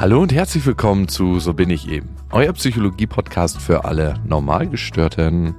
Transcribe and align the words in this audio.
Hallo 0.00 0.22
und 0.22 0.32
herzlich 0.32 0.64
willkommen 0.64 1.08
zu 1.08 1.40
So 1.40 1.52
bin 1.52 1.68
ich 1.68 1.86
eben, 1.86 2.08
euer 2.30 2.54
Psychologie-Podcast 2.54 3.60
für 3.60 3.84
alle 3.84 4.14
Normalgestörten. 4.26 5.54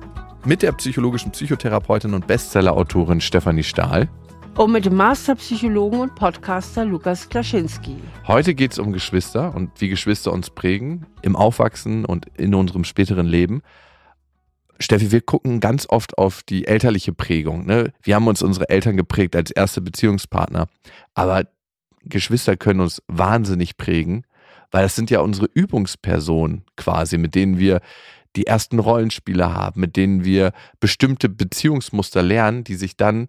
Mit 0.46 0.64
der 0.64 0.72
psychologischen 0.72 1.32
Psychotherapeutin 1.32 2.16
und 2.16 2.26
Bestsellerautorin 2.26 3.22
Stefanie 3.22 3.62
Stahl. 3.62 4.10
Und 4.58 4.72
mit 4.72 4.86
dem 4.86 4.96
Masterpsychologen 4.96 6.00
und 6.00 6.16
Podcaster 6.16 6.86
Lukas 6.86 7.30
Klaschinski. 7.30 7.98
Heute 8.26 8.56
geht 8.56 8.72
es 8.72 8.80
um 8.80 8.92
Geschwister 8.94 9.54
und 9.54 9.80
wie 9.80 9.90
Geschwister 9.90 10.34
uns 10.34 10.50
prägen 10.50 11.06
im 11.22 11.36
Aufwachsen 11.36 12.04
und 12.04 12.26
in 12.36 12.56
unserem 12.56 12.84
späteren 12.84 13.28
Leben. 13.28 13.62
Steffi, 14.80 15.12
wir 15.12 15.22
gucken 15.22 15.60
ganz 15.60 15.86
oft 15.88 16.18
auf 16.18 16.42
die 16.42 16.66
elterliche 16.66 17.14
Prägung. 17.14 17.68
Ne? 17.68 17.94
Wir 18.02 18.16
haben 18.16 18.26
uns 18.26 18.42
unsere 18.42 18.70
Eltern 18.70 18.98
geprägt 18.98 19.36
als 19.36 19.52
erste 19.52 19.82
Beziehungspartner. 19.82 20.66
Aber 21.14 21.44
Geschwister 22.04 22.58
können 22.58 22.80
uns 22.80 23.04
wahnsinnig 23.08 23.78
prägen 23.78 24.24
weil 24.72 24.84
das 24.84 24.96
sind 24.96 25.12
ja 25.12 25.20
unsere 25.20 25.48
Übungspersonen 25.54 26.64
quasi, 26.76 27.18
mit 27.18 27.36
denen 27.36 27.60
wir 27.60 27.82
die 28.36 28.48
ersten 28.48 28.80
Rollenspiele 28.80 29.54
haben, 29.54 29.82
mit 29.82 29.98
denen 29.98 30.24
wir 30.24 30.54
bestimmte 30.80 31.30
Beziehungsmuster 31.30 32.22
lernen, 32.22 32.64
die 32.64 32.76
sich 32.76 32.96
dann 32.96 33.28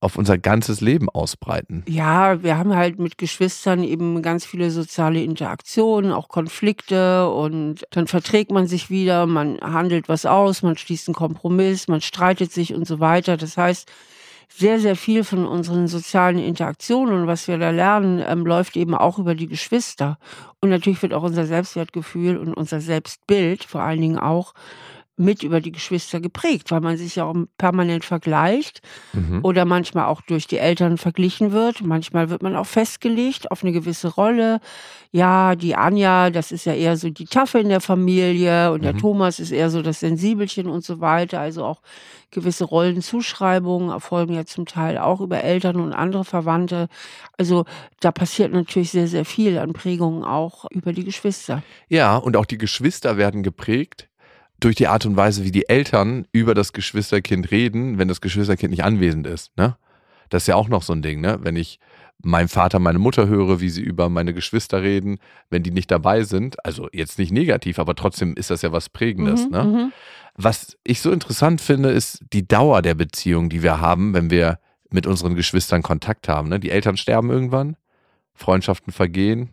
auf 0.00 0.16
unser 0.16 0.38
ganzes 0.38 0.80
Leben 0.80 1.08
ausbreiten. 1.08 1.82
Ja, 1.88 2.42
wir 2.42 2.58
haben 2.58 2.76
halt 2.76 2.98
mit 2.98 3.18
Geschwistern 3.18 3.82
eben 3.82 4.22
ganz 4.22 4.44
viele 4.44 4.70
soziale 4.70 5.22
Interaktionen, 5.22 6.12
auch 6.12 6.28
Konflikte 6.28 7.28
und 7.30 7.84
dann 7.90 8.06
verträgt 8.06 8.50
man 8.52 8.66
sich 8.66 8.90
wieder, 8.90 9.26
man 9.26 9.58
handelt 9.60 10.08
was 10.08 10.26
aus, 10.26 10.62
man 10.62 10.76
schließt 10.76 11.08
einen 11.08 11.14
Kompromiss, 11.14 11.88
man 11.88 12.02
streitet 12.02 12.52
sich 12.52 12.74
und 12.74 12.86
so 12.86 13.00
weiter. 13.00 13.36
Das 13.36 13.56
heißt, 13.56 13.90
sehr, 14.48 14.80
sehr 14.80 14.96
viel 14.96 15.24
von 15.24 15.46
unseren 15.46 15.88
sozialen 15.88 16.38
Interaktionen 16.38 17.14
und 17.14 17.26
was 17.26 17.48
wir 17.48 17.58
da 17.58 17.70
lernen, 17.70 18.22
ähm, 18.26 18.46
läuft 18.46 18.76
eben 18.76 18.94
auch 18.94 19.18
über 19.18 19.34
die 19.34 19.48
Geschwister. 19.48 20.18
Und 20.60 20.70
natürlich 20.70 21.02
wird 21.02 21.14
auch 21.14 21.22
unser 21.22 21.46
Selbstwertgefühl 21.46 22.38
und 22.38 22.54
unser 22.54 22.80
Selbstbild 22.80 23.64
vor 23.64 23.82
allen 23.82 24.00
Dingen 24.00 24.18
auch 24.18 24.54
mit 25.16 25.42
über 25.42 25.60
die 25.60 25.72
Geschwister 25.72 26.20
geprägt, 26.20 26.70
weil 26.70 26.80
man 26.80 26.96
sich 26.98 27.16
ja 27.16 27.24
auch 27.24 27.34
permanent 27.56 28.04
vergleicht 28.04 28.82
mhm. 29.14 29.40
oder 29.42 29.64
manchmal 29.64 30.06
auch 30.06 30.20
durch 30.20 30.46
die 30.46 30.58
Eltern 30.58 30.98
verglichen 30.98 31.52
wird. 31.52 31.82
Manchmal 31.82 32.28
wird 32.28 32.42
man 32.42 32.54
auch 32.54 32.66
festgelegt 32.66 33.50
auf 33.50 33.62
eine 33.62 33.72
gewisse 33.72 34.08
Rolle. 34.08 34.60
Ja, 35.12 35.54
die 35.56 35.74
Anja, 35.74 36.28
das 36.28 36.52
ist 36.52 36.66
ja 36.66 36.74
eher 36.74 36.98
so 36.98 37.08
die 37.08 37.24
Taffe 37.24 37.58
in 37.58 37.70
der 37.70 37.80
Familie 37.80 38.72
und 38.72 38.80
mhm. 38.80 38.84
der 38.84 38.96
Thomas 38.98 39.38
ist 39.38 39.52
eher 39.52 39.70
so 39.70 39.80
das 39.80 40.00
Sensibelchen 40.00 40.66
und 40.66 40.84
so 40.84 41.00
weiter. 41.00 41.40
Also 41.40 41.64
auch 41.64 41.80
gewisse 42.30 42.64
Rollenzuschreibungen 42.64 43.88
erfolgen 43.88 44.34
ja 44.34 44.44
zum 44.44 44.66
Teil 44.66 44.98
auch 44.98 45.22
über 45.22 45.42
Eltern 45.42 45.80
und 45.80 45.94
andere 45.94 46.26
Verwandte. 46.26 46.88
Also 47.38 47.64
da 48.00 48.12
passiert 48.12 48.52
natürlich 48.52 48.90
sehr, 48.90 49.08
sehr 49.08 49.24
viel 49.24 49.56
an 49.56 49.72
Prägungen 49.72 50.24
auch 50.24 50.66
über 50.70 50.92
die 50.92 51.04
Geschwister. 51.04 51.62
Ja, 51.88 52.16
und 52.16 52.36
auch 52.36 52.44
die 52.44 52.58
Geschwister 52.58 53.16
werden 53.16 53.42
geprägt 53.42 54.08
durch 54.60 54.76
die 54.76 54.88
Art 54.88 55.06
und 55.06 55.16
Weise, 55.16 55.44
wie 55.44 55.50
die 55.50 55.68
Eltern 55.68 56.26
über 56.32 56.54
das 56.54 56.72
Geschwisterkind 56.72 57.50
reden, 57.50 57.98
wenn 57.98 58.08
das 58.08 58.20
Geschwisterkind 58.20 58.70
nicht 58.70 58.84
anwesend 58.84 59.26
ist. 59.26 59.56
Ne? 59.56 59.76
Das 60.28 60.44
ist 60.44 60.46
ja 60.48 60.56
auch 60.56 60.68
noch 60.68 60.82
so 60.82 60.92
ein 60.92 61.02
Ding, 61.02 61.20
ne? 61.20 61.38
Wenn 61.42 61.56
ich 61.56 61.78
meinen 62.22 62.48
Vater, 62.48 62.78
meine 62.78 62.98
Mutter 62.98 63.28
höre, 63.28 63.60
wie 63.60 63.68
sie 63.68 63.82
über 63.82 64.08
meine 64.08 64.32
Geschwister 64.32 64.82
reden, 64.82 65.18
wenn 65.50 65.62
die 65.62 65.70
nicht 65.70 65.90
dabei 65.90 66.24
sind, 66.24 66.64
also 66.64 66.88
jetzt 66.92 67.18
nicht 67.18 67.30
negativ, 67.30 67.78
aber 67.78 67.94
trotzdem 67.94 68.34
ist 68.34 68.50
das 68.50 68.62
ja 68.62 68.72
was 68.72 68.88
Prägendes. 68.88 69.44
Mhm, 69.44 69.50
ne? 69.50 69.64
Mhm. 69.64 69.92
Was 70.34 70.76
ich 70.84 71.00
so 71.00 71.12
interessant 71.12 71.60
finde, 71.60 71.90
ist 71.90 72.22
die 72.32 72.46
Dauer 72.46 72.82
der 72.82 72.94
Beziehung, 72.94 73.48
die 73.48 73.62
wir 73.62 73.80
haben, 73.80 74.12
wenn 74.12 74.30
wir 74.30 74.58
mit 74.90 75.06
unseren 75.06 75.34
Geschwistern 75.34 75.82
Kontakt 75.82 76.28
haben. 76.28 76.48
Ne? 76.48 76.60
Die 76.60 76.70
Eltern 76.70 76.96
sterben 76.96 77.30
irgendwann, 77.30 77.76
Freundschaften 78.34 78.92
vergehen. 78.92 79.50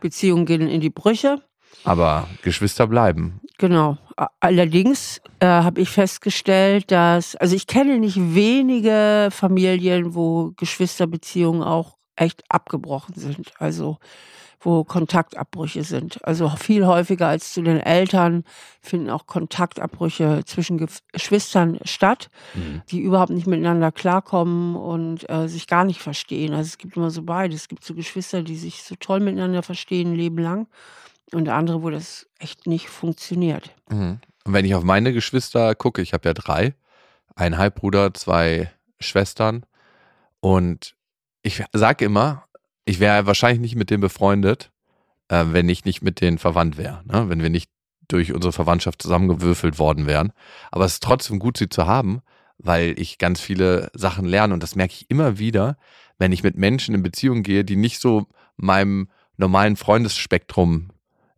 Beziehungen 0.00 0.44
gehen 0.44 0.68
in 0.68 0.82
die 0.82 0.90
Brüche. 0.90 1.42
Aber 1.84 2.28
Geschwister 2.42 2.86
bleiben. 2.86 3.40
Genau. 3.58 3.98
Allerdings 4.40 5.20
äh, 5.38 5.46
habe 5.46 5.80
ich 5.80 5.88
festgestellt, 5.88 6.90
dass, 6.90 7.36
also 7.36 7.54
ich 7.54 7.66
kenne 7.66 7.98
nicht 7.98 8.16
wenige 8.34 9.28
Familien, 9.30 10.14
wo 10.14 10.52
Geschwisterbeziehungen 10.56 11.62
auch 11.62 11.96
echt 12.16 12.42
abgebrochen 12.48 13.14
sind. 13.16 13.52
Also 13.58 13.98
wo 14.64 14.84
Kontaktabbrüche 14.84 15.84
sind. 15.84 16.24
Also 16.24 16.48
viel 16.48 16.86
häufiger 16.86 17.28
als 17.28 17.52
zu 17.52 17.62
den 17.62 17.78
Eltern 17.80 18.44
finden 18.80 19.10
auch 19.10 19.26
Kontaktabbrüche 19.26 20.42
zwischen 20.46 20.86
Geschwistern 21.12 21.78
statt, 21.84 22.30
mhm. 22.54 22.82
die 22.90 23.00
überhaupt 23.00 23.30
nicht 23.30 23.46
miteinander 23.46 23.92
klarkommen 23.92 24.74
und 24.76 25.28
äh, 25.28 25.48
sich 25.48 25.66
gar 25.66 25.84
nicht 25.84 26.00
verstehen. 26.00 26.54
Also 26.54 26.68
es 26.68 26.78
gibt 26.78 26.96
immer 26.96 27.10
so 27.10 27.22
beide. 27.22 27.54
Es 27.54 27.68
gibt 27.68 27.84
so 27.84 27.94
Geschwister, 27.94 28.42
die 28.42 28.56
sich 28.56 28.82
so 28.82 28.94
toll 28.98 29.20
miteinander 29.20 29.62
verstehen, 29.62 30.14
leben 30.14 30.38
lang 30.38 30.66
und 31.34 31.48
andere, 31.48 31.82
wo 31.82 31.90
das 31.90 32.26
echt 32.38 32.66
nicht 32.66 32.88
funktioniert. 32.88 33.74
Mhm. 33.90 34.20
Und 34.44 34.52
wenn 34.52 34.64
ich 34.64 34.74
auf 34.74 34.84
meine 34.84 35.12
Geschwister 35.12 35.74
gucke, 35.74 36.02
ich 36.02 36.12
habe 36.12 36.28
ja 36.28 36.34
drei, 36.34 36.74
ein 37.34 37.56
Halbbruder, 37.56 38.14
zwei 38.14 38.70
Schwestern 39.00 39.64
und 40.40 40.94
ich 41.42 41.62
sage 41.72 42.04
immer, 42.04 42.44
ich 42.84 43.00
wäre 43.00 43.26
wahrscheinlich 43.26 43.60
nicht 43.60 43.76
mit 43.76 43.90
denen 43.90 44.00
befreundet, 44.00 44.70
äh, 45.28 45.44
wenn 45.48 45.68
ich 45.68 45.84
nicht 45.84 46.02
mit 46.02 46.20
denen 46.20 46.38
verwandt 46.38 46.76
wäre, 46.76 47.02
ne? 47.04 47.28
wenn 47.28 47.42
wir 47.42 47.50
nicht 47.50 47.70
durch 48.08 48.32
unsere 48.32 48.52
Verwandtschaft 48.52 49.00
zusammengewürfelt 49.00 49.78
worden 49.78 50.06
wären. 50.06 50.32
Aber 50.70 50.84
es 50.84 50.94
ist 50.94 51.02
trotzdem 51.02 51.38
gut, 51.38 51.56
sie 51.56 51.70
zu 51.70 51.86
haben, 51.86 52.20
weil 52.58 52.94
ich 52.98 53.18
ganz 53.18 53.40
viele 53.40 53.90
Sachen 53.94 54.26
lerne 54.26 54.54
und 54.54 54.62
das 54.62 54.76
merke 54.76 54.92
ich 54.92 55.10
immer 55.10 55.38
wieder, 55.38 55.76
wenn 56.18 56.32
ich 56.32 56.42
mit 56.42 56.56
Menschen 56.56 56.94
in 56.94 57.02
Beziehung 57.02 57.42
gehe, 57.42 57.64
die 57.64 57.76
nicht 57.76 58.00
so 58.00 58.26
meinem 58.56 59.08
normalen 59.36 59.76
Freundesspektrum 59.76 60.90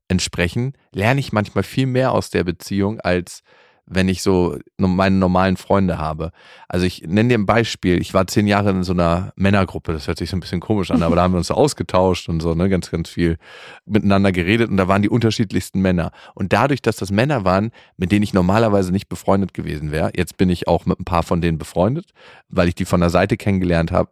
entsprechen, 0.08 0.74
lerne 0.92 1.20
ich 1.20 1.32
manchmal 1.32 1.64
viel 1.64 1.86
mehr 1.86 2.12
aus 2.12 2.30
der 2.30 2.44
Beziehung, 2.44 3.00
als 3.00 3.42
wenn 3.86 4.08
ich 4.08 4.22
so 4.22 4.58
meine 4.78 5.16
normalen 5.16 5.56
Freunde 5.56 5.98
habe. 5.98 6.32
Also 6.68 6.84
ich 6.86 7.02
nenne 7.02 7.28
dir 7.28 7.38
ein 7.38 7.46
Beispiel. 7.46 8.00
Ich 8.00 8.14
war 8.14 8.26
zehn 8.26 8.48
Jahre 8.48 8.70
in 8.70 8.82
so 8.82 8.92
einer 8.92 9.32
Männergruppe. 9.36 9.92
Das 9.92 10.08
hört 10.08 10.18
sich 10.18 10.28
so 10.28 10.36
ein 10.36 10.40
bisschen 10.40 10.60
komisch 10.60 10.90
an, 10.90 11.04
aber 11.04 11.14
da 11.14 11.22
haben 11.22 11.32
wir 11.32 11.38
uns 11.38 11.46
so 11.46 11.54
ausgetauscht 11.54 12.28
und 12.28 12.40
so, 12.40 12.54
ne, 12.54 12.68
ganz, 12.68 12.90
ganz 12.90 13.08
viel 13.08 13.36
miteinander 13.84 14.32
geredet 14.32 14.70
und 14.70 14.76
da 14.76 14.88
waren 14.88 15.02
die 15.02 15.08
unterschiedlichsten 15.08 15.80
Männer. 15.80 16.10
Und 16.34 16.52
dadurch, 16.52 16.82
dass 16.82 16.96
das 16.96 17.12
Männer 17.12 17.44
waren, 17.44 17.70
mit 17.96 18.10
denen 18.10 18.24
ich 18.24 18.34
normalerweise 18.34 18.90
nicht 18.90 19.08
befreundet 19.08 19.54
gewesen 19.54 19.92
wäre, 19.92 20.10
jetzt 20.16 20.36
bin 20.36 20.50
ich 20.50 20.66
auch 20.66 20.84
mit 20.86 20.98
ein 20.98 21.04
paar 21.04 21.22
von 21.22 21.40
denen 21.40 21.58
befreundet, 21.58 22.06
weil 22.48 22.68
ich 22.68 22.74
die 22.74 22.86
von 22.86 23.00
der 23.00 23.10
Seite 23.10 23.36
kennengelernt 23.36 23.92
habe, 23.92 24.10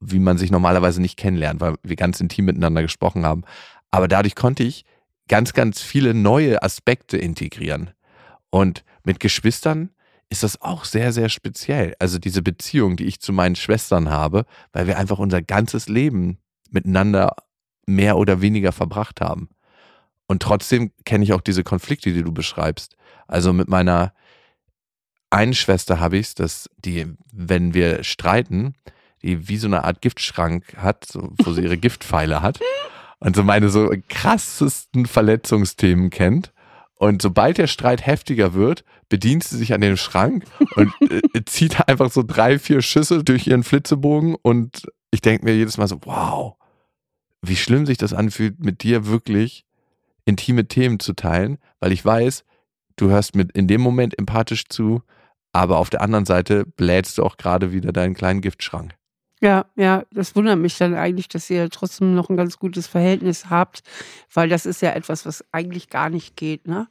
wie 0.00 0.18
man 0.18 0.38
sich 0.38 0.50
normalerweise 0.50 1.00
nicht 1.02 1.16
kennenlernt, 1.16 1.60
weil 1.60 1.74
wir 1.82 1.96
ganz 1.96 2.18
intim 2.20 2.46
miteinander 2.46 2.82
gesprochen 2.82 3.24
haben. 3.24 3.42
Aber 3.90 4.08
dadurch 4.08 4.34
konnte 4.34 4.62
ich 4.62 4.84
ganz, 5.28 5.52
ganz 5.52 5.80
viele 5.80 6.14
neue 6.14 6.62
Aspekte 6.62 7.16
integrieren. 7.16 7.90
Und 8.50 8.84
mit 9.04 9.20
Geschwistern 9.20 9.90
ist 10.28 10.42
das 10.42 10.60
auch 10.60 10.84
sehr, 10.84 11.12
sehr 11.12 11.28
speziell. 11.28 11.94
Also 11.98 12.18
diese 12.18 12.42
Beziehung, 12.42 12.96
die 12.96 13.06
ich 13.06 13.20
zu 13.20 13.32
meinen 13.32 13.56
Schwestern 13.56 14.10
habe, 14.10 14.44
weil 14.72 14.86
wir 14.86 14.98
einfach 14.98 15.18
unser 15.18 15.42
ganzes 15.42 15.88
Leben 15.88 16.38
miteinander 16.70 17.34
mehr 17.86 18.16
oder 18.16 18.40
weniger 18.40 18.72
verbracht 18.72 19.20
haben. 19.20 19.48
Und 20.26 20.42
trotzdem 20.42 20.92
kenne 21.04 21.24
ich 21.24 21.32
auch 21.32 21.40
diese 21.40 21.64
Konflikte, 21.64 22.12
die 22.12 22.22
du 22.22 22.32
beschreibst. 22.32 22.96
Also 23.26 23.52
mit 23.52 23.68
meiner 23.68 24.12
einen 25.30 25.54
Schwester 25.54 25.98
habe 25.98 26.18
ich 26.18 26.28
es, 26.28 26.34
dass 26.34 26.70
die, 26.84 27.06
wenn 27.32 27.74
wir 27.74 28.04
streiten, 28.04 28.74
die 29.22 29.48
wie 29.48 29.56
so 29.56 29.66
eine 29.66 29.84
Art 29.84 30.00
Giftschrank 30.00 30.76
hat, 30.76 31.04
so, 31.04 31.32
wo 31.38 31.52
sie 31.52 31.62
ihre 31.62 31.78
Giftpfeile 31.78 32.42
hat 32.42 32.60
und 33.20 33.36
so 33.36 33.44
meine 33.44 33.68
so 33.68 33.90
krassesten 34.08 35.06
Verletzungsthemen 35.06 36.10
kennt. 36.10 36.52
Und 36.94 37.22
sobald 37.22 37.56
der 37.56 37.66
Streit 37.66 38.06
heftiger 38.06 38.52
wird, 38.52 38.84
bedient 39.08 39.44
sie 39.44 39.56
sich 39.56 39.72
an 39.72 39.80
den 39.80 39.96
Schrank 39.96 40.44
und 40.76 40.92
äh, 41.34 41.44
zieht 41.46 41.88
einfach 41.88 42.10
so 42.10 42.22
drei, 42.22 42.58
vier 42.58 42.82
Schüsse 42.82 43.24
durch 43.24 43.46
ihren 43.46 43.62
Flitzebogen. 43.62 44.34
Und 44.34 44.86
ich 45.10 45.22
denke 45.22 45.44
mir 45.44 45.54
jedes 45.54 45.78
Mal 45.78 45.88
so, 45.88 45.98
wow, 46.04 46.56
wie 47.42 47.56
schlimm 47.56 47.86
sich 47.86 47.96
das 47.96 48.12
anfühlt, 48.12 48.62
mit 48.62 48.82
dir 48.82 49.06
wirklich 49.06 49.64
intime 50.26 50.68
Themen 50.68 51.00
zu 51.00 51.14
teilen, 51.14 51.58
weil 51.80 51.92
ich 51.92 52.04
weiß, 52.04 52.44
du 52.96 53.08
hörst 53.08 53.34
mit 53.34 53.52
in 53.52 53.66
dem 53.66 53.80
Moment 53.80 54.18
empathisch 54.18 54.66
zu, 54.68 55.02
aber 55.52 55.78
auf 55.78 55.90
der 55.90 56.02
anderen 56.02 56.26
Seite 56.26 56.64
blähst 56.64 57.18
du 57.18 57.24
auch 57.24 57.36
gerade 57.36 57.72
wieder 57.72 57.92
deinen 57.92 58.14
kleinen 58.14 58.40
Giftschrank. 58.42 58.94
Ja, 59.40 59.64
ja, 59.74 60.04
das 60.12 60.36
wundert 60.36 60.58
mich 60.58 60.76
dann 60.76 60.94
eigentlich, 60.94 61.28
dass 61.28 61.48
ihr 61.48 61.70
trotzdem 61.70 62.14
noch 62.14 62.28
ein 62.28 62.36
ganz 62.36 62.58
gutes 62.58 62.86
Verhältnis 62.86 63.48
habt, 63.48 63.82
weil 64.32 64.50
das 64.50 64.66
ist 64.66 64.82
ja 64.82 64.90
etwas, 64.92 65.24
was 65.24 65.44
eigentlich 65.50 65.88
gar 65.88 66.10
nicht 66.10 66.36
geht, 66.36 66.68
ne? 66.68 66.88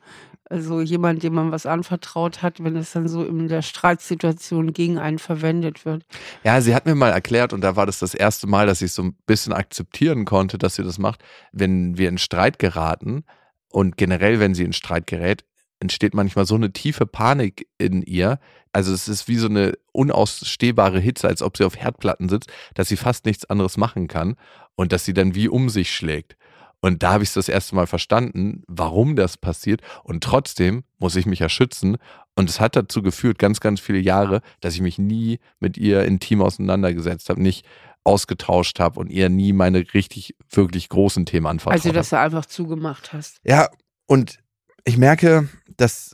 Also 0.52 0.82
jemand, 0.82 1.22
dem 1.22 1.36
man 1.36 1.52
was 1.52 1.68
anvertraut 1.68 2.42
hat, 2.42 2.64
wenn 2.64 2.76
es 2.76 2.92
dann 2.92 3.08
so 3.08 3.24
in 3.24 3.48
der 3.48 3.62
Streitsituation 3.62 4.74
gegen 4.74 4.98
einen 4.98 5.20
verwendet 5.20 5.86
wird. 5.86 6.04
Ja, 6.44 6.60
sie 6.60 6.74
hat 6.74 6.88
mir 6.88 6.96
mal 6.96 7.12
erklärt, 7.12 7.54
und 7.54 7.62
da 7.62 7.76
war 7.76 7.86
das 7.86 8.00
das 8.00 8.16
erste 8.16 8.48
Mal, 8.48 8.66
dass 8.66 8.82
ich 8.82 8.92
so 8.94 9.04
ein 9.04 9.16
bisschen 9.28 9.54
akzeptieren 9.54 10.26
konnte, 10.26 10.58
dass 10.58 10.74
sie 10.74 10.84
das 10.84 10.98
macht, 10.98 11.24
wenn 11.52 12.00
wir 12.00 12.10
in 12.10 12.18
Streit 12.18 12.58
geraten 12.58 13.26
und 13.70 13.96
generell, 13.96 14.40
wenn 14.40 14.56
sie 14.56 14.64
in 14.64 14.74
Streit 14.74 15.06
gerät, 15.06 15.46
entsteht 15.80 16.16
manchmal 16.16 16.48
so 16.48 16.56
eine 16.56 16.74
tiefe 16.74 17.06
Panik 17.06 17.68
in 17.78 18.02
ihr. 18.02 18.40
Also 18.72 18.94
es 18.94 19.08
ist 19.08 19.28
wie 19.28 19.38
so 19.38 19.48
eine 19.48 19.74
unausstehbare 19.92 21.00
Hitze, 21.00 21.28
als 21.28 21.42
ob 21.42 21.58
sie 21.58 21.66
auf 21.66 21.78
Herdplatten 21.78 22.30
sitzt, 22.30 22.52
dass 22.76 22.88
sie 22.88 22.98
fast 22.98 23.26
nichts 23.26 23.46
anderes 23.50 23.78
machen 23.78 24.08
kann 24.08 24.36
und 24.76 24.92
dass 24.92 25.06
sie 25.06 25.14
dann 25.14 25.36
wie 25.36 25.48
um 25.48 25.70
sich 25.70 25.92
schlägt. 25.92 26.36
Und 26.82 27.04
da 27.04 27.14
habe 27.14 27.24
ich 27.24 27.30
es 27.30 27.34
das 27.34 27.50
erste 27.50 27.76
Mal 27.76 27.88
verstanden, 27.88 28.64
warum 28.68 29.16
das 29.16 29.38
passiert. 29.38 29.82
Und 30.04 30.24
trotzdem 30.24 30.84
muss 30.98 31.16
ich 31.16 31.26
mich 31.26 31.40
ja 31.40 31.50
schützen. 31.50 31.98
Und 32.36 32.50
es 32.50 32.62
hat 32.62 32.76
dazu 32.76 33.02
geführt, 33.02 33.38
ganz, 33.38 33.60
ganz 33.60 33.82
viele 33.82 34.00
Jahre, 34.00 34.42
dass 34.62 34.76
ich 34.76 34.82
mich 34.82 34.98
nie 34.98 35.40
mit 35.60 35.78
ihr 35.78 36.06
intim 36.06 36.42
auseinandergesetzt 36.42 37.30
habe, 37.30 37.42
nicht 37.42 37.66
ausgetauscht 38.06 38.80
habe 38.80 39.00
und 39.00 39.10
ihr 39.12 39.30
nie 39.30 39.52
meine 39.52 39.94
richtig, 39.94 40.36
wirklich 40.50 40.88
großen 40.88 41.26
Themen 41.26 41.48
anvertraut 41.48 41.74
Also, 41.74 41.92
dass 41.92 42.10
du 42.12 42.18
einfach 42.18 42.46
zugemacht 42.46 43.12
hast. 43.12 43.42
Ja, 43.44 43.70
und 44.08 44.40
ich 44.86 44.98
merke, 44.98 45.50
dass 45.76 46.14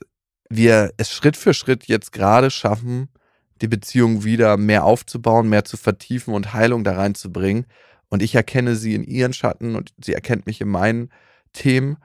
wir 0.50 0.92
es 0.98 1.12
Schritt 1.12 1.38
für 1.38 1.54
Schritt 1.54 1.86
jetzt 1.86 2.12
gerade 2.12 2.52
schaffen, 2.52 3.10
die 3.62 3.68
Beziehung 3.68 4.24
wieder 4.24 4.58
mehr 4.58 4.84
aufzubauen, 4.84 5.50
mehr 5.50 5.66
zu 5.66 5.78
vertiefen 5.78 6.34
und 6.34 6.54
Heilung 6.54 6.84
da 6.84 6.96
reinzubringen. 6.96 7.66
Und 8.10 8.22
ich 8.22 8.36
erkenne 8.36 8.76
sie 8.76 8.94
in 8.94 9.04
ihren 9.04 9.34
Schatten 9.34 9.76
und 9.76 9.94
sie 10.02 10.14
erkennt 10.14 10.46
mich 10.46 10.62
in 10.62 10.70
meinen 10.70 11.10
Themen. 11.54 11.98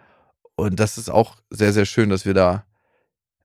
Und 0.54 0.80
das 0.80 0.98
ist 0.98 1.10
auch 1.10 1.36
sehr, 1.50 1.72
sehr 1.72 1.86
schön, 1.86 2.10
dass 2.10 2.24
wir 2.24 2.34
da 2.34 2.64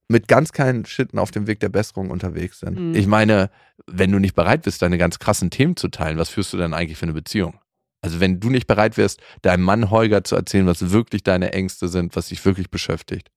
mit 0.07 0.27
ganz 0.27 0.51
kleinen 0.51 0.86
Schritten 0.86 1.18
auf 1.18 1.31
dem 1.31 1.48
Weg 1.48 1.59
der 1.59 1.69
Besserung 1.69 2.12
unterwegs 2.12 2.59
sind. 2.59 2.80
Mhm. 2.80 2.95
Ich 2.95 3.07
meine, 3.07 3.50
wenn 3.88 4.12
du 4.12 4.19
nicht 4.19 4.36
bereit 4.36 4.63
bist, 4.63 4.81
deine 4.81 4.98
ganz 4.98 5.19
krassen 5.19 5.50
Themen 5.50 5.75
zu 5.75 5.88
teilen, 5.88 6.18
was 6.18 6.30
führst 6.30 6.53
du 6.53 6.57
denn 6.57 6.74
eigentlich 6.74 6.98
für 6.98 7.06
eine 7.06 7.13
Beziehung? 7.13 7.59
Also 8.01 8.19
wenn 8.19 8.39
du 8.39 8.51
nicht 8.51 8.68
bereit 8.68 8.98
wärst, 8.98 9.19
deinem 9.41 9.63
Mann 9.63 9.89
Holger 9.89 10.24
zu 10.24 10.36
erzählen, 10.36 10.68
was 10.68 10.91
wirklich 10.91 11.24
deine 11.24 11.53
Ängste 11.53 11.88
sind, 11.88 12.15
was 12.15 12.27
dich 12.27 12.45
wirklich 12.45 12.69
beschäftigt, 12.69 13.31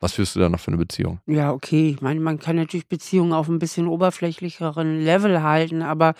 was 0.00 0.12
führst 0.12 0.36
du 0.36 0.40
da 0.40 0.48
noch 0.48 0.60
für 0.60 0.68
eine 0.68 0.76
Beziehung? 0.76 1.20
Ja, 1.26 1.52
okay. 1.52 1.90
Ich 1.90 2.02
meine, 2.02 2.20
man 2.20 2.38
kann 2.38 2.56
natürlich 2.56 2.86
Beziehungen 2.86 3.32
auf 3.32 3.48
ein 3.48 3.58
bisschen 3.58 3.86
oberflächlicheren 3.86 5.00
Level 5.02 5.42
halten, 5.42 5.82
aber 5.82 6.14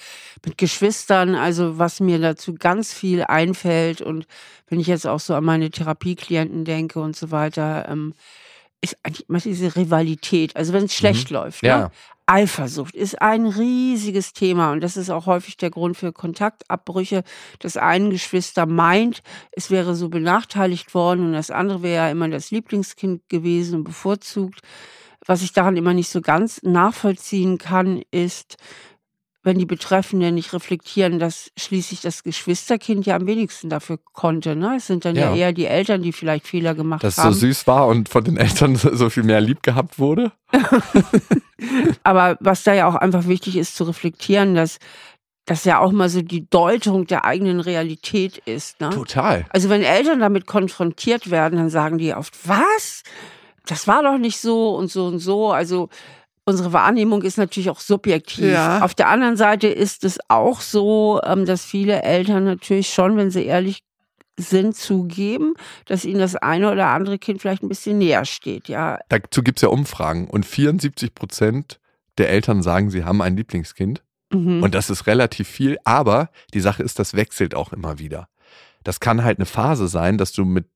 mit 0.45 0.57
Geschwistern, 0.57 1.35
also 1.35 1.79
was 1.79 2.01
mir 2.01 2.19
dazu 2.19 2.55
ganz 2.55 2.95
viel 2.95 3.23
einfällt 3.25 4.01
und 4.01 4.27
wenn 4.69 4.81
ich 4.81 4.87
jetzt 4.87 5.07
auch 5.07 5.21
so 5.21 5.35
an 5.35 5.45
meine 5.45 5.71
Therapieklienten 5.71 6.65
denke 6.65 7.01
und 7.01 7.17
so 7.17 7.31
weiter, 7.31 7.87
ähm, 7.89 8.15
ist 8.81 8.97
eigentlich 9.03 9.29
immer 9.29 9.41
diese 9.41 9.77
Rivalität. 9.77 10.57
Also 10.57 10.73
wenn 10.73 10.85
es 10.85 10.95
schlecht 10.95 11.31
läuft, 11.31 11.63
ne? 11.63 11.91
Eifersucht 12.27 12.97
ist 12.97 13.23
ein 13.23 13.47
riesiges 13.47 14.33
Thema 14.33 14.73
und 14.73 14.83
das 14.83 14.97
ist 14.97 15.11
auch 15.11 15.27
häufig 15.27 15.57
der 15.57 15.71
Grund 15.71 15.97
für 15.97 16.13
Kontaktabbrüche. 16.13 17.23
Das 17.61 17.77
eine 17.77 18.09
Geschwister 18.09 18.67
meint, 18.67 19.23
es 19.53 19.71
wäre 19.71 19.95
so 19.95 20.09
benachteiligt 20.09 20.93
worden 20.93 21.27
und 21.27 21.33
das 21.35 21.53
andere 21.53 21.83
wäre 21.83 22.07
ja 22.07 22.11
immer 22.11 22.29
das 22.29 22.51
Lieblingskind 22.51 23.29
gewesen 23.29 23.77
und 23.77 23.85
bevorzugt. 23.85 24.61
Was 25.25 25.43
ich 25.43 25.53
daran 25.53 25.77
immer 25.77 25.95
nicht 25.95 26.09
so 26.09 26.21
ganz 26.21 26.63
nachvollziehen 26.63 27.59
kann, 27.59 28.03
ist, 28.11 28.57
wenn 29.47 29.59
die 29.59 29.65
Betreffenden 29.65 30.35
nicht 30.35 30.53
reflektieren, 30.53 31.21
dass 31.21 31.53
schließlich 31.57 32.01
das 32.01 32.25
Geschwisterkind 32.25 33.07
ja 33.07 33.15
am 33.15 33.29
wenigsten 33.29 33.71
dafür 33.71 33.99
konnte. 34.13 34.57
Ne? 34.57 34.75
Es 34.77 34.89
sind 34.89 35.05
dann 35.05 35.15
ja, 35.15 35.31
Ja. 35.31 35.37
eher 35.37 35.53
die 35.53 35.67
Eltern, 35.67 36.03
die 36.03 36.13
vielleicht 36.13 36.49
Fehler 36.49 36.75
gemacht 36.75 37.05
Dass 37.05 37.13
es 37.17 37.23
so 37.23 37.23
haben. 37.23 37.35
süß 37.35 37.67
war 37.69 37.87
und 37.87 38.09
von 38.09 38.25
den 38.25 38.37
Eltern 38.37 38.75
so 38.77 39.09
viel 39.09 39.23
mehr 39.23 39.41
lieb 39.41 39.63
gehabt 39.63 40.01
wurde? 40.01 40.33
Aber 42.03 42.37
was 42.41 42.65
da 42.65 42.75
ja 42.75 42.89
auch 42.89 42.97
einfach 42.97 43.29
wichtig 43.29 43.57
ist 43.57 43.77
zu 43.77 43.85
reflektieren, 43.85 44.57
dass 44.57 44.79
das 45.45 45.65
ja 45.65 45.79
auch 45.79 45.93
mal 45.93 46.09
so 46.09 46.23
die 46.23 46.51
Deutung 46.51 47.07
der 47.07 47.25
eigenen 47.25 47.61
Realität 47.61 48.39
ist. 48.47 48.81
Ne? 48.81 48.91
Total. 48.91 49.47
Also 49.51 49.69
wenn 49.69 49.83
Eltern 49.83 50.19
damit 50.19 50.47
konfrontiert 50.47 51.31
werden, 51.31 51.57
dann 51.57 51.71
sagen 51.71 51.99
die 51.99 52.13
oft, 52.13 52.35
was? 52.49 53.05
Das 53.65 53.87
war 53.87 54.03
doch 54.03 54.19
nicht 54.19 54.41
so 54.41 54.75
und 54.75 54.91
so 54.91 55.07
und 55.07 55.21
so. 55.21 55.53
Also 55.53 55.89
unsere 56.47 56.73
Wahrnehmung 56.73 57.23
ist 57.23 57.37
natürlich 57.37 57.69
auch 57.69 57.81
subjektiv. 57.81 58.53
Ja. 58.53 58.83
Auf 58.83 58.95
der 58.95 59.09
anderen 59.09 59.37
Seite 59.37 59.67
ist 59.67 60.05
es 60.05 60.19
auch 60.29 60.61
so, 60.61 61.21
ähm, 61.25 61.45
dass 61.45 61.65
viele 61.65 62.03
Eltern 62.03 62.45
natürlich 62.45 62.89
schon, 62.89 63.17
wenn 63.17 63.31
sie 63.31 63.45
ehrlich 63.45 63.83
sind, 64.39 64.77
zugeben, 64.77 65.55
dass 65.87 66.05
ihnen 66.05 66.21
das 66.21 66.37
eine 66.37 66.71
oder 66.71 66.89
andere 66.89 67.19
Kind 67.19 67.41
vielleicht 67.41 67.63
ein 67.63 67.69
bisschen 67.69 67.99
näher 67.99 68.25
steht. 68.25 68.69
Ja, 68.69 68.99
Dazu 69.09 69.43
gibt 69.43 69.59
es 69.59 69.63
ja 69.63 69.69
Umfragen 69.69 70.29
und 70.29 70.47
74 70.47 71.15
Prozent 71.15 71.81
der 72.19 72.31
Eltern 72.31 72.63
sagen, 72.63 72.91
sie 72.91 73.05
haben 73.05 73.23
ein 73.23 73.37
Lieblingskind. 73.37 74.03
mhm. 74.31 74.63
Und 74.63 74.75
das 74.75 74.89
ist 74.89 75.07
relativ 75.07 75.49
viel, 75.49 75.79
aber 75.85 76.31
die 76.55 76.61
Sache 76.61 76.83
ist, 76.83 76.99
das 76.99 77.15
wechselt 77.15 77.55
auch 77.55 77.73
immer 77.73 77.99
wieder. 77.99 78.29
Das 78.85 79.01
kann 79.01 79.25
halt 79.25 79.39
eine 79.39 79.47
Phase 79.47 79.89
sein, 79.89 80.17
dass 80.17 80.33
du 80.33 80.45
mit 80.45 80.67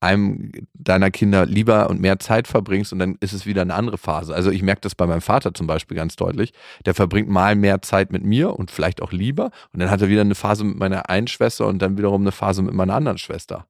einem 0.00 0.52
deiner 0.74 1.10
Kinder 1.10 1.46
lieber 1.46 1.88
und 1.90 2.00
mehr 2.00 2.18
Zeit 2.18 2.48
verbringst 2.48 2.92
und 2.92 2.98
dann 2.98 3.16
ist 3.20 3.32
es 3.32 3.46
wieder 3.46 3.62
eine 3.62 3.74
andere 3.74 3.98
Phase. 3.98 4.34
Also 4.34 4.50
ich 4.50 4.62
merke 4.62 4.82
das 4.82 4.94
bei 4.94 5.06
meinem 5.06 5.20
Vater 5.20 5.54
zum 5.54 5.66
Beispiel 5.66 5.96
ganz 5.96 6.16
deutlich. 6.16 6.52
Der 6.84 6.94
verbringt 6.94 7.28
mal 7.28 7.54
mehr 7.54 7.82
Zeit 7.82 8.12
mit 8.12 8.24
mir 8.24 8.58
und 8.58 8.70
vielleicht 8.70 9.02
auch 9.02 9.12
lieber 9.12 9.50
und 9.72 9.80
dann 9.80 9.90
hat 9.90 10.02
er 10.02 10.08
wieder 10.08 10.20
eine 10.20 10.34
Phase 10.34 10.64
mit 10.64 10.76
meiner 10.78 11.08
einen 11.08 11.26
Schwester 11.26 11.66
und 11.66 11.80
dann 11.80 11.98
wiederum 11.98 12.22
eine 12.22 12.32
Phase 12.32 12.62
mit 12.62 12.74
meiner 12.74 12.94
anderen 12.94 13.18
Schwester. 13.18 13.66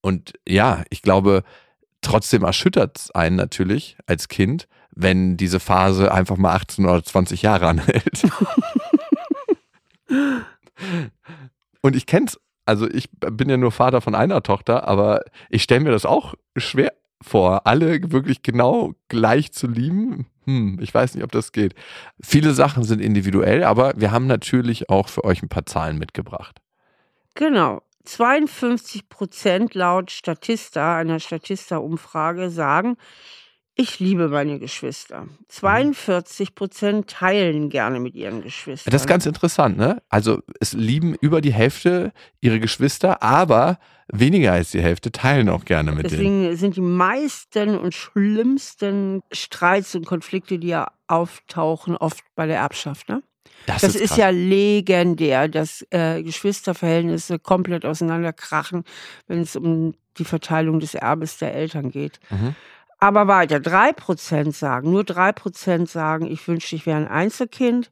Und 0.00 0.34
ja, 0.46 0.84
ich 0.90 1.02
glaube, 1.02 1.42
trotzdem 2.00 2.44
erschüttert 2.44 2.98
es 2.98 3.10
einen 3.10 3.36
natürlich 3.36 3.96
als 4.06 4.28
Kind, 4.28 4.68
wenn 4.90 5.36
diese 5.36 5.60
Phase 5.60 6.12
einfach 6.12 6.36
mal 6.36 6.54
18 6.54 6.86
oder 6.86 7.02
20 7.02 7.42
Jahre 7.42 7.66
anhält. 7.68 8.26
Und 11.82 11.96
ich 11.96 12.06
kenn's, 12.06 12.38
also 12.66 12.88
ich 12.90 13.08
bin 13.12 13.48
ja 13.48 13.56
nur 13.56 13.72
Vater 13.72 14.00
von 14.00 14.14
einer 14.14 14.42
Tochter, 14.42 14.86
aber 14.86 15.22
ich 15.48 15.62
stelle 15.62 15.80
mir 15.80 15.92
das 15.92 16.04
auch 16.04 16.34
schwer 16.56 16.92
vor, 17.22 17.66
alle 17.66 18.12
wirklich 18.12 18.42
genau 18.42 18.92
gleich 19.08 19.52
zu 19.52 19.66
lieben. 19.66 20.26
Hm, 20.44 20.78
ich 20.80 20.92
weiß 20.92 21.14
nicht, 21.14 21.24
ob 21.24 21.32
das 21.32 21.52
geht. 21.52 21.74
Viele 22.20 22.52
Sachen 22.52 22.82
sind 22.82 23.00
individuell, 23.00 23.64
aber 23.64 23.94
wir 23.96 24.10
haben 24.10 24.26
natürlich 24.26 24.90
auch 24.90 25.08
für 25.08 25.24
euch 25.24 25.42
ein 25.42 25.48
paar 25.48 25.66
Zahlen 25.66 25.98
mitgebracht. 25.98 26.60
Genau. 27.34 27.82
52 28.04 29.08
Prozent 29.08 29.74
laut 29.74 30.10
Statista, 30.10 30.96
einer 30.96 31.18
Statista-Umfrage, 31.18 32.50
sagen, 32.50 32.96
ich 33.78 34.00
liebe 34.00 34.28
meine 34.28 34.58
Geschwister. 34.58 35.28
42 35.48 36.54
Prozent 36.54 37.10
teilen 37.10 37.68
gerne 37.68 38.00
mit 38.00 38.14
ihren 38.14 38.42
Geschwistern. 38.42 38.90
Das 38.90 39.02
ist 39.02 39.06
ganz 39.06 39.26
interessant, 39.26 39.76
ne? 39.76 40.02
Also 40.08 40.40
es 40.60 40.72
lieben 40.72 41.14
über 41.14 41.42
die 41.42 41.52
Hälfte 41.52 42.12
ihre 42.40 42.58
Geschwister, 42.58 43.22
aber 43.22 43.78
weniger 44.08 44.52
als 44.52 44.70
die 44.70 44.80
Hälfte 44.80 45.12
teilen 45.12 45.50
auch 45.50 45.66
gerne 45.66 45.92
mit 45.92 46.10
denen. 46.10 46.10
Deswegen 46.10 46.56
sind 46.56 46.76
die 46.76 46.80
meisten 46.80 47.76
und 47.76 47.92
schlimmsten 47.92 49.22
Streits 49.30 49.94
und 49.94 50.06
Konflikte, 50.06 50.58
die 50.58 50.68
ja 50.68 50.90
auftauchen, 51.06 51.98
oft 51.98 52.24
bei 52.34 52.46
der 52.46 52.56
Erbschaft. 52.56 53.10
Ne? 53.10 53.22
Das, 53.66 53.82
ist, 53.82 53.98
krass. 53.98 54.16
ja 54.16 54.30
legendär, 54.30 55.48
dass 55.48 55.86
äh, 55.90 56.22
Geschwisterverhältnisse 56.22 57.38
komplett 57.38 57.84
auseinanderkrachen, 57.84 58.84
wenn 59.26 59.40
es 59.40 59.54
um 59.54 59.94
die 60.16 60.24
Verteilung 60.24 60.80
des 60.80 60.94
Erbes 60.94 61.36
der 61.36 61.54
Eltern 61.54 61.90
geht. 61.90 62.20
Mhm. 62.30 62.54
Aber 62.98 63.28
weiter, 63.28 63.56
3% 63.56 64.52
sagen, 64.52 64.90
nur 64.90 65.02
3% 65.02 65.86
sagen, 65.86 66.26
ich 66.26 66.46
wünschte, 66.48 66.76
ich 66.76 66.86
wäre 66.86 66.96
ein 66.96 67.08
Einzelkind. 67.08 67.90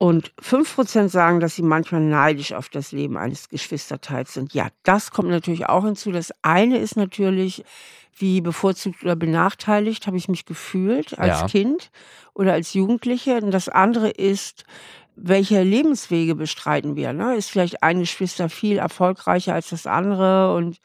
Und 0.00 0.32
5% 0.40 1.08
sagen, 1.08 1.40
dass 1.40 1.56
sie 1.56 1.62
manchmal 1.62 2.00
neidisch 2.00 2.52
auf 2.52 2.68
das 2.68 2.92
Leben 2.92 3.16
eines 3.16 3.48
Geschwisterteils 3.48 4.32
sind. 4.32 4.54
Ja, 4.54 4.68
das 4.84 5.10
kommt 5.10 5.28
natürlich 5.28 5.66
auch 5.68 5.84
hinzu. 5.84 6.12
Das 6.12 6.32
eine 6.42 6.78
ist 6.78 6.96
natürlich, 6.96 7.64
wie 8.16 8.40
bevorzugt 8.40 9.02
oder 9.02 9.16
benachteiligt 9.16 10.06
habe 10.06 10.16
ich 10.16 10.28
mich 10.28 10.46
gefühlt 10.46 11.18
als 11.18 11.40
Ja. 11.40 11.46
Kind 11.48 11.90
oder 12.32 12.52
als 12.52 12.74
Jugendliche. 12.74 13.40
Und 13.42 13.50
das 13.50 13.68
andere 13.68 14.10
ist, 14.10 14.64
welche 15.16 15.64
Lebenswege 15.64 16.36
bestreiten 16.36 16.94
wir? 16.94 17.12
Ne? 17.12 17.34
Ist 17.34 17.50
vielleicht 17.50 17.82
ein 17.82 17.98
Geschwister 17.98 18.48
viel 18.48 18.78
erfolgreicher 18.78 19.54
als 19.54 19.70
das 19.70 19.86
andere 19.88 20.54
und 20.54 20.78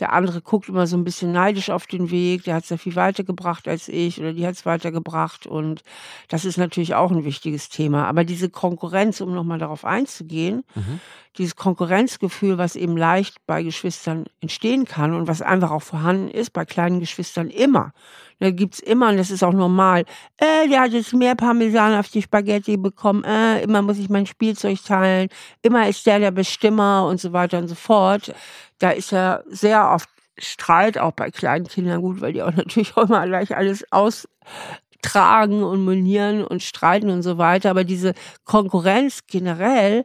der 0.00 0.12
andere 0.12 0.40
guckt 0.42 0.68
immer 0.68 0.86
so 0.86 0.96
ein 0.96 1.04
bisschen 1.04 1.32
neidisch 1.32 1.70
auf 1.70 1.86
den 1.86 2.10
Weg, 2.10 2.44
der 2.44 2.54
hat 2.56 2.64
es 2.64 2.70
ja 2.70 2.76
viel 2.76 2.96
weitergebracht 2.96 3.66
als 3.68 3.88
ich 3.88 4.20
oder 4.20 4.32
die 4.32 4.46
hat 4.46 4.54
es 4.54 4.66
weitergebracht 4.66 5.46
und 5.46 5.82
das 6.28 6.44
ist 6.44 6.58
natürlich 6.58 6.94
auch 6.94 7.10
ein 7.10 7.24
wichtiges 7.24 7.68
Thema. 7.68 8.06
Aber 8.06 8.24
diese 8.24 8.50
Konkurrenz, 8.50 9.20
um 9.20 9.34
nochmal 9.34 9.58
darauf 9.58 9.84
einzugehen, 9.84 10.64
Mhm. 10.74 11.00
dieses 11.38 11.56
Konkurrenzgefühl, 11.56 12.58
was 12.58 12.76
eben 12.76 12.96
leicht 12.96 13.36
bei 13.46 13.62
Geschwistern 13.62 14.24
entstehen 14.40 14.84
kann 14.86 15.12
und 15.14 15.28
was 15.28 15.42
einfach 15.42 15.70
auch 15.70 15.82
vorhanden 15.82 16.28
ist, 16.28 16.52
bei 16.52 16.64
kleinen 16.64 17.00
Geschwistern 17.00 17.48
immer. 17.50 17.92
Da 18.38 18.50
gibt's 18.50 18.80
immer, 18.80 19.08
und 19.08 19.16
das 19.16 19.30
ist 19.30 19.42
auch 19.42 19.52
normal, 19.52 20.04
äh, 20.36 20.68
der 20.68 20.82
hat 20.82 20.92
jetzt 20.92 21.14
mehr 21.14 21.34
Parmesan 21.34 21.94
auf 21.94 22.08
die 22.08 22.20
Spaghetti 22.22 22.76
bekommen, 22.76 23.24
äh, 23.24 23.62
immer 23.62 23.80
muss 23.80 23.98
ich 23.98 24.10
mein 24.10 24.26
Spielzeug 24.26 24.82
teilen, 24.84 25.28
immer 25.62 25.88
ist 25.88 26.04
der 26.06 26.18
der 26.18 26.30
Bestimmer 26.32 27.06
und 27.08 27.18
so 27.20 27.32
weiter 27.32 27.58
und 27.58 27.68
so 27.68 27.74
fort. 27.74 28.34
Da 28.78 28.90
ist 28.90 29.12
ja 29.12 29.42
sehr 29.46 29.90
oft 29.90 30.08
Streit, 30.38 30.98
auch 30.98 31.12
bei 31.12 31.30
kleinen 31.30 31.66
Kindern 31.66 32.02
gut, 32.02 32.20
weil 32.20 32.32
die 32.32 32.42
auch 32.42 32.52
natürlich 32.56 32.96
auch 32.96 33.08
immer 33.08 33.26
gleich 33.26 33.56
alles 33.56 33.84
austragen 33.90 35.62
und 35.62 35.84
monieren 35.84 36.44
und 36.44 36.62
streiten 36.62 37.10
und 37.10 37.22
so 37.22 37.38
weiter. 37.38 37.70
Aber 37.70 37.84
diese 37.84 38.14
Konkurrenz 38.44 39.20
generell 39.26 40.04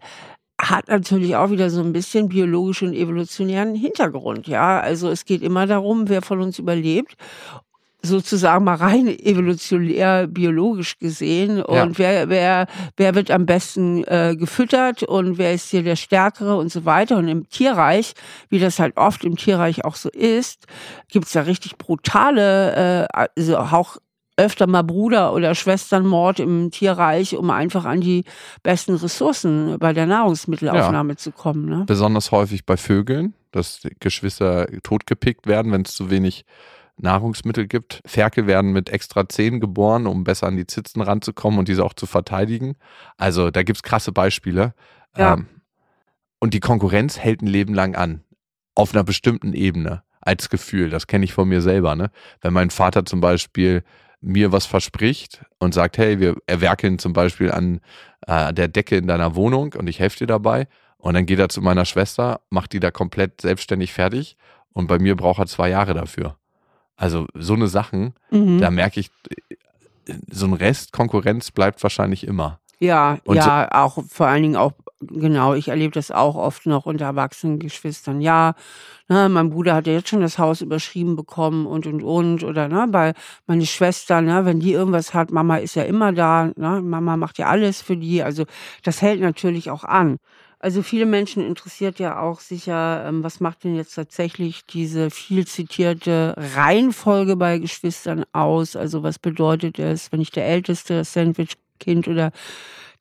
hat 0.61 0.89
natürlich 0.89 1.35
auch 1.35 1.49
wieder 1.49 1.69
so 1.69 1.81
ein 1.81 1.93
bisschen 1.93 2.29
biologischen 2.29 2.89
und 2.89 2.93
evolutionären 2.93 3.75
Hintergrund, 3.75 4.47
ja. 4.47 4.79
Also 4.79 5.09
es 5.09 5.25
geht 5.25 5.41
immer 5.41 5.65
darum, 5.67 6.07
wer 6.07 6.21
von 6.21 6.39
uns 6.41 6.59
überlebt. 6.59 7.15
Sozusagen 8.03 8.65
mal 8.65 8.75
rein 8.75 9.08
evolutionär 9.08 10.27
biologisch 10.27 10.98
gesehen 11.00 11.62
und 11.62 11.75
ja. 11.75 11.89
wer, 11.98 12.29
wer, 12.29 12.67
wer 12.98 13.15
wird 13.15 13.31
am 13.31 13.46
besten 13.46 14.03
äh, 14.05 14.36
gefüttert 14.38 15.03
und 15.03 15.38
wer 15.38 15.53
ist 15.53 15.70
hier 15.70 15.84
der 15.84 15.96
Stärkere 15.96 16.58
und 16.58 16.72
so 16.72 16.86
weiter. 16.86 17.17
Und 17.17 17.27
im 17.27 17.48
Tierreich, 17.50 18.13
wie 18.50 18.60
das 18.60 18.79
halt 18.79 18.98
oft 18.98 19.24
im 19.24 19.38
Tierreich 19.38 19.86
auch 19.86 19.96
so 19.96 20.10
ist, 20.10 20.65
gibt's 21.10 21.34
da 21.34 21.41
richtig 21.41 21.77
brutale, 21.77 23.08
äh, 23.13 23.27
also 23.36 23.58
auch 23.58 23.98
öfter 24.38 24.65
mal 24.65 24.81
Bruder- 24.81 25.34
oder 25.34 25.53
Schwesternmord 25.53 26.39
im 26.39 26.72
Tierreich, 26.72 27.36
um 27.36 27.50
einfach 27.51 27.86
an 27.86 28.01
die 28.01 28.24
besten 28.63 28.96
Ressourcen 28.96 29.77
bei 29.77 29.93
der 29.93 30.08
Nahrungsmittelaufnahme 30.08 31.13
ja. 31.13 31.17
zu 31.17 31.31
kommen. 31.31 31.65
Ne? 31.65 31.84
Besonders 31.86 32.31
häufig 32.31 32.65
bei 32.65 32.77
Vögeln, 32.77 33.36
dass 33.51 33.81
Geschwister 34.00 34.67
totgepickt 34.84 35.46
werden, 35.46 35.72
wenn 35.72 35.81
es 35.81 35.93
zu 35.93 36.10
wenig 36.10 36.46
Nahrungsmittel 37.01 37.67
gibt. 37.67 38.01
Ferkel 38.05 38.48
werden 38.48 38.72
mit 38.72 38.89
extra 38.89 39.27
Zähnen 39.27 39.60
geboren, 39.60 40.08
um 40.08 40.24
besser 40.24 40.48
an 40.48 40.58
die 40.58 40.67
Zitzen 40.67 41.01
ranzukommen 41.01 41.60
und 41.60 41.67
diese 41.67 41.84
auch 41.84 41.93
zu 41.93 42.05
verteidigen. 42.05 42.75
Also 43.17 43.51
da 43.51 43.63
gibt 43.63 43.77
es 43.77 43.84
krasse 43.84 44.12
Beispiele. 44.12 44.74
Ja. 45.17 45.34
Ähm, 45.34 45.48
und 46.39 46.53
die 46.53 46.60
Konkurrenz 46.60 47.20
hält 47.20 47.41
ein 47.41 47.48
Leben 47.48 47.74
lang 47.74 47.96
an. 47.96 48.24
Auf 48.75 48.93
einer 48.93 49.03
bestimmten 49.03 49.53
Ebene. 49.53 50.03
Als 50.22 50.50
Gefühl. 50.50 50.89
Das 50.89 51.08
kenne 51.08 51.25
ich 51.25 51.34
von 51.34 51.50
mir 51.50 51.62
selber. 51.62 51.96
Ne? 51.96 52.12
Wenn 52.41 52.53
mein 52.53 52.70
Vater 52.70 53.05
zum 53.05 53.22
Beispiel 53.22 53.84
mir 54.22 54.51
was 54.51 54.67
verspricht 54.67 55.43
und 55.58 55.74
sagt, 55.74 55.98
hey, 55.98 56.20
wir 56.20 56.36
erwerkeln 56.46 57.00
zum 57.00 57.13
Beispiel 57.13 57.51
an 57.51 57.81
äh, 58.27 58.53
der 58.53 58.67
Decke 58.67 58.98
in 58.98 59.08
deiner 59.08 59.36
Wohnung 59.36 59.74
und 59.74 59.88
ich 59.88 60.00
helfe 60.00 60.20
dir 60.20 60.27
dabei. 60.27 60.67
Und 60.98 61.15
dann 61.15 61.25
geht 61.25 61.39
er 61.39 61.50
zu 61.50 61.62
meiner 61.62 61.86
Schwester, 61.86 62.41
macht 62.51 62.74
die 62.74 62.79
da 62.79 62.91
komplett 62.91 63.41
selbstständig 63.41 63.91
fertig 63.91 64.38
und 64.74 64.86
bei 64.88 65.00
mir 65.00 65.15
braucht 65.15 65.39
er 65.39 65.48
zwei 65.48 65.70
Jahre 65.70 65.96
dafür. 65.96 66.38
Also 67.01 67.25
so 67.34 67.55
eine 67.55 67.67
Sachen, 67.67 68.13
mhm. 68.29 68.60
da 68.60 68.70
merke 68.70 69.00
ich, 69.00 69.10
so 70.29 70.46
ein 70.46 70.53
Rest 70.53 70.93
Konkurrenz 70.93 71.50
bleibt 71.50 71.81
wahrscheinlich 71.81 72.27
immer. 72.27 72.60
Ja, 72.77 73.17
und 73.25 73.38
ja, 73.38 73.67
auch 73.72 74.03
vor 74.08 74.27
allen 74.27 74.43
Dingen 74.43 74.55
auch, 74.55 74.74
genau, 75.00 75.55
ich 75.55 75.70
erlebe 75.70 75.93
das 75.93 76.12
auch 76.12 76.36
oft 76.36 76.67
noch 76.67 76.86
unter 76.86 77.05
erwachsenen 77.05 77.58
Geschwistern. 77.58 78.22
Ja, 78.22 78.53
ne, 79.10 79.29
mein 79.29 79.50
Bruder 79.50 79.74
hat 79.74 79.88
ja 79.88 79.93
jetzt 79.93 80.10
schon 80.10 80.22
das 80.22 80.38
Haus 80.38 80.62
überschrieben 80.62 81.15
bekommen 81.15 81.65
und 81.65 81.88
und 81.88 82.03
und. 82.03 82.43
Oder 82.43 82.67
ne, 82.67 82.86
bei 82.88 83.15
meine 83.48 83.65
Schwester, 83.65 84.22
ne, 84.22 84.46
wenn 84.46 84.60
die 84.60 84.74
irgendwas 84.74 85.15
hat, 85.15 85.31
Mama 85.31 85.58
ist 85.58 85.74
ja 85.74 85.84
immer 85.84 86.13
da, 86.13 86.51
ne, 86.55 86.84
Mama 86.84 87.17
macht 87.17 87.39
ja 87.39 87.48
alles 87.48 87.81
für 87.81 87.98
die. 87.98 88.22
Also 88.22 88.46
das 88.84 89.01
hält 89.01 89.22
natürlich 89.22 89.72
auch 89.72 89.86
an. 89.86 90.17
Also 90.61 90.83
viele 90.83 91.07
Menschen 91.07 91.43
interessiert 91.43 91.97
ja 91.97 92.19
auch 92.19 92.39
sicher, 92.39 93.03
ähm, 93.07 93.23
was 93.23 93.39
macht 93.39 93.63
denn 93.63 93.75
jetzt 93.75 93.95
tatsächlich 93.95 94.63
diese 94.67 95.09
viel 95.09 95.47
zitierte 95.47 96.35
Reihenfolge 96.37 97.35
bei 97.35 97.57
Geschwistern 97.57 98.25
aus? 98.31 98.75
Also 98.75 99.01
was 99.01 99.17
bedeutet 99.17 99.79
es, 99.79 100.11
wenn 100.11 100.21
ich 100.21 100.29
der 100.29 100.45
Älteste, 100.45 100.93
das 100.99 101.13
Sandwich-Kind 101.13 102.07
oder 102.07 102.31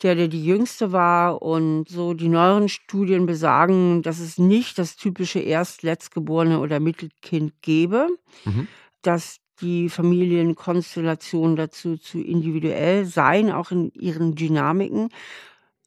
der, 0.03 0.15
der 0.15 0.29
die 0.29 0.43
Jüngste 0.43 0.93
war. 0.93 1.43
Und 1.43 1.87
so 1.91 2.15
die 2.15 2.29
neueren 2.29 2.71
Studien 2.71 3.27
besagen, 3.27 4.01
dass 4.01 4.21
es 4.21 4.39
nicht 4.39 4.79
das 4.79 4.97
typische 4.97 5.41
Erst-, 5.41 5.83
Letztgeborene 5.83 6.61
oder 6.61 6.81
Mittelkind 6.81 7.53
gäbe. 7.61 8.09
Mhm. 8.47 8.69
Dass 9.03 9.37
die 9.61 9.91
Familienkonstellationen 9.91 11.57
dazu 11.57 11.99
zu 11.99 12.19
individuell 12.19 13.05
seien, 13.05 13.53
auch 13.53 13.71
in 13.71 13.93
ihren 13.93 14.35
Dynamiken. 14.35 15.11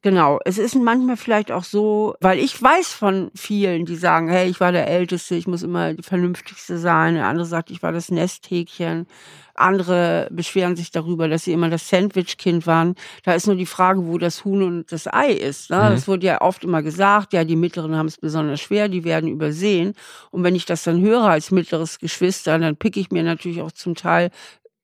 Genau. 0.04 0.38
Es 0.44 0.58
ist 0.58 0.74
manchmal 0.74 1.16
vielleicht 1.16 1.50
auch 1.50 1.64
so, 1.64 2.14
weil 2.20 2.38
ich 2.38 2.62
weiß 2.62 2.92
von 2.92 3.30
vielen, 3.34 3.86
die 3.86 3.96
sagen, 3.96 4.28
hey, 4.28 4.50
ich 4.50 4.60
war 4.60 4.70
der 4.70 4.86
Älteste, 4.86 5.34
ich 5.34 5.46
muss 5.46 5.62
immer 5.62 5.94
die 5.94 6.02
Vernünftigste 6.02 6.76
sein. 6.76 7.14
Der 7.14 7.24
andere 7.24 7.46
sagt, 7.46 7.70
ich 7.70 7.82
war 7.82 7.90
das 7.90 8.10
Nesthäkchen. 8.10 9.06
Andere 9.54 10.28
beschweren 10.30 10.76
sich 10.76 10.90
darüber, 10.90 11.26
dass 11.26 11.44
sie 11.44 11.54
immer 11.54 11.70
das 11.70 11.88
Sandwich-Kind 11.88 12.66
waren. 12.66 12.96
Da 13.22 13.32
ist 13.32 13.46
nur 13.46 13.56
die 13.56 13.64
Frage, 13.64 14.06
wo 14.06 14.18
das 14.18 14.44
Huhn 14.44 14.62
und 14.62 14.92
das 14.92 15.10
Ei 15.10 15.32
ist. 15.32 15.70
Ne? 15.70 15.78
Mhm. 15.78 15.94
Das 15.94 16.06
wurde 16.06 16.26
ja 16.26 16.42
oft 16.42 16.64
immer 16.64 16.82
gesagt, 16.82 17.32
ja, 17.32 17.44
die 17.44 17.56
Mittleren 17.56 17.96
haben 17.96 18.08
es 18.08 18.18
besonders 18.18 18.60
schwer, 18.60 18.90
die 18.90 19.04
werden 19.04 19.30
übersehen. 19.30 19.94
Und 20.30 20.44
wenn 20.44 20.54
ich 20.54 20.66
das 20.66 20.82
dann 20.82 21.00
höre 21.00 21.24
als 21.24 21.50
mittleres 21.50 21.98
Geschwister, 21.98 22.58
dann 22.58 22.76
picke 22.76 23.00
ich 23.00 23.10
mir 23.10 23.22
natürlich 23.22 23.62
auch 23.62 23.72
zum 23.72 23.94
Teil 23.94 24.30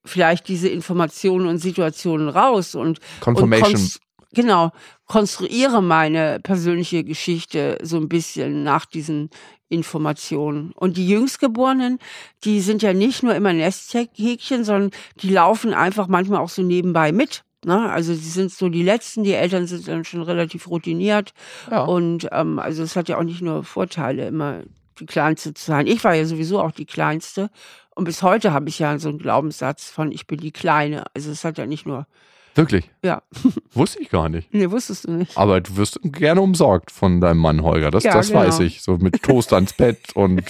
vielleicht 0.03 0.47
diese 0.47 0.67
Informationen 0.67 1.45
und 1.45 1.59
Situationen 1.59 2.27
raus 2.27 2.73
und, 2.73 2.99
Confirmation. 3.19 3.75
und 3.75 3.99
genau, 4.33 4.71
konstruiere 5.07 5.81
meine 5.81 6.39
persönliche 6.41 7.03
Geschichte 7.03 7.77
so 7.83 7.97
ein 7.97 8.09
bisschen 8.09 8.63
nach 8.63 8.85
diesen 8.85 9.29
Informationen. 9.69 10.73
Und 10.73 10.97
die 10.97 11.07
Jüngstgeborenen, 11.07 11.99
die 12.43 12.59
sind 12.61 12.81
ja 12.81 12.93
nicht 12.93 13.23
nur 13.23 13.33
immer 13.35 13.53
Nesthäkchen, 13.53 14.63
sondern 14.63 14.91
die 15.21 15.29
laufen 15.29 15.73
einfach 15.73 16.07
manchmal 16.07 16.41
auch 16.41 16.49
so 16.49 16.61
nebenbei 16.61 17.11
mit. 17.11 17.43
Ne? 17.63 17.89
Also 17.89 18.13
sie 18.13 18.29
sind 18.29 18.51
so 18.51 18.69
die 18.69 18.83
Letzten, 18.83 19.23
die 19.23 19.33
Eltern 19.33 19.67
sind 19.67 19.87
dann 19.87 20.03
schon 20.03 20.23
relativ 20.23 20.67
routiniert. 20.69 21.33
Ja. 21.69 21.83
Und 21.83 22.27
ähm, 22.31 22.59
also 22.59 22.83
es 22.83 22.95
hat 22.95 23.07
ja 23.07 23.17
auch 23.17 23.23
nicht 23.23 23.41
nur 23.41 23.63
Vorteile, 23.63 24.27
immer 24.27 24.61
die 24.99 25.05
Kleinste 25.05 25.53
zu 25.53 25.65
sein. 25.65 25.87
Ich 25.87 26.03
war 26.03 26.13
ja 26.13 26.25
sowieso 26.25 26.61
auch 26.61 26.71
die 26.71 26.85
Kleinste. 26.85 27.49
Und 27.95 28.05
bis 28.05 28.23
heute 28.23 28.53
habe 28.53 28.69
ich 28.69 28.79
ja 28.79 28.97
so 28.99 29.09
einen 29.09 29.19
Glaubenssatz 29.19 29.89
von, 29.89 30.11
ich 30.11 30.27
bin 30.27 30.39
die 30.39 30.51
Kleine. 30.51 31.05
Also 31.13 31.31
es 31.31 31.43
hat 31.43 31.57
ja 31.57 31.65
nicht 31.65 31.85
nur 31.85 32.07
Wirklich? 32.55 32.89
Ja. 33.01 33.21
Wusste 33.73 34.01
ich 34.01 34.09
gar 34.09 34.27
nicht. 34.27 34.53
Nee, 34.53 34.69
wusstest 34.69 35.07
du 35.07 35.11
nicht. 35.11 35.37
Aber 35.37 35.61
du 35.61 35.77
wirst 35.77 35.99
gerne 36.03 36.41
umsorgt 36.41 36.91
von 36.91 37.21
deinem 37.21 37.37
Mann 37.37 37.61
Holger. 37.63 37.89
Das, 37.89 38.03
ja, 38.03 38.13
das 38.13 38.27
genau. 38.27 38.41
weiß 38.41 38.59
ich. 38.59 38.81
So 38.81 38.97
mit 38.97 39.23
Toast 39.23 39.53
ans 39.53 39.73
Bett 39.73 40.13
und 40.13 40.43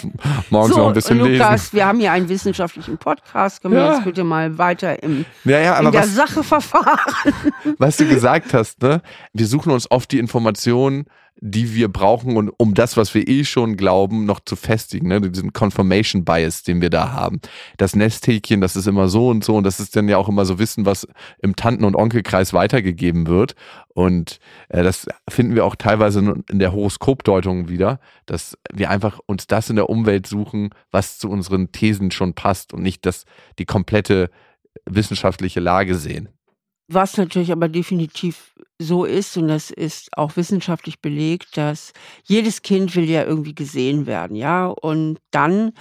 morgens 0.50 0.74
so, 0.74 0.80
noch 0.80 0.88
ein 0.88 0.94
bisschen 0.94 1.18
Lukas, 1.18 1.30
lesen. 1.30 1.42
Lukas, 1.44 1.72
wir 1.72 1.86
haben 1.86 2.00
hier 2.00 2.12
einen 2.12 2.28
wissenschaftlichen 2.28 2.98
Podcast. 2.98 3.62
Können 3.62 3.74
ja. 3.74 3.84
wir 3.84 3.94
jetzt 3.94 4.04
bitte 4.04 4.24
mal 4.24 4.58
weiter 4.58 5.02
im, 5.02 5.24
ja, 5.44 5.60
ja, 5.60 5.78
in 5.78 5.92
der 5.92 6.02
was, 6.02 6.14
Sache 6.14 6.42
verfahren? 6.42 7.32
Was 7.78 7.96
du 7.96 8.08
gesagt 8.08 8.52
hast, 8.54 8.82
ne? 8.82 9.02
Wir 9.32 9.46
suchen 9.46 9.72
uns 9.72 9.90
oft 9.90 10.10
die 10.10 10.18
Informationen 10.18 11.06
die 11.44 11.74
wir 11.74 11.88
brauchen, 11.88 12.36
und 12.36 12.50
um 12.50 12.72
das, 12.72 12.96
was 12.96 13.14
wir 13.14 13.26
eh 13.26 13.42
schon 13.42 13.76
glauben, 13.76 14.26
noch 14.26 14.38
zu 14.38 14.54
festigen. 14.54 15.08
Ne? 15.08 15.20
Diesen 15.20 15.52
Confirmation 15.52 16.24
Bias, 16.24 16.62
den 16.62 16.80
wir 16.80 16.88
da 16.88 17.10
haben. 17.10 17.40
Das 17.78 17.96
Nesthäkchen, 17.96 18.60
das 18.60 18.76
ist 18.76 18.86
immer 18.86 19.08
so 19.08 19.28
und 19.28 19.42
so. 19.42 19.56
Und 19.56 19.64
das 19.64 19.80
ist 19.80 19.96
dann 19.96 20.08
ja 20.08 20.18
auch 20.18 20.28
immer 20.28 20.44
so 20.44 20.60
Wissen, 20.60 20.86
was 20.86 21.08
im 21.40 21.56
Tanten- 21.56 21.82
und 21.82 21.96
Onkelkreis 21.96 22.52
weitergegeben 22.52 23.26
wird. 23.26 23.56
Und 23.88 24.38
äh, 24.68 24.84
das 24.84 25.08
finden 25.28 25.56
wir 25.56 25.64
auch 25.64 25.74
teilweise 25.74 26.42
in 26.48 26.60
der 26.60 26.70
Horoskopdeutung 26.70 27.68
wieder, 27.68 27.98
dass 28.26 28.56
wir 28.72 28.88
einfach 28.90 29.18
uns 29.26 29.48
das 29.48 29.68
in 29.68 29.74
der 29.74 29.90
Umwelt 29.90 30.28
suchen, 30.28 30.70
was 30.92 31.18
zu 31.18 31.28
unseren 31.28 31.72
Thesen 31.72 32.12
schon 32.12 32.34
passt 32.34 32.72
und 32.72 32.84
nicht 32.84 33.04
das, 33.04 33.24
die 33.58 33.64
komplette 33.64 34.30
wissenschaftliche 34.86 35.58
Lage 35.58 35.96
sehen. 35.96 36.28
Was 36.92 37.16
natürlich 37.16 37.52
aber 37.52 37.68
definitiv 37.68 38.54
so 38.78 39.04
ist, 39.04 39.36
und 39.36 39.48
das 39.48 39.70
ist 39.70 40.16
auch 40.18 40.36
wissenschaftlich 40.36 41.00
belegt, 41.00 41.56
dass 41.56 41.92
jedes 42.24 42.62
Kind 42.62 42.94
will 42.96 43.08
ja 43.08 43.24
irgendwie 43.24 43.54
gesehen 43.54 44.06
werden, 44.06 44.36
ja. 44.36 44.66
Und 44.66 45.18
dann 45.30 45.72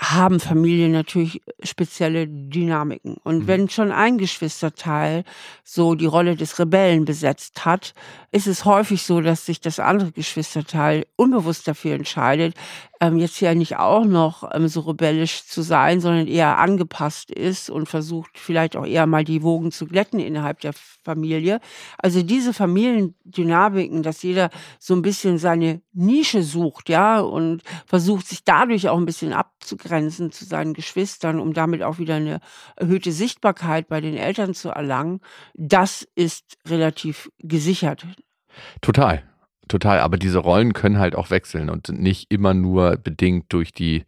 haben 0.00 0.40
Familien 0.40 0.92
natürlich 0.92 1.42
spezielle 1.62 2.26
Dynamiken. 2.26 3.18
Und 3.22 3.40
mhm. 3.40 3.46
wenn 3.46 3.68
schon 3.68 3.92
ein 3.92 4.16
Geschwisterteil 4.16 5.24
so 5.62 5.94
die 5.94 6.06
Rolle 6.06 6.36
des 6.36 6.58
Rebellen 6.58 7.04
besetzt 7.04 7.66
hat, 7.66 7.92
ist 8.32 8.46
es 8.46 8.64
häufig 8.64 9.02
so, 9.02 9.20
dass 9.20 9.44
sich 9.44 9.60
das 9.60 9.78
andere 9.78 10.10
Geschwisterteil 10.12 11.04
unbewusst 11.16 11.68
dafür 11.68 11.94
entscheidet, 11.94 12.54
ähm, 13.02 13.18
jetzt 13.18 13.40
ja 13.40 13.54
nicht 13.54 13.76
auch 13.76 14.04
noch 14.04 14.48
ähm, 14.54 14.68
so 14.68 14.80
rebellisch 14.80 15.44
zu 15.44 15.62
sein, 15.62 16.00
sondern 16.00 16.26
eher 16.26 16.58
angepasst 16.58 17.30
ist 17.30 17.68
und 17.68 17.86
versucht 17.86 18.38
vielleicht 18.38 18.76
auch 18.76 18.86
eher 18.86 19.06
mal 19.06 19.24
die 19.24 19.42
Wogen 19.42 19.70
zu 19.70 19.86
glätten 19.86 20.20
innerhalb 20.20 20.60
der 20.60 20.72
Familie. 21.02 21.60
Also 21.98 22.22
diese 22.22 22.52
Familiendynamiken, 22.54 24.02
dass 24.02 24.22
jeder 24.22 24.50
so 24.78 24.94
ein 24.94 25.02
bisschen 25.02 25.38
seine 25.38 25.82
Nische 25.92 26.42
sucht, 26.42 26.88
ja, 26.88 27.20
und 27.20 27.62
versucht 27.86 28.26
sich 28.28 28.44
dadurch 28.44 28.88
auch 28.88 28.98
ein 28.98 29.06
bisschen 29.06 29.32
abzugrenzen 29.32 29.89
zu 30.30 30.44
seinen 30.44 30.74
Geschwistern, 30.74 31.40
um 31.40 31.52
damit 31.52 31.82
auch 31.82 31.98
wieder 31.98 32.16
eine 32.16 32.40
erhöhte 32.76 33.12
Sichtbarkeit 33.12 33.88
bei 33.88 34.00
den 34.00 34.16
Eltern 34.16 34.54
zu 34.54 34.70
erlangen, 34.70 35.20
das 35.54 36.06
ist 36.14 36.58
relativ 36.66 37.30
gesichert. 37.38 38.06
Total. 38.80 39.22
Total, 39.68 40.00
aber 40.00 40.16
diese 40.16 40.40
Rollen 40.40 40.72
können 40.72 40.98
halt 40.98 41.14
auch 41.14 41.30
wechseln 41.30 41.70
und 41.70 41.86
sind 41.86 42.00
nicht 42.00 42.32
immer 42.32 42.54
nur 42.54 42.96
bedingt 42.96 43.52
durch 43.52 43.72
die 43.72 44.04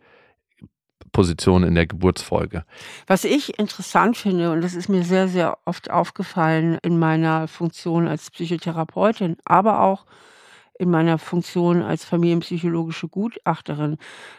Position 1.13 1.63
in 1.63 1.75
der 1.77 1.87
Geburtsfolge. 1.87 2.65
Was 3.07 3.25
ich 3.25 3.59
interessant 3.59 4.17
finde, 4.17 4.51
und 4.51 4.63
das 4.63 4.75
ist 4.75 4.89
mir 4.89 5.05
sehr, 5.05 5.29
sehr 5.29 5.59
oft 5.65 5.91
aufgefallen 5.91 6.79
in 6.83 6.99
meiner 6.99 7.47
Funktion 7.47 8.09
als 8.09 8.31
Psychotherapeutin, 8.31 9.37
aber 9.45 9.83
auch 9.83 10.07
in 10.79 10.91
meiner 10.91 11.19
Funktion 11.19 11.83
als 11.83 12.05
familienpsychologische 12.05 13.09
Gutachterin, 13.09 13.99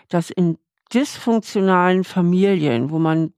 dass 0.10 0.30
in 0.30 0.58
dysfunktionalen 0.94 2.04
Familien, 2.04 2.90
wo 2.92 3.00
man 3.00 3.34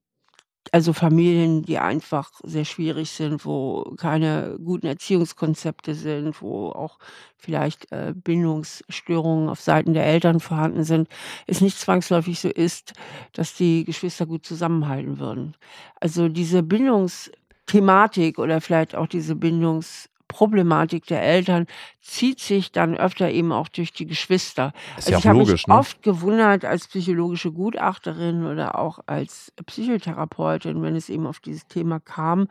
also 0.72 0.94
Familien, 0.94 1.62
die 1.62 1.78
einfach 1.78 2.32
sehr 2.44 2.66
schwierig 2.66 3.12
sind, 3.12 3.46
wo 3.46 3.94
keine 3.98 4.58
guten 4.64 4.88
Erziehungskonzepte 4.88 5.94
sind, 5.94 6.42
wo 6.42 6.70
auch 6.70 6.98
vielleicht 7.38 7.92
äh, 7.92 8.14
Bindungsstörungen 8.16 9.48
auf 9.48 9.62
Seiten 9.62 9.94
der 9.94 10.06
Eltern 10.06 10.40
vorhanden 10.40 10.84
sind, 10.84 11.08
es 11.48 11.62
nicht 11.62 11.78
zwangsläufig 11.78 12.40
so 12.40 12.50
ist, 12.50 12.94
dass 13.34 13.54
die 13.54 13.86
Geschwister 13.86 14.26
gut 14.26 14.46
zusammenhalten 14.46 15.20
würden. 15.20 15.56
Also 16.00 16.30
diese 16.30 16.64
Bindungsthematik 16.64 18.40
oder 18.40 18.60
vielleicht 18.60 18.96
auch 18.96 19.08
diese 19.08 19.36
Bindungs 19.36 20.10
Problematik 20.28 21.06
der 21.06 21.22
Eltern 21.22 21.68
zieht 22.02 22.40
sich 22.40 22.72
dann 22.72 22.98
öfter 22.98 23.30
eben 23.30 23.52
auch 23.52 23.68
durch 23.68 23.94
die 23.94 24.06
Geschwister. 24.06 24.74
Ist 24.98 25.10
ja 25.10 25.18
also 25.18 25.20
ich 25.20 25.28
habe 25.28 25.52
mich 25.52 25.68
ne? 25.68 25.74
oft 25.76 26.02
gewundert 26.02 26.66
als 26.66 26.88
psychologische 26.88 27.52
Gutachterin 27.52 28.46
oder 28.46 28.78
auch 28.80 29.00
als 29.06 29.52
Psychotherapeutin, 29.66 30.82
wenn 30.82 30.96
es 30.96 31.10
eben 31.10 31.28
auf 31.28 31.40
dieses 31.40 31.68
Thema 31.68 32.00
kam, 32.00 32.48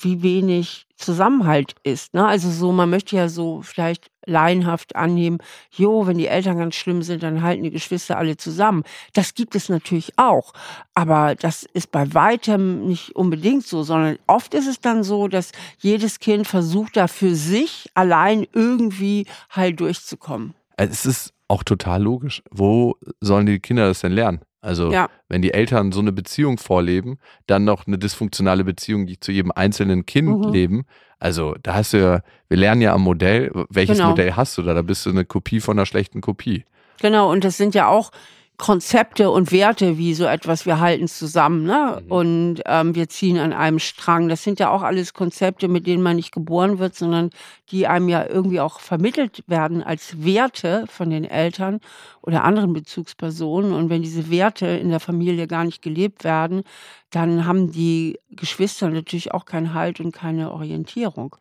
wie 0.00 0.22
wenig 0.22 0.86
Zusammenhalt 0.96 1.74
ist. 1.82 2.14
Ne? 2.14 2.26
Also 2.26 2.50
so, 2.50 2.72
man 2.72 2.90
möchte 2.90 3.16
ja 3.16 3.28
so 3.28 3.62
vielleicht 3.62 4.10
laienhaft 4.26 4.94
annehmen, 4.96 5.38
jo, 5.70 6.06
wenn 6.06 6.18
die 6.18 6.26
Eltern 6.26 6.58
ganz 6.58 6.74
schlimm 6.74 7.02
sind, 7.02 7.22
dann 7.22 7.42
halten 7.42 7.62
die 7.62 7.70
Geschwister 7.70 8.18
alle 8.18 8.36
zusammen. 8.36 8.82
Das 9.14 9.34
gibt 9.34 9.54
es 9.54 9.68
natürlich 9.68 10.12
auch. 10.16 10.52
Aber 10.94 11.34
das 11.34 11.62
ist 11.62 11.90
bei 11.92 12.12
weitem 12.12 12.86
nicht 12.86 13.14
unbedingt 13.16 13.66
so, 13.66 13.82
sondern 13.82 14.18
oft 14.26 14.52
ist 14.54 14.66
es 14.66 14.80
dann 14.80 15.04
so, 15.04 15.28
dass 15.28 15.52
jedes 15.78 16.18
Kind 16.18 16.46
versucht, 16.46 16.96
da 16.96 17.06
für 17.08 17.34
sich 17.34 17.88
allein 17.94 18.46
irgendwie 18.52 19.26
halt 19.50 19.80
durchzukommen. 19.80 20.54
Es 20.76 21.06
ist 21.06 21.32
auch 21.48 21.62
total 21.62 22.02
logisch. 22.02 22.42
Wo 22.50 22.96
sollen 23.20 23.46
die 23.46 23.60
Kinder 23.60 23.86
das 23.86 24.00
denn 24.00 24.12
lernen? 24.12 24.40
Also, 24.60 24.90
Ja. 24.90 25.08
wenn 25.28 25.42
die 25.42 25.54
Eltern 25.54 25.92
so 25.92 26.00
eine 26.00 26.10
Beziehung 26.12 26.58
vorleben, 26.58 27.18
dann 27.46 27.62
noch 27.64 27.86
eine 27.86 27.98
dysfunktionale 27.98 28.64
Beziehung, 28.64 29.06
die 29.06 29.20
zu 29.20 29.30
jedem 29.30 29.52
einzelnen 29.52 30.06
Kind 30.06 30.44
Mhm. 30.46 30.52
leben. 30.52 30.82
Also, 31.18 31.54
da 31.62 31.74
hast 31.74 31.92
du 31.92 31.98
ja, 31.98 32.20
wir 32.48 32.56
lernen 32.58 32.82
ja 32.82 32.92
am 32.92 33.02
Modell. 33.02 33.50
Welches 33.70 33.98
Genau. 33.98 34.10
Modell 34.10 34.32
hast 34.34 34.56
du 34.58 34.62
da? 34.62 34.74
Da 34.74 34.82
bist 34.82 35.06
du 35.06 35.10
eine 35.10 35.24
Kopie 35.24 35.60
von 35.60 35.78
einer 35.78 35.86
schlechten 35.86 36.20
Kopie. 36.20 36.64
Genau, 37.00 37.30
und 37.30 37.44
das 37.44 37.56
sind 37.56 37.74
ja 37.74 37.88
auch 37.88 38.10
Konzepte 38.58 39.30
und 39.30 39.52
Werte, 39.52 39.98
wie 39.98 40.14
so 40.14 40.24
etwas, 40.24 40.64
wir 40.64 40.80
halten 40.80 41.08
zusammen, 41.08 41.64
ne? 41.64 42.02
Mhm. 42.02 42.10
Und 42.10 42.62
ähm, 42.64 42.94
wir 42.94 43.08
ziehen 43.08 43.38
an 43.38 43.52
einem 43.52 43.78
Strang. 43.78 44.28
Das 44.28 44.42
sind 44.42 44.60
ja 44.60 44.70
auch 44.70 44.82
alles 44.82 45.12
Konzepte, 45.12 45.68
mit 45.68 45.86
denen 45.86 46.02
man 46.02 46.16
nicht 46.16 46.32
geboren 46.32 46.78
wird, 46.78 46.94
sondern 46.94 47.30
die 47.70 47.86
einem 47.86 48.08
ja 48.08 48.26
irgendwie 48.26 48.60
auch 48.60 48.80
vermittelt 48.80 49.44
werden 49.46 49.82
als 49.82 50.24
Werte 50.24 50.84
von 50.88 51.10
den 51.10 51.24
Eltern 51.24 51.80
oder 52.22 52.44
anderen 52.44 52.72
Bezugspersonen. 52.72 53.72
Und 53.72 53.90
wenn 53.90 54.02
diese 54.02 54.30
Werte 54.30 54.66
in 54.66 54.88
der 54.88 55.00
Familie 55.00 55.46
gar 55.46 55.64
nicht 55.64 55.82
gelebt 55.82 56.24
werden, 56.24 56.62
dann 57.10 57.46
haben 57.46 57.72
die 57.72 58.18
Geschwister 58.30 58.88
natürlich 58.88 59.32
auch 59.32 59.44
keinen 59.44 59.74
Halt 59.74 60.00
und 60.00 60.12
keine 60.12 60.50
Orientierung. 60.50 61.36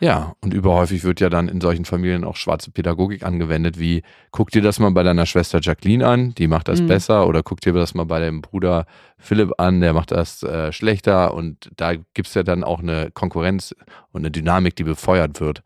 Ja, 0.00 0.36
und 0.40 0.54
überhäufig 0.54 1.02
wird 1.02 1.18
ja 1.20 1.28
dann 1.28 1.48
in 1.48 1.60
solchen 1.60 1.84
Familien 1.84 2.22
auch 2.22 2.36
schwarze 2.36 2.70
Pädagogik 2.70 3.24
angewendet, 3.24 3.80
wie 3.80 4.02
guck 4.30 4.50
dir 4.52 4.62
das 4.62 4.78
mal 4.78 4.92
bei 4.92 5.02
deiner 5.02 5.26
Schwester 5.26 5.58
Jacqueline 5.60 6.06
an, 6.06 6.34
die 6.36 6.46
macht 6.46 6.68
das 6.68 6.80
Mhm. 6.80 6.86
besser, 6.86 7.26
oder 7.26 7.42
guck 7.42 7.60
dir 7.60 7.72
das 7.72 7.94
mal 7.94 8.04
bei 8.04 8.20
deinem 8.20 8.40
Bruder 8.40 8.86
Philipp 9.18 9.52
an, 9.58 9.80
der 9.80 9.92
macht 9.94 10.12
das 10.12 10.44
äh, 10.44 10.72
schlechter. 10.72 11.34
Und 11.34 11.70
da 11.76 11.94
gibt 11.94 12.28
es 12.28 12.34
ja 12.34 12.44
dann 12.44 12.62
auch 12.62 12.78
eine 12.78 13.10
Konkurrenz 13.10 13.74
und 14.12 14.20
eine 14.20 14.30
Dynamik, 14.30 14.76
die 14.76 14.84
befeuert 14.84 15.40
wird. 15.40 15.62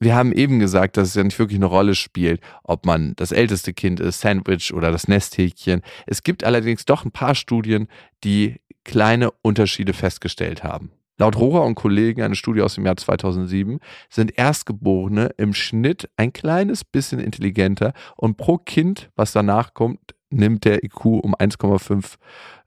Wir 0.00 0.14
haben 0.14 0.32
eben 0.32 0.58
gesagt, 0.60 0.96
dass 0.96 1.08
es 1.08 1.14
ja 1.14 1.24
nicht 1.24 1.38
wirklich 1.38 1.58
eine 1.58 1.66
Rolle 1.66 1.94
spielt, 1.94 2.40
ob 2.62 2.84
man 2.86 3.14
das 3.16 3.32
älteste 3.32 3.72
Kind 3.72 3.98
ist, 3.98 4.20
Sandwich 4.20 4.72
oder 4.74 4.92
das 4.92 5.08
Nesthäkchen. 5.08 5.80
Es 6.06 6.22
gibt 6.22 6.44
allerdings 6.44 6.84
doch 6.84 7.04
ein 7.04 7.10
paar 7.12 7.34
Studien, 7.34 7.88
die 8.22 8.60
kleine 8.84 9.30
Unterschiede 9.42 9.94
festgestellt 9.94 10.62
haben. 10.62 10.92
Laut 11.18 11.36
Rohrer 11.36 11.64
und 11.64 11.74
Kollegen, 11.74 12.22
eine 12.22 12.36
Studie 12.36 12.62
aus 12.62 12.76
dem 12.76 12.86
Jahr 12.86 12.96
2007, 12.96 13.80
sind 14.08 14.38
Erstgeborene 14.38 15.30
im 15.36 15.52
Schnitt 15.52 16.08
ein 16.16 16.32
kleines 16.32 16.84
bisschen 16.84 17.18
intelligenter 17.18 17.92
und 18.16 18.36
pro 18.36 18.58
Kind, 18.58 19.10
was 19.16 19.32
danach 19.32 19.74
kommt, 19.74 20.14
nimmt 20.30 20.64
der 20.64 20.84
IQ 20.84 21.04
um 21.04 21.34
1,5 21.34 22.14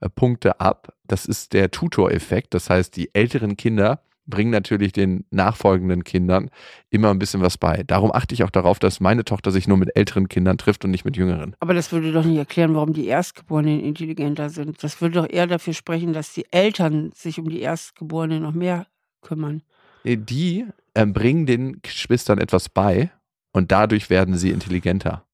äh, 0.01 0.09
Punkte 0.09 0.59
ab. 0.59 0.93
Das 1.07 1.25
ist 1.25 1.53
der 1.53 1.71
Tutoreffekt. 1.71 2.53
Das 2.53 2.69
heißt, 2.69 2.95
die 2.95 3.13
älteren 3.13 3.55
Kinder 3.55 4.01
bringen 4.25 4.51
natürlich 4.51 4.91
den 4.91 5.25
nachfolgenden 5.31 6.03
Kindern 6.03 6.49
immer 6.89 7.09
ein 7.09 7.19
bisschen 7.19 7.41
was 7.41 7.57
bei. 7.57 7.83
Darum 7.83 8.11
achte 8.11 8.33
ich 8.33 8.43
auch 8.43 8.49
darauf, 8.49 8.79
dass 8.79 8.99
meine 8.99 9.25
Tochter 9.25 9.51
sich 9.51 9.67
nur 9.67 9.77
mit 9.77 9.95
älteren 9.95 10.27
Kindern 10.29 10.57
trifft 10.57 10.85
und 10.85 10.91
nicht 10.91 11.05
mit 11.05 11.17
jüngeren. 11.17 11.55
Aber 11.59 11.73
das 11.73 11.91
würde 11.91 12.11
doch 12.11 12.25
nicht 12.25 12.37
erklären, 12.37 12.75
warum 12.75 12.93
die 12.93 13.07
Erstgeborenen 13.07 13.81
intelligenter 13.81 14.49
sind. 14.49 14.83
Das 14.83 15.01
würde 15.01 15.21
doch 15.21 15.29
eher 15.29 15.47
dafür 15.47 15.73
sprechen, 15.73 16.13
dass 16.13 16.33
die 16.33 16.45
Eltern 16.51 17.11
sich 17.13 17.39
um 17.39 17.49
die 17.49 17.61
Erstgeborenen 17.61 18.41
noch 18.41 18.53
mehr 18.53 18.87
kümmern. 19.21 19.61
Äh, 20.03 20.17
Die 20.17 20.65
äh, 20.93 21.05
bringen 21.05 21.45
den 21.45 21.81
Geschwistern 21.81 22.37
etwas 22.37 22.69
bei 22.69 23.11
und 23.53 23.71
dadurch 23.71 24.09
werden 24.09 24.35
sie 24.35 24.51
intelligenter. 24.51 25.25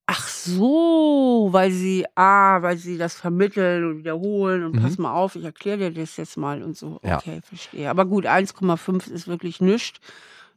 So, 0.55 1.49
weil 1.51 1.71
sie, 1.71 2.05
ah, 2.15 2.62
weil 2.62 2.77
sie 2.77 2.97
das 2.97 3.15
vermitteln 3.15 3.86
und 3.89 3.97
wiederholen 3.99 4.63
und 4.63 4.75
Mhm. 4.75 4.81
pass 4.81 4.97
mal 4.97 5.13
auf, 5.13 5.36
ich 5.36 5.43
erkläre 5.43 5.77
dir 5.77 5.91
das 5.91 6.17
jetzt 6.17 6.38
mal 6.38 6.63
und 6.63 6.77
so. 6.77 6.99
Ja. 7.03 7.17
Okay, 7.17 7.41
verstehe. 7.43 7.89
Aber 7.89 8.05
gut, 8.05 8.25
1,5 8.25 9.07
ist 9.07 9.27
wirklich 9.27 9.62
nichts. 9.62 9.99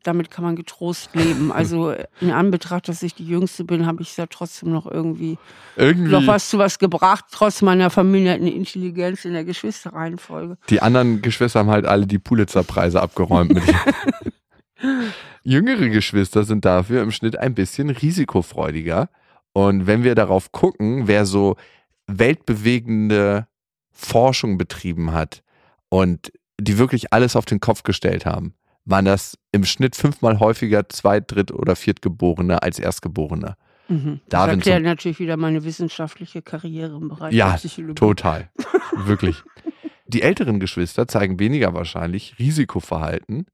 Damit 0.02 0.30
kann 0.30 0.44
man 0.44 0.56
getrost 0.56 1.14
leben. 1.14 1.52
Also 1.54 1.94
in 2.22 2.30
Anbetracht, 2.30 2.88
dass 2.88 3.02
ich 3.02 3.14
die 3.14 3.26
Jüngste 3.26 3.64
bin, 3.64 3.84
habe 3.84 4.00
ich 4.00 4.16
ja 4.16 4.24
trotzdem 4.26 4.72
noch 4.72 4.86
irgendwie 4.86 5.36
Irgendwie. 5.76 6.10
noch 6.10 6.26
was 6.26 6.48
zu 6.48 6.56
was 6.56 6.78
gebracht, 6.78 7.26
trotz 7.30 7.60
meiner 7.60 7.90
verminderten 7.90 8.46
Intelligenz 8.46 9.26
in 9.26 9.34
der 9.34 9.44
Geschwisterreihenfolge. 9.44 10.56
Die 10.70 10.80
anderen 10.80 11.20
Geschwister 11.20 11.58
haben 11.60 11.70
halt 11.70 11.84
alle 11.84 12.06
die 12.06 12.18
Pulitzer-Preise 12.18 13.02
abgeräumt. 13.02 13.52
Mit 13.52 13.62
Jüngere 15.42 15.88
Geschwister 15.90 16.44
sind 16.44 16.64
dafür 16.64 17.02
im 17.02 17.10
Schnitt 17.10 17.36
ein 17.38 17.54
bisschen 17.54 17.90
risikofreudiger. 17.90 19.08
Und 19.60 19.86
wenn 19.86 20.04
wir 20.04 20.14
darauf 20.14 20.52
gucken, 20.52 21.06
wer 21.06 21.26
so 21.26 21.56
weltbewegende 22.06 23.46
Forschung 23.92 24.56
betrieben 24.56 25.12
hat 25.12 25.42
und 25.90 26.32
die 26.58 26.78
wirklich 26.78 27.12
alles 27.12 27.36
auf 27.36 27.44
den 27.44 27.60
Kopf 27.60 27.82
gestellt 27.82 28.24
haben, 28.24 28.54
waren 28.86 29.04
das 29.04 29.36
im 29.52 29.64
Schnitt 29.64 29.96
fünfmal 29.96 30.40
häufiger 30.40 30.88
Zweit-, 30.88 31.30
Dritt- 31.30 31.52
oder 31.52 31.76
Viertgeborene 31.76 32.62
als 32.62 32.78
Erstgeborene. 32.78 33.56
Mhm. 33.88 34.20
Das 34.28 34.46
Darwin 34.46 34.60
erklärt 34.60 34.82
natürlich 34.82 35.18
wieder 35.18 35.36
meine 35.36 35.62
wissenschaftliche 35.62 36.40
Karriere 36.40 36.96
im 36.96 37.08
Bereich 37.08 37.34
Ja, 37.34 37.50
der 37.50 37.56
Psychologie. 37.58 37.94
Total. 37.96 38.50
Wirklich. 38.96 39.42
Die 40.06 40.22
älteren 40.22 40.58
Geschwister 40.58 41.06
zeigen 41.06 41.38
weniger 41.38 41.74
wahrscheinlich 41.74 42.38
Risikoverhalten, 42.38 43.44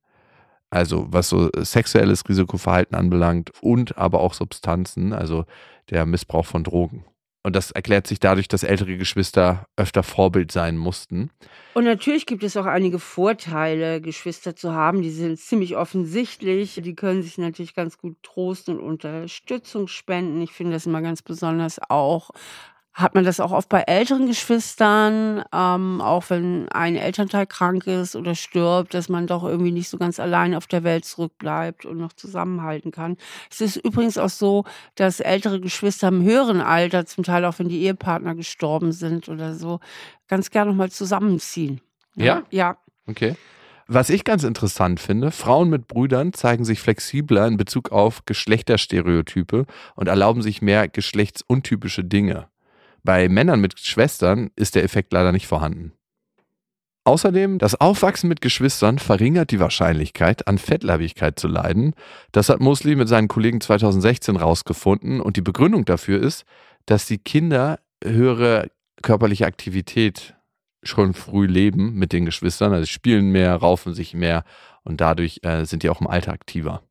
also 0.77 1.07
was 1.11 1.31
so 1.31 1.51
sexuelles 1.57 2.29
Risikoverhalten 2.29 2.97
anbelangt 2.97 3.51
und 3.63 3.97
aber 3.97 4.21
auch 4.21 4.35
Substanzen, 4.35 5.13
also 5.13 5.47
der 5.91 6.05
Missbrauch 6.05 6.45
von 6.45 6.65
Drogen. 6.65 7.05
Und 7.43 7.55
das 7.55 7.71
erklärt 7.71 8.09
sich 8.09 8.19
dadurch, 8.19 8.49
dass 8.49 8.65
ältere 8.65 8.97
Geschwister 8.97 9.67
öfter 9.77 10.03
Vorbild 10.03 10.51
sein 10.51 10.77
mussten. 10.77 11.31
Und 11.75 11.85
natürlich 11.85 12.27
gibt 12.27 12.43
es 12.43 12.57
auch 12.57 12.67
einige 12.67 12.99
Vorteile, 12.99 14.01
Geschwister 14.01 14.57
zu 14.57 14.73
haben. 14.73 15.01
Die 15.01 15.11
sind 15.11 15.39
ziemlich 15.39 15.77
offensichtlich. 15.77 16.81
Die 16.83 16.95
können 16.97 17.23
sich 17.23 17.39
natürlich 17.39 17.75
ganz 17.75 17.99
gut 17.99 18.17
Trost 18.25 18.69
und 18.69 18.81
Unterstützung 18.81 19.87
spenden. 19.87 20.43
Ich 20.43 20.51
finde 20.51 20.73
das 20.73 20.87
immer 20.87 21.03
ganz 21.03 21.23
besonders 21.23 21.79
auch. 21.89 22.31
Hat 22.97 23.15
man 23.15 23.25
das 23.27 23.41
auch 23.41 23.53
oft 23.53 23.69
bei 23.69 23.83
älteren 23.83 24.27
Geschwistern, 24.27 25.45
ähm, 25.53 26.01
auch 26.01 26.31
wenn 26.31 26.67
ein 26.71 26.97
Elternteil 26.97 27.47
krank 27.47 27.87
ist 27.87 28.17
oder 28.17 28.35
stirbt, 28.35 28.95
dass 28.95 29.11
man 29.11 29.27
doch 29.27 29.45
irgendwie 29.45 29.71
nicht 29.71 29.91
so 29.91 29.99
ganz 29.99 30.19
allein 30.19 30.55
auf 30.55 30.67
der 30.67 30.83
Welt 30.83 31.05
zurückbleibt 31.05 31.85
und 31.85 31.99
noch 31.99 32.15
zusammenhalten 32.15 32.93
kann. 32.93 33.19
Es 33.51 33.61
ist 33.61 33.77
übrigens 33.77 34.17
auch 34.17 34.31
so, 34.31 34.65
dass 34.95 35.21
ältere 35.21 35.61
Geschwister 35.61 36.09
im 36.09 36.23
höheren 36.23 36.63
Alter, 36.63 37.05
zum 37.05 37.23
Teil 37.23 37.45
auch 37.45 37.59
wenn 37.59 37.69
die 37.69 37.83
Ehepartner 37.83 38.35
gestorben 38.35 38.93
sind 38.93 39.29
oder 39.29 39.55
so, 39.55 39.79
ganz 40.27 40.49
gerne 40.49 40.71
noch 40.71 40.79
mal 40.79 40.91
zusammenziehen. 40.91 41.83
Ja? 42.15 42.45
Ja. 42.51 42.79
Okay. 43.07 43.37
Was 43.89 44.09
ich 44.09 44.25
ganz 44.25 44.43
interessant 44.43 45.01
finde, 45.01 45.33
Frauen 45.33 45.69
mit 45.69 45.87
Brüdern 45.87 46.33
zeigen 46.33 46.65
sich 46.65 46.81
flexibler 46.81 47.47
in 47.47 47.59
Bezug 47.59 47.93
auf 47.93 48.25
Geschlechterstereotype 48.25 49.67
und 49.97 50.09
erlauben 50.09 50.41
sich 50.41 50.63
mehr 50.63 50.89
geschlechtsuntypische 50.89 52.03
Dinge. 52.03 52.49
Bei 53.07 53.29
Männern 53.29 53.61
mit 53.61 53.79
Schwestern 53.79 54.51
ist 54.57 54.75
der 54.75 54.83
Effekt 54.83 55.13
leider 55.13 55.31
nicht 55.31 55.47
vorhanden. 55.47 55.93
Außerdem, 57.05 57.59
das 57.59 57.81
Aufwachsen 57.81 58.29
mit 58.29 58.41
Geschwistern 58.41 58.99
verringert 58.99 59.53
die 59.53 59.61
Wahrscheinlichkeit, 59.61 60.49
an 60.49 60.59
Fettleibigkeit 60.59 61.39
zu 61.39 61.47
leiden. 61.47 61.95
Das 62.33 62.49
hat 62.49 62.59
Mosley 62.59 62.97
mit 62.97 63.09
seinen 63.09 63.29
Kollegen 63.29 63.61
2016 63.61 64.35
rausgefunden 64.35 65.21
und 65.21 65.37
die 65.37 65.43
Begründung 65.43 65.85
dafür 65.85 66.21
ist, 66.21 66.45
dass 66.85 67.07
die 67.07 67.19
Kinder 67.19 67.79
höhere 68.03 68.73
körperliche 69.03 69.47
Aktivität 69.47 70.35
schon 70.83 71.15
früh 71.15 71.47
leben 71.47 71.95
mit 71.95 72.13
den 72.13 72.25
Geschwistern. 72.25 72.73
Also 72.73 72.87
spielen 72.87 73.31
mehr, 73.31 73.55
raufen 73.55 73.95
sich 73.95 74.15
mehr 74.15 74.43
und 74.83 75.01
dadurch 75.01 75.39
äh, 75.45 75.65
sind 75.65 75.85
die 75.85 75.91
auch 75.91 76.01
im 76.01 76.09
Alter 76.09 76.33
aktiver. 76.33 76.83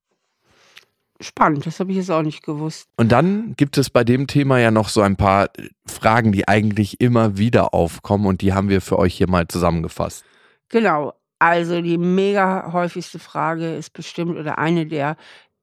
Spannend, 1.21 1.65
das 1.65 1.79
habe 1.79 1.91
ich 1.91 1.97
jetzt 1.97 2.11
auch 2.11 2.23
nicht 2.23 2.43
gewusst. 2.43 2.89
Und 2.97 3.11
dann 3.11 3.53
gibt 3.55 3.77
es 3.77 3.89
bei 3.89 4.03
dem 4.03 4.27
Thema 4.27 4.59
ja 4.59 4.69
noch 4.69 4.89
so 4.89 5.01
ein 5.01 5.15
paar 5.15 5.49
Fragen, 5.85 6.33
die 6.33 6.47
eigentlich 6.47 6.99
immer 6.99 7.37
wieder 7.37 7.73
aufkommen 7.73 8.25
und 8.25 8.41
die 8.41 8.53
haben 8.53 8.67
wir 8.67 8.81
für 8.81 8.99
euch 8.99 9.15
hier 9.15 9.29
mal 9.29 9.47
zusammengefasst. 9.47 10.25
Genau. 10.69 11.13
Also 11.39 11.81
die 11.81 11.97
mega 11.97 12.71
häufigste 12.73 13.19
Frage 13.19 13.75
ist 13.75 13.91
bestimmt 13.93 14.37
oder 14.37 14.57
eine 14.57 14.85
der, 14.85 15.15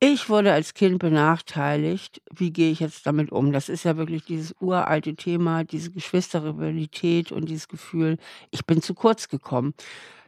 ich 0.04 0.28
wurde 0.28 0.52
als 0.52 0.74
Kind 0.74 0.98
benachteiligt, 0.98 2.22
wie 2.34 2.52
gehe 2.52 2.72
ich 2.72 2.80
jetzt 2.80 3.06
damit 3.06 3.30
um? 3.30 3.52
Das 3.52 3.68
ist 3.68 3.84
ja 3.84 3.96
wirklich 3.96 4.24
dieses 4.24 4.52
uralte 4.60 5.14
Thema, 5.14 5.62
diese 5.62 5.92
Geschwisterrivalität 5.92 7.30
und 7.30 7.48
dieses 7.48 7.68
Gefühl, 7.68 8.16
ich 8.50 8.66
bin 8.66 8.82
zu 8.82 8.94
kurz 8.94 9.28
gekommen. 9.28 9.74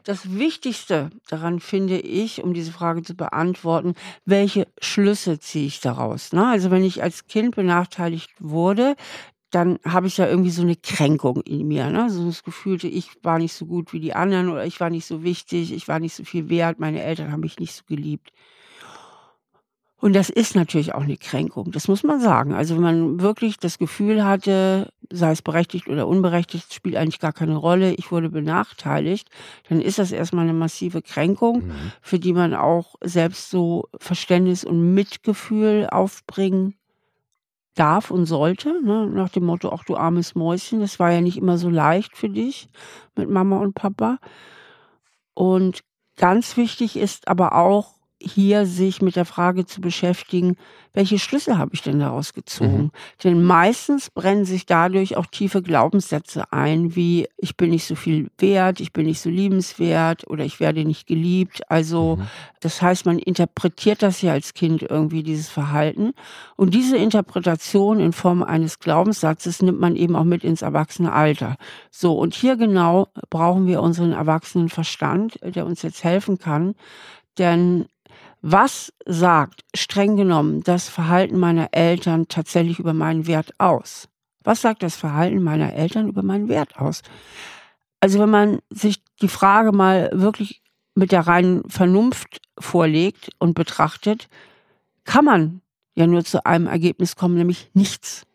Das 0.05 0.37
Wichtigste 0.37 1.09
daran 1.29 1.61
finde 1.61 1.99
ich, 1.99 2.43
um 2.43 2.53
diese 2.53 2.73
Frage 2.73 3.03
zu 3.03 3.15
beantworten, 3.15 3.95
welche 4.27 4.69
Schlüsse 4.79 5.41
ziehe 5.41 5.67
ich 5.67 5.81
daraus? 5.81 6.33
Ne? 6.33 6.47
Also 6.47 6.71
wenn 6.71 6.85
ich 6.85 7.03
als 7.03 7.27
Kind 7.27 7.57
benachteiligt 7.57 8.31
wurde, 8.39 8.97
dann 9.51 9.79
habe 9.83 10.07
ich 10.07 10.19
ja 10.19 10.27
irgendwie 10.27 10.51
so 10.51 10.61
eine 10.61 10.77
Kränkung 10.77 11.41
in 11.43 11.67
mir, 11.67 11.89
ne? 11.89 12.11
so 12.11 12.27
das 12.27 12.43
Gefühl, 12.43 12.85
ich 12.85 13.13
war 13.23 13.39
nicht 13.39 13.55
so 13.55 13.65
gut 13.65 13.95
wie 13.95 14.01
die 14.01 14.13
anderen 14.13 14.51
oder 14.51 14.67
ich 14.67 14.79
war 14.79 14.91
nicht 14.91 15.07
so 15.07 15.23
wichtig, 15.23 15.73
ich 15.73 15.89
war 15.89 16.01
nicht 16.01 16.15
so 16.15 16.25
viel 16.25 16.51
wert, 16.51 16.81
meine 16.81 17.03
Eltern 17.03 17.33
haben 17.33 17.41
mich 17.41 17.59
nicht 17.59 17.75
so 17.75 17.85
geliebt. 17.87 18.33
Und 20.05 20.13
das 20.13 20.29
ist 20.29 20.55
natürlich 20.55 20.95
auch 20.95 21.05
eine 21.05 21.17
Kränkung, 21.17 21.73
das 21.73 21.89
muss 21.89 22.03
man 22.03 22.21
sagen. 22.21 22.53
Also 22.53 22.75
wenn 22.75 22.83
man 22.83 23.21
wirklich 23.21 23.57
das 23.57 23.79
Gefühl 23.79 24.23
hatte, 24.23 24.93
sei 25.09 25.31
es 25.31 25.41
berechtigt 25.41 25.89
oder 25.89 26.07
unberechtigt, 26.07 26.75
spielt 26.75 26.97
eigentlich 26.97 27.21
gar 27.21 27.33
keine 27.33 27.57
Rolle, 27.57 27.95
ich 27.95 28.13
wurde 28.13 28.29
benachteiligt, 28.29 29.31
dann 29.71 29.81
ist 29.81 29.99
das 29.99 30.13
erstmal 30.13 30.45
eine 30.45 30.53
massive 30.53 31.01
Kränkung, 31.01 31.69
mhm. 31.69 31.93
für 32.03 32.19
die 32.19 32.35
man 32.35 32.53
auch 32.53 32.97
selbst 33.03 33.49
so 33.49 33.89
Verständnis 33.97 34.63
und 34.63 34.93
Mitgefühl 34.93 35.89
aufbringen 35.91 36.75
darf 37.75 38.11
und 38.11 38.27
sollte, 38.27 38.83
ne? 38.85 39.07
nach 39.07 39.31
dem 39.31 39.47
Motto, 39.47 39.71
ach 39.73 39.85
du 39.85 39.97
armes 39.97 40.35
Mäuschen, 40.35 40.81
das 40.81 40.99
war 40.99 41.13
ja 41.13 41.23
nicht 41.23 41.39
immer 41.39 41.57
so 41.57 41.71
leicht 41.71 42.15
für 42.15 42.29
dich 42.29 42.69
mit 43.17 43.31
Mama 43.31 43.57
und 43.57 43.75
Papa. 43.75 44.19
Und 45.33 45.81
ganz 46.19 46.59
wichtig 46.59 46.99
ist 46.99 47.27
aber 47.27 47.55
auch, 47.55 47.95
hier 48.25 48.67
sich 48.67 49.03
mit 49.03 49.17
der 49.17 49.25
Frage 49.25 49.67
zu 49.67 49.81
beschäftigen, 49.81 50.57
welche 50.95 51.19
Schlüsse 51.19 51.59
habe 51.59 51.73
ich 51.75 51.83
denn 51.83 51.99
daraus 51.99 52.35
gezogen? 52.35 52.83
Mhm. 52.85 52.91
Denn 53.25 53.43
meistens 53.43 54.11
brennen 54.11 54.45
sich 54.45 54.65
dadurch 54.65 55.17
auch 55.17 55.27
tiefe 55.27 55.61
Glaubenssätze 55.61 56.53
ein, 56.53 56.95
wie 56.95 57.27
ich 57.37 57.57
bin 57.57 57.71
nicht 57.71 57.85
so 57.85 57.97
viel 57.97 58.31
wert, 58.39 58.79
ich 58.79 58.93
bin 58.93 59.07
nicht 59.07 59.21
so 59.21 59.29
liebenswert 59.29 60.29
oder 60.29 60.45
ich 60.45 60.61
werde 60.61 60.85
nicht 60.85 61.09
geliebt. 61.09 61.69
Also 61.69 62.17
mhm. 62.17 62.29
das 62.61 62.81
heißt, 62.81 63.07
man 63.07 63.19
interpretiert 63.19 64.03
das 64.03 64.23
ja 64.23 64.33
als 64.33 64.55
Kind 64.55 64.83
irgendwie, 64.83 65.25
dieses 65.25 65.49
Verhalten. 65.49 66.13
Und 66.55 66.75
diese 66.75 66.97
Interpretation 66.97 67.99
in 67.99 68.13
Form 68.13 68.45
eines 68.45 68.79
Glaubenssatzes 68.79 69.63
nimmt 69.63 69.81
man 69.81 69.97
eben 69.97 70.15
auch 70.15 70.25
mit 70.25 70.45
ins 70.45 70.63
Erwachsenenalter. 70.63 71.57
So, 71.91 72.17
und 72.17 72.35
hier 72.35 72.57
genau 72.57 73.09
brauchen 73.31 73.67
wir 73.67 73.83
unseren 73.83 74.13
erwachsenen 74.13 74.69
Verstand, 74.69 75.41
der 75.43 75.67
uns 75.67 75.83
jetzt 75.83 76.05
helfen 76.05 76.39
kann. 76.39 76.77
Denn 77.39 77.87
was 78.47 78.93
sagt 79.07 79.65
streng 79.75 80.19
genommen 80.19 80.63
das 80.63 80.91
Verhalten 80.91 81.39
meiner 81.39 81.69
Eltern 81.73 82.29
tatsächlich 82.29 82.79
über 82.79 82.93
meinen 82.93 83.27
Wert 83.27 83.55
aus? 83.57 84.07
Was 84.43 84.61
sagt 84.61 84.83
das 84.83 84.97
Verhalten 84.97 85.43
meiner 85.43 85.73
Eltern 85.73 86.09
über 86.09 86.23
meinen 86.23 86.51
Wert 86.51 86.79
aus? 86.79 87.01
Also 88.01 88.19
wenn 88.19 88.29
man 88.29 88.59
sich 88.69 89.03
die 89.23 89.29
Frage 89.29 89.73
mal 89.73 90.11
wirklich 90.13 90.61
mit 90.95 91.11
der 91.11 91.27
reinen 91.27 91.63
Vernunft 91.71 92.43
vorlegt 92.59 93.31
und 93.39 93.55
betrachtet, 93.55 94.29
kann 95.05 95.25
man 95.25 95.63
ja 95.95 96.07
nur 96.07 96.23
zu 96.23 96.45
einem 96.45 96.67
Ergebnis 96.67 97.17
kommen, 97.17 97.37
nämlich 97.37 97.71
nichts 97.73 98.27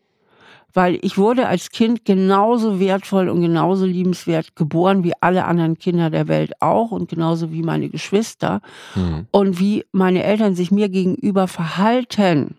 weil 0.72 0.98
ich 1.02 1.18
wurde 1.18 1.46
als 1.46 1.70
Kind 1.70 2.04
genauso 2.04 2.80
wertvoll 2.80 3.28
und 3.28 3.40
genauso 3.40 3.86
liebenswert 3.86 4.56
geboren 4.56 5.04
wie 5.04 5.12
alle 5.20 5.44
anderen 5.44 5.78
Kinder 5.78 6.10
der 6.10 6.28
Welt 6.28 6.52
auch 6.60 6.90
und 6.90 7.08
genauso 7.08 7.52
wie 7.52 7.62
meine 7.62 7.88
Geschwister. 7.88 8.60
Mhm. 8.94 9.26
Und 9.30 9.60
wie 9.60 9.84
meine 9.92 10.22
Eltern 10.22 10.54
sich 10.54 10.70
mir 10.70 10.88
gegenüber 10.88 11.48
verhalten, 11.48 12.56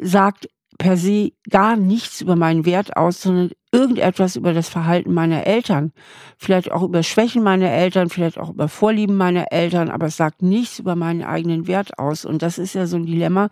sagt 0.00 0.48
per 0.80 0.96
se 0.96 1.32
gar 1.50 1.76
nichts 1.76 2.22
über 2.22 2.36
meinen 2.36 2.64
Wert 2.64 2.96
aus, 2.96 3.20
sondern 3.20 3.50
irgendetwas 3.70 4.34
über 4.36 4.54
das 4.54 4.70
Verhalten 4.70 5.12
meiner 5.12 5.46
Eltern. 5.46 5.92
Vielleicht 6.38 6.72
auch 6.72 6.82
über 6.82 7.02
Schwächen 7.02 7.42
meiner 7.42 7.70
Eltern, 7.70 8.08
vielleicht 8.08 8.38
auch 8.38 8.48
über 8.48 8.66
Vorlieben 8.66 9.14
meiner 9.14 9.52
Eltern, 9.52 9.90
aber 9.90 10.06
es 10.06 10.16
sagt 10.16 10.40
nichts 10.40 10.78
über 10.78 10.96
meinen 10.96 11.22
eigenen 11.22 11.66
Wert 11.66 11.98
aus. 11.98 12.24
Und 12.24 12.40
das 12.40 12.56
ist 12.56 12.74
ja 12.74 12.86
so 12.86 12.96
ein 12.96 13.04
Dilemma, 13.04 13.50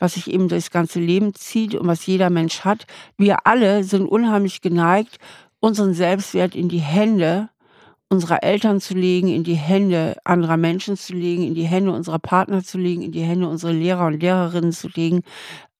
was 0.00 0.14
sich 0.14 0.28
eben 0.28 0.48
durchs 0.48 0.72
ganze 0.72 0.98
Leben 0.98 1.32
zieht 1.34 1.76
und 1.76 1.86
was 1.86 2.04
jeder 2.06 2.28
Mensch 2.28 2.64
hat. 2.64 2.88
Wir 3.16 3.46
alle 3.46 3.84
sind 3.84 4.06
unheimlich 4.06 4.60
geneigt, 4.60 5.18
unseren 5.60 5.94
Selbstwert 5.94 6.56
in 6.56 6.68
die 6.68 6.80
Hände 6.80 7.50
unserer 8.08 8.42
Eltern 8.42 8.80
zu 8.80 8.94
legen, 8.94 9.28
in 9.28 9.44
die 9.44 9.54
Hände 9.54 10.16
anderer 10.24 10.56
Menschen 10.56 10.96
zu 10.96 11.14
legen, 11.14 11.44
in 11.44 11.54
die 11.54 11.66
Hände 11.66 11.92
unserer 11.92 12.18
Partner 12.18 12.64
zu 12.64 12.78
legen, 12.78 13.02
in 13.02 13.12
die 13.12 13.22
Hände 13.22 13.46
unserer 13.46 13.72
Lehrer 13.72 14.06
und 14.06 14.20
Lehrerinnen 14.20 14.72
zu 14.72 14.88
legen. 14.88 15.22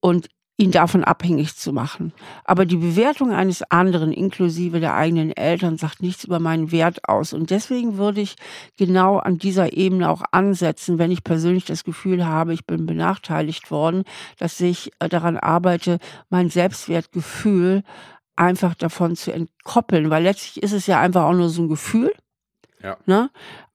Und 0.01 0.29
ihn 0.57 0.71
davon 0.71 1.03
abhängig 1.03 1.57
zu 1.57 1.73
machen. 1.73 2.13
Aber 2.45 2.65
die 2.65 2.77
Bewertung 2.77 3.33
eines 3.33 3.69
anderen, 3.71 4.13
inklusive 4.13 4.79
der 4.79 4.95
eigenen 4.95 5.33
Eltern, 5.33 5.79
sagt 5.79 6.01
nichts 6.01 6.25
über 6.25 6.39
meinen 6.39 6.71
Wert 6.71 7.09
aus. 7.09 7.33
Und 7.33 7.51
deswegen 7.51 7.99
würde 7.99 8.21
ich 8.21 8.37
genau 8.77 9.19
an 9.19 9.39
dieser 9.39 9.73
Ebene 9.73 10.09
auch 10.09 10.23
ansetzen, 10.31 10.99
wenn 10.99 11.11
ich 11.11 11.25
persönlich 11.25 11.65
das 11.65 11.83
Gefühl 11.83 12.25
habe, 12.25 12.55
ich 12.55 12.67
bin 12.67 12.87
benachteiligt 12.87 13.71
worden, 13.73 14.05
dass 14.39 14.61
ich 14.61 14.93
äh, 15.01 15.09
daran 15.09 15.37
arbeite, 15.37 15.99
mein 16.31 16.51
Selbstwertgefühl 16.51 17.83
einfach 18.37 18.75
davon 18.75 19.17
zu 19.17 19.33
entkoppeln, 19.33 20.11
weil 20.11 20.23
letztlich 20.23 20.63
ist 20.63 20.73
es 20.73 20.87
ja 20.87 21.01
einfach 21.01 21.25
auch 21.25 21.35
nur 21.35 21.49
so 21.49 21.63
ein 21.63 21.69
Gefühl. 21.69 22.13
Ja. 22.83 22.97
Ne? 23.07 23.31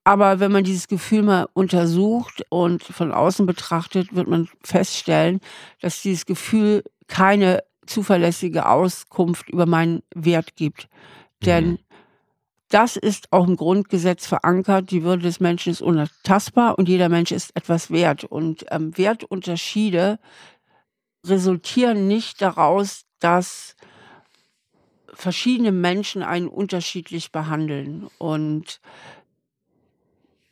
Aber 0.10 0.40
wenn 0.40 0.52
man 0.52 0.64
dieses 0.64 0.88
Gefühl 0.88 1.22
mal 1.22 1.48
untersucht 1.54 2.44
und 2.50 2.82
von 2.82 3.12
außen 3.12 3.46
betrachtet, 3.46 4.16
wird 4.16 4.28
man 4.28 4.50
feststellen, 4.64 5.40
dass 5.82 6.02
dieses 6.02 6.26
Gefühl 6.26 6.84
keine 7.06 7.64
zuverlässige 7.86 8.68
Auskunft 8.68 9.50
über 9.50 9.68
meinen 9.68 10.02
Wert 10.16 10.56
gibt. 10.56 10.90
Mhm. 11.42 11.46
Denn 11.46 11.80
das 12.70 12.96
ist 12.96 13.32
auch 13.32 13.48
im 13.48 13.56
Grundgesetz 13.56 14.26
verankert. 14.26 14.90
Die 14.90 15.04
Würde 15.04 15.22
des 15.22 15.40
Menschen 15.40 15.74
ist 15.74 15.82
unantastbar 15.84 16.80
und 16.80 16.90
jeder 16.90 17.10
Mensch 17.10 17.32
ist 17.32 17.56
etwas 17.56 17.92
wert. 17.92 18.24
Und 18.24 18.66
ähm, 18.72 18.98
Wertunterschiede 18.98 20.18
resultieren 21.24 22.08
nicht 22.08 22.42
daraus, 22.42 23.06
dass 23.20 23.76
verschiedene 25.14 25.72
Menschen 25.72 26.24
einen 26.24 26.48
unterschiedlich 26.48 27.32
behandeln. 27.32 28.08
Und 28.18 28.82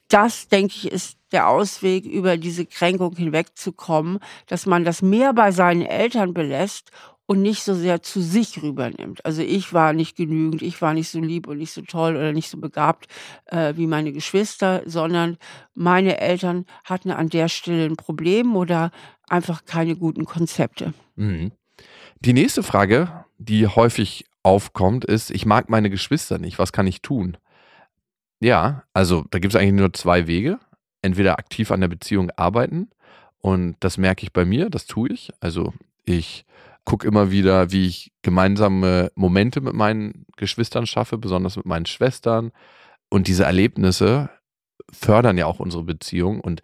das, 0.10 0.48
denke 0.48 0.74
ich, 0.76 0.92
ist 0.92 1.18
der 1.32 1.50
Ausweg, 1.50 2.06
über 2.06 2.38
diese 2.38 2.66
Kränkung 2.66 3.16
hinwegzukommen, 3.16 4.20
dass 4.48 4.66
man 4.66 4.86
das 4.86 5.02
mehr 5.02 5.34
bei 5.34 5.52
seinen 5.52 5.82
Eltern 5.82 6.34
belässt 6.34 6.92
und 7.26 7.42
nicht 7.42 7.64
so 7.64 7.76
sehr 7.76 8.02
zu 8.02 8.22
sich 8.22 8.64
rübernimmt. 8.64 9.26
Also 9.26 9.42
ich 9.42 9.74
war 9.74 9.92
nicht 9.92 10.16
genügend, 10.16 10.62
ich 10.62 10.82
war 10.82 10.94
nicht 10.94 11.10
so 11.10 11.20
lieb 11.20 11.48
und 11.48 11.58
nicht 11.58 11.72
so 11.72 11.82
toll 11.82 12.16
oder 12.16 12.32
nicht 12.32 12.50
so 12.50 12.58
begabt 12.58 13.08
äh, 13.48 13.74
wie 13.76 13.86
meine 13.86 14.14
Geschwister, 14.14 14.82
sondern 14.86 15.38
meine 15.76 16.20
Eltern 16.20 16.66
hatten 16.86 17.12
an 17.12 17.28
der 17.28 17.50
Stelle 17.50 17.86
ein 17.86 17.98
Problem 17.98 18.56
oder 18.56 18.92
einfach 19.28 19.66
keine 19.66 19.98
guten 19.98 20.24
Konzepte. 20.24 20.94
Mhm. 21.16 21.52
Die 22.22 22.34
nächste 22.34 22.64
Frage, 22.64 23.26
die 23.38 23.68
häufig 23.68 24.26
aufkommt, 24.42 25.04
ist, 25.04 25.30
ich 25.30 25.46
mag 25.46 25.70
meine 25.70 25.90
Geschwister 25.90 26.40
nicht, 26.40 26.58
was 26.58 26.72
kann 26.72 26.88
ich 26.88 27.02
tun? 27.02 27.38
Ja, 28.40 28.84
also 28.94 29.26
da 29.32 29.40
gibt 29.40 29.54
es 29.54 29.60
eigentlich 29.60 29.74
nur 29.74 29.94
zwei 29.94 30.28
Wege. 30.28 30.60
Entweder 31.02 31.40
aktiv 31.40 31.72
an 31.72 31.82
der 31.82 31.88
Beziehung 31.88 32.32
arbeiten 32.32 32.90
und 33.40 33.76
das 33.80 33.98
merke 33.98 34.24
ich 34.24 34.34
bei 34.34 34.46
mir, 34.46 34.70
das 34.70 34.86
tue 34.88 35.10
ich. 35.10 35.32
Also 35.40 35.74
ich 36.06 36.46
gucke 36.86 37.08
immer 37.08 37.32
wieder, 37.32 37.72
wie 37.72 37.86
ich 37.86 38.12
gemeinsame 38.22 39.12
Momente 39.16 39.62
mit 39.62 39.74
meinen 39.74 40.26
Geschwistern 40.38 40.88
schaffe, 40.88 41.18
besonders 41.18 41.56
mit 41.56 41.66
meinen 41.66 41.86
Schwestern. 41.86 42.52
Und 43.10 43.28
diese 43.28 43.44
Erlebnisse 43.46 44.30
fördern 44.92 45.38
ja 45.38 45.46
auch 45.46 45.60
unsere 45.60 45.84
Beziehung 45.84 46.40
und 46.42 46.62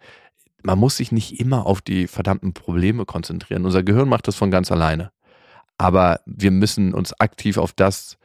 man 0.62 0.78
muss 0.78 0.96
sich 0.96 1.12
nicht 1.12 1.40
immer 1.40 1.66
auf 1.66 1.82
die 1.82 2.06
verdammten 2.06 2.54
Probleme 2.54 3.04
konzentrieren. 3.04 3.66
Unser 3.66 3.82
Gehirn 3.82 4.08
macht 4.08 4.26
das 4.28 4.36
von 4.36 4.50
ganz 4.50 4.72
alleine. 4.72 5.12
Aber 5.76 6.20
wir 6.24 6.50
müssen 6.50 6.94
uns 6.94 7.18
aktiv 7.20 7.58
auf 7.58 7.72
das 7.72 8.16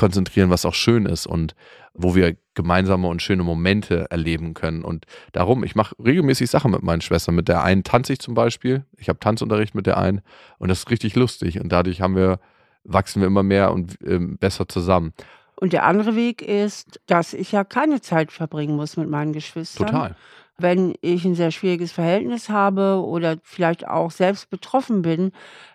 konzentrieren, 0.00 0.48
was 0.48 0.64
auch 0.64 0.72
schön 0.72 1.04
ist 1.04 1.26
und 1.26 1.54
wo 1.92 2.14
wir 2.14 2.34
gemeinsame 2.54 3.06
und 3.06 3.20
schöne 3.20 3.42
Momente 3.42 4.06
erleben 4.10 4.54
können. 4.54 4.82
Und 4.82 5.04
darum, 5.32 5.62
ich 5.62 5.74
mache 5.74 5.94
regelmäßig 6.02 6.48
Sachen 6.48 6.70
mit 6.70 6.82
meinen 6.82 7.02
Schwestern. 7.02 7.34
Mit 7.34 7.48
der 7.48 7.62
einen 7.62 7.84
tanze 7.84 8.14
ich 8.14 8.18
zum 8.18 8.32
Beispiel. 8.32 8.86
Ich 8.96 9.10
habe 9.10 9.18
Tanzunterricht 9.18 9.74
mit 9.74 9.86
der 9.86 9.98
einen 9.98 10.22
und 10.58 10.68
das 10.70 10.80
ist 10.80 10.90
richtig 10.90 11.16
lustig. 11.16 11.60
Und 11.60 11.70
dadurch 11.70 12.00
haben 12.00 12.16
wir, 12.16 12.40
wachsen 12.82 13.20
wir 13.20 13.26
immer 13.26 13.42
mehr 13.42 13.72
und 13.72 14.00
äh, 14.00 14.18
besser 14.18 14.66
zusammen. 14.66 15.12
Und 15.56 15.74
der 15.74 15.84
andere 15.84 16.16
Weg 16.16 16.40
ist, 16.40 16.98
dass 17.06 17.34
ich 17.34 17.52
ja 17.52 17.62
keine 17.62 18.00
Zeit 18.00 18.32
verbringen 18.32 18.76
muss 18.76 18.96
mit 18.96 19.10
meinen 19.10 19.34
Geschwistern. 19.34 19.88
Total. 19.88 20.16
Wenn 20.62 20.94
ich 21.00 21.24
ein 21.24 21.34
sehr 21.34 21.50
schwieriges 21.50 21.92
Verhältnis 21.92 22.48
habe 22.48 23.02
oder 23.04 23.38
vielleicht 23.42 23.86
auch 23.86 24.10
selbst 24.10 24.50
betroffen 24.50 25.02
bin, 25.02 25.32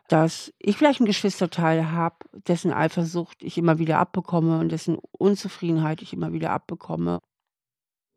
dass 0.08 0.54
ich 0.60 0.78
vielleicht 0.78 1.00
einen 1.00 1.08
Geschwisterteil 1.08 1.92
habe, 1.92 2.16
dessen 2.48 2.72
Eifersucht 2.72 3.42
ich 3.42 3.58
immer 3.58 3.80
wieder 3.80 4.00
abbekomme 4.00 4.60
und 4.60 4.72
dessen 4.72 4.98
Unzufriedenheit 5.12 6.02
ich 6.02 6.14
immer 6.14 6.34
wieder 6.34 6.52
abbekomme. 6.52 7.20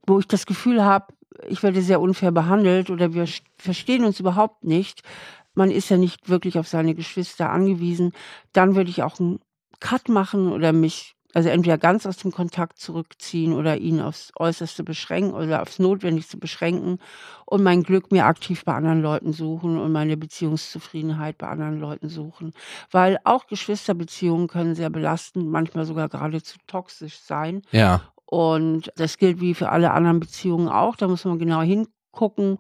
Wo 0.07 0.19
ich 0.19 0.27
das 0.27 0.47
Gefühl 0.47 0.85
habe, 0.85 1.15
ich 1.47 1.63
werde 1.63 1.83
sehr 1.83 2.01
unfair 2.01 2.33
behandelt 2.33 2.91
oder 2.91 3.15
wir 3.15 3.27
verstehen 3.57 4.05
uns 4.05 4.21
überhaupt 4.21 4.65
nicht. 4.65 5.03
Man 5.55 5.71
ist 5.71 5.89
ja 5.89 5.97
nicht 5.97 6.29
wirklich 6.29 6.59
auf 6.59 6.69
seine 6.69 6.95
Geschwister 6.95 7.51
angewiesen. 7.51 8.13
Dann 8.53 8.75
würde 8.75 8.91
ich 8.91 9.03
auch 9.03 9.19
einen 9.21 9.41
Cut 9.81 10.09
machen 10.09 10.53
oder 10.53 10.73
mich 10.73 11.18
also 11.35 11.51
entweder 11.51 11.77
ganz 11.77 12.07
aus 12.07 12.17
dem 12.17 12.33
Kontakt 12.33 12.79
zurückziehen 12.79 13.53
oder 13.53 13.77
ihn 13.77 14.01
aufs 14.01 14.33
Äußerste 14.37 14.83
beschränken 14.83 15.35
oder 15.35 15.61
aufs 15.61 15.79
Notwendigste 15.79 16.39
beschränken 16.39 16.99
und 17.45 17.63
mein 17.63 17.83
Glück 17.83 18.11
mir 18.11 18.25
aktiv 18.25 18.65
bei 18.65 18.75
anderen 18.75 19.03
Leuten 19.03 19.33
suchen 19.33 19.79
und 19.79 19.93
meine 19.93 20.17
Beziehungszufriedenheit 20.17 21.37
bei 21.37 21.49
anderen 21.49 21.81
Leuten 21.81 22.09
suchen. 22.09 22.53
Weil 22.91 23.19
auch 23.25 23.47
Geschwisterbeziehungen 23.47 24.49
können 24.49 24.75
sehr 24.75 24.91
belastend, 24.91 25.49
manchmal 25.51 25.85
sogar 25.85 26.09
geradezu 26.09 26.59
toxisch 26.67 27.19
sein. 27.21 27.63
Ja. 27.73 28.01
Und 28.25 28.93
das 28.97 29.19
gilt 29.19 29.41
wie 29.41 29.55
für 29.55 29.71
alle 29.71 29.93
anderen 29.93 30.21
Beziehungen 30.21 30.69
auch. 30.69 30.97
Da 30.97 31.09
muss 31.09 31.25
man 31.25 31.39
genau 31.39 31.61
hingucken. 31.61 32.59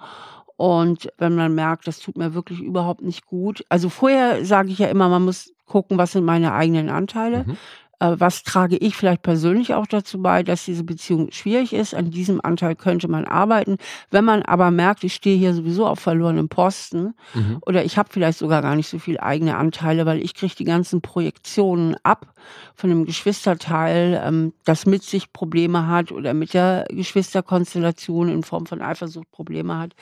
Und 0.56 1.08
wenn 1.18 1.36
man 1.36 1.54
merkt, 1.54 1.86
das 1.86 2.00
tut 2.00 2.18
mir 2.18 2.34
wirklich 2.34 2.60
überhaupt 2.60 3.02
nicht 3.02 3.26
gut. 3.26 3.64
Also 3.68 3.88
vorher 3.88 4.44
sage 4.44 4.70
ich 4.70 4.78
ja 4.78 4.88
immer, 4.88 5.08
man 5.08 5.24
muss 5.24 5.52
gucken, 5.66 5.98
was 5.98 6.12
sind 6.12 6.24
meine 6.24 6.52
eigenen 6.52 6.88
Anteile. 6.88 7.44
Mhm. 7.44 7.56
Äh, 8.00 8.14
was 8.18 8.42
trage 8.42 8.76
ich 8.76 8.96
vielleicht 8.96 9.22
persönlich 9.22 9.74
auch 9.74 9.86
dazu 9.86 10.22
bei, 10.22 10.42
dass 10.42 10.64
diese 10.64 10.84
Beziehung 10.84 11.30
schwierig 11.32 11.72
ist? 11.72 11.94
An 11.94 12.10
diesem 12.10 12.40
Anteil 12.42 12.76
könnte 12.76 13.08
man 13.08 13.24
arbeiten. 13.24 13.76
Wenn 14.10 14.24
man 14.24 14.42
aber 14.42 14.70
merkt, 14.70 15.04
ich 15.04 15.14
stehe 15.14 15.36
hier 15.36 15.54
sowieso 15.54 15.86
auf 15.86 15.98
verlorenem 15.98 16.48
Posten 16.48 17.14
mhm. 17.34 17.58
oder 17.66 17.84
ich 17.84 17.98
habe 17.98 18.08
vielleicht 18.12 18.38
sogar 18.38 18.62
gar 18.62 18.76
nicht 18.76 18.88
so 18.88 18.98
viel 18.98 19.18
eigene 19.18 19.56
Anteile, 19.56 20.06
weil 20.06 20.22
ich 20.22 20.34
kriege 20.34 20.54
die 20.54 20.64
ganzen 20.64 21.00
Projektionen 21.00 21.96
ab 22.02 22.34
von 22.74 22.90
einem 22.90 23.04
Geschwisterteil, 23.04 24.20
ähm, 24.24 24.52
das 24.64 24.86
mit 24.86 25.02
sich 25.02 25.32
Probleme 25.32 25.88
hat 25.88 26.12
oder 26.12 26.34
mit 26.34 26.54
der 26.54 26.86
Geschwisterkonstellation 26.90 28.28
in 28.28 28.42
Form 28.42 28.66
von 28.66 28.80
Eifersucht 28.80 29.30
Probleme 29.32 29.78
hat, 29.78 29.94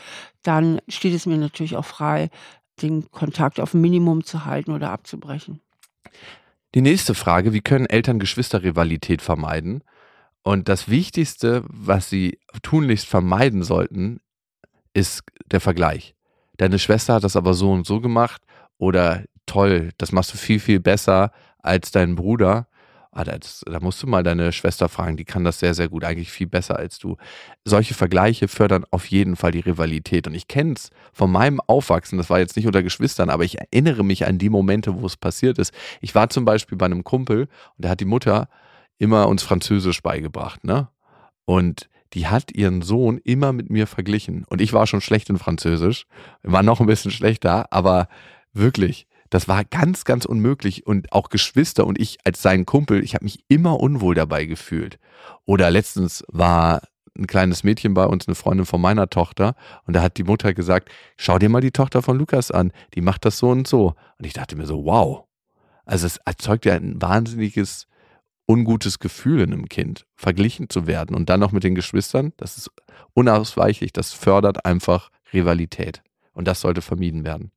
dann 0.42 0.80
steht 0.88 1.14
es 1.14 1.26
mir 1.26 1.38
natürlich 1.38 1.76
auch 1.76 1.84
frei, 1.84 2.30
den 2.82 3.10
Kontakt 3.10 3.58
auf 3.58 3.72
ein 3.72 3.80
Minimum 3.80 4.24
zu 4.24 4.44
halten 4.44 4.72
oder 4.72 4.90
abzubrechen. 4.90 5.60
Die 6.74 6.82
nächste 6.82 7.14
Frage, 7.14 7.52
wie 7.52 7.60
können 7.60 7.86
Eltern 7.86 8.18
Geschwisterrivalität 8.18 9.22
vermeiden? 9.22 9.82
Und 10.42 10.68
das 10.68 10.88
Wichtigste, 10.88 11.64
was 11.68 12.10
sie 12.10 12.38
tunlichst 12.62 13.06
vermeiden 13.06 13.62
sollten, 13.62 14.20
ist 14.92 15.22
der 15.50 15.60
Vergleich. 15.60 16.14
Deine 16.56 16.78
Schwester 16.78 17.14
hat 17.14 17.24
das 17.24 17.36
aber 17.36 17.54
so 17.54 17.72
und 17.72 17.86
so 17.86 18.00
gemacht 18.00 18.42
oder 18.78 19.24
toll, 19.46 19.90
das 19.98 20.12
machst 20.12 20.32
du 20.32 20.38
viel, 20.38 20.60
viel 20.60 20.80
besser 20.80 21.32
als 21.58 21.90
dein 21.90 22.14
Bruder 22.14 22.68
ah, 23.16 23.24
das, 23.24 23.64
da 23.66 23.80
musst 23.80 24.02
du 24.02 24.06
mal 24.06 24.22
deine 24.22 24.52
Schwester 24.52 24.88
fragen, 24.88 25.16
die 25.16 25.24
kann 25.24 25.42
das 25.42 25.58
sehr, 25.58 25.74
sehr 25.74 25.88
gut, 25.88 26.04
eigentlich 26.04 26.30
viel 26.30 26.46
besser 26.46 26.76
als 26.76 26.98
du. 26.98 27.16
Solche 27.64 27.94
Vergleiche 27.94 28.46
fördern 28.46 28.84
auf 28.90 29.06
jeden 29.06 29.36
Fall 29.36 29.52
die 29.52 29.60
Rivalität. 29.60 30.26
Und 30.26 30.34
ich 30.34 30.48
kenne 30.48 30.74
es 30.74 30.90
von 31.12 31.32
meinem 31.32 31.60
Aufwachsen, 31.66 32.18
das 32.18 32.28
war 32.28 32.38
jetzt 32.38 32.56
nicht 32.56 32.66
unter 32.66 32.82
Geschwistern, 32.82 33.30
aber 33.30 33.44
ich 33.44 33.58
erinnere 33.58 34.04
mich 34.04 34.26
an 34.26 34.38
die 34.38 34.50
Momente, 34.50 35.00
wo 35.00 35.06
es 35.06 35.16
passiert 35.16 35.58
ist. 35.58 35.72
Ich 36.00 36.14
war 36.14 36.28
zum 36.28 36.44
Beispiel 36.44 36.76
bei 36.76 36.86
einem 36.86 37.04
Kumpel 37.04 37.42
und 37.42 37.84
der 37.84 37.90
hat 37.90 38.00
die 38.00 38.04
Mutter 38.04 38.48
immer 38.98 39.28
uns 39.28 39.42
Französisch 39.42 40.02
beigebracht, 40.02 40.64
ne? 40.64 40.88
Und 41.44 41.88
die 42.12 42.26
hat 42.26 42.52
ihren 42.52 42.82
Sohn 42.82 43.18
immer 43.18 43.52
mit 43.52 43.70
mir 43.70 43.86
verglichen. 43.86 44.44
Und 44.48 44.60
ich 44.60 44.72
war 44.72 44.86
schon 44.86 45.00
schlecht 45.00 45.28
in 45.30 45.38
Französisch, 45.38 46.06
war 46.42 46.62
noch 46.62 46.80
ein 46.80 46.86
bisschen 46.86 47.10
schlechter, 47.10 47.72
aber 47.72 48.08
wirklich, 48.52 49.06
das 49.30 49.48
war 49.48 49.64
ganz, 49.64 50.04
ganz 50.04 50.24
unmöglich. 50.24 50.86
Und 50.86 51.12
auch 51.12 51.28
Geschwister 51.28 51.86
und 51.86 52.00
ich 52.00 52.18
als 52.24 52.42
sein 52.42 52.66
Kumpel, 52.66 53.02
ich 53.02 53.14
habe 53.14 53.24
mich 53.24 53.44
immer 53.48 53.80
unwohl 53.80 54.14
dabei 54.14 54.44
gefühlt. 54.44 54.98
Oder 55.44 55.70
letztens 55.70 56.24
war 56.28 56.82
ein 57.18 57.26
kleines 57.26 57.64
Mädchen 57.64 57.94
bei 57.94 58.04
uns, 58.04 58.28
eine 58.28 58.34
Freundin 58.34 58.66
von 58.66 58.80
meiner 58.80 59.08
Tochter, 59.08 59.54
und 59.86 59.94
da 59.94 60.02
hat 60.02 60.18
die 60.18 60.24
Mutter 60.24 60.54
gesagt, 60.54 60.90
schau 61.16 61.38
dir 61.38 61.48
mal 61.48 61.60
die 61.60 61.70
Tochter 61.70 62.02
von 62.02 62.18
Lukas 62.18 62.50
an, 62.50 62.72
die 62.94 63.00
macht 63.00 63.24
das 63.24 63.38
so 63.38 63.48
und 63.48 63.66
so. 63.66 63.94
Und 64.18 64.26
ich 64.26 64.32
dachte 64.32 64.56
mir 64.56 64.66
so, 64.66 64.84
wow. 64.84 65.24
Also 65.84 66.06
es 66.06 66.18
erzeugt 66.18 66.66
ja 66.66 66.74
ein 66.74 67.00
wahnsinniges, 67.00 67.86
ungutes 68.46 68.98
Gefühl 68.98 69.40
in 69.40 69.52
einem 69.52 69.68
Kind, 69.68 70.06
verglichen 70.14 70.68
zu 70.68 70.86
werden. 70.86 71.16
Und 71.16 71.30
dann 71.30 71.40
noch 71.40 71.52
mit 71.52 71.64
den 71.64 71.74
Geschwistern, 71.74 72.32
das 72.36 72.56
ist 72.56 72.70
unausweichlich, 73.14 73.92
das 73.92 74.12
fördert 74.12 74.64
einfach 74.64 75.10
Rivalität. 75.32 76.02
Und 76.32 76.46
das 76.46 76.60
sollte 76.60 76.82
vermieden 76.82 77.24
werden. 77.24 77.50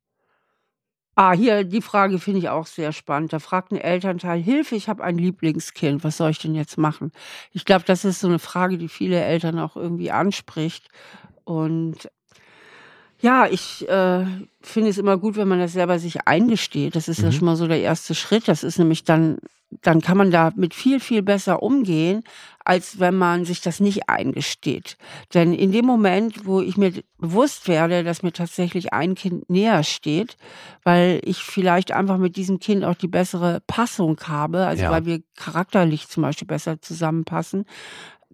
Ah, 1.16 1.32
hier 1.32 1.64
die 1.64 1.82
Frage 1.82 2.18
finde 2.18 2.38
ich 2.38 2.48
auch 2.48 2.66
sehr 2.66 2.92
spannend. 2.92 3.32
Da 3.32 3.38
fragt 3.40 3.72
ein 3.72 3.76
Elternteil: 3.76 4.40
„Hilfe, 4.40 4.76
ich 4.76 4.88
habe 4.88 5.02
ein 5.04 5.18
Lieblingskind. 5.18 6.04
Was 6.04 6.16
soll 6.16 6.30
ich 6.30 6.38
denn 6.38 6.54
jetzt 6.54 6.78
machen?“ 6.78 7.12
Ich 7.52 7.64
glaube, 7.64 7.84
das 7.84 8.04
ist 8.04 8.20
so 8.20 8.28
eine 8.28 8.38
Frage, 8.38 8.78
die 8.78 8.88
viele 8.88 9.20
Eltern 9.20 9.58
auch 9.58 9.76
irgendwie 9.76 10.10
anspricht. 10.10 10.88
Und 11.44 12.08
ja, 13.20 13.46
ich, 13.46 13.86
äh, 13.88 14.24
finde 14.62 14.88
es 14.88 14.98
immer 14.98 15.18
gut, 15.18 15.36
wenn 15.36 15.48
man 15.48 15.58
das 15.58 15.72
selber 15.74 15.98
sich 15.98 16.26
eingesteht. 16.26 16.96
Das 16.96 17.08
ist 17.08 17.20
ja 17.20 17.28
mhm. 17.28 17.32
schon 17.32 17.44
mal 17.46 17.56
so 17.56 17.66
der 17.66 17.80
erste 17.80 18.14
Schritt. 18.14 18.48
Das 18.48 18.64
ist 18.64 18.78
nämlich 18.78 19.04
dann 19.04 19.38
dann 19.82 20.00
kann 20.00 20.16
man 20.18 20.30
damit 20.30 20.74
viel, 20.74 21.00
viel 21.00 21.22
besser 21.22 21.62
umgehen, 21.62 22.22
als 22.64 22.98
wenn 23.00 23.16
man 23.16 23.44
sich 23.44 23.60
das 23.60 23.80
nicht 23.80 24.08
eingesteht. 24.08 24.96
Denn 25.32 25.52
in 25.54 25.72
dem 25.72 25.86
Moment, 25.86 26.44
wo 26.44 26.60
ich 26.60 26.76
mir 26.76 26.92
bewusst 27.18 27.68
werde, 27.68 28.04
dass 28.04 28.22
mir 28.22 28.32
tatsächlich 28.32 28.92
ein 28.92 29.14
Kind 29.14 29.48
näher 29.48 29.82
steht, 29.82 30.36
weil 30.82 31.20
ich 31.24 31.38
vielleicht 31.38 31.92
einfach 31.92 32.18
mit 32.18 32.36
diesem 32.36 32.58
Kind 32.58 32.84
auch 32.84 32.94
die 32.96 33.08
bessere 33.08 33.60
Passung 33.66 34.18
habe, 34.26 34.66
also 34.66 34.84
Ja. 34.84 34.90
weil 34.90 35.06
wir 35.06 35.22
charakterlich 35.36 36.08
zum 36.08 36.22
Beispiel 36.22 36.48
besser 36.48 36.80
zusammenpassen, 36.80 37.64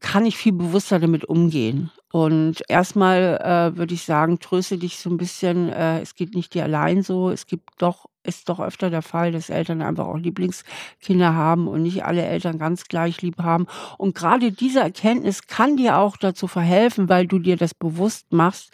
kann 0.01 0.27
ich 0.27 0.37
viel 0.37 0.53
bewusster 0.53 0.99
damit 0.99 1.25
umgehen. 1.25 1.90
Und 2.12 2.62
erstmal 2.69 3.40
äh, 3.42 3.77
würde 3.77 3.95
ich 3.95 4.05
sagen, 4.05 4.38
tröste 4.38 4.79
dich 4.79 4.99
so 4.99 5.11
ein 5.11 5.16
bisschen, 5.16 5.69
äh, 5.71 6.01
es 6.01 6.14
geht 6.14 6.35
nicht 6.35 6.55
dir 6.55 6.64
allein 6.64 7.03
so. 7.03 7.31
Es 7.31 7.47
gibt 7.47 7.71
doch, 7.79 8.07
ist 8.23 8.49
doch 8.49 8.61
öfter 8.61 8.90
der 8.90 9.03
Fall, 9.03 9.33
dass 9.33 9.51
Eltern 9.51 9.83
einfach 9.83 10.07
auch 10.07 10.16
Lieblingskinder 10.16 11.35
haben 11.35 11.66
und 11.66 11.83
nicht 11.83 12.05
alle 12.05 12.25
Eltern 12.25 12.59
ganz 12.59 12.85
gleich 12.85 13.23
lieb 13.23 13.42
haben. 13.42 13.66
Und 13.99 14.14
gerade 14.14 14.53
diese 14.53 14.81
Erkenntnis 14.81 15.47
kann 15.47 15.77
dir 15.77 15.99
auch 15.99 16.16
dazu 16.16 16.47
verhelfen, 16.47 17.09
weil 17.09 17.27
du 17.27 17.38
dir 17.40 17.57
das 17.57 17.75
bewusst 17.75 18.33
machst, 18.33 18.71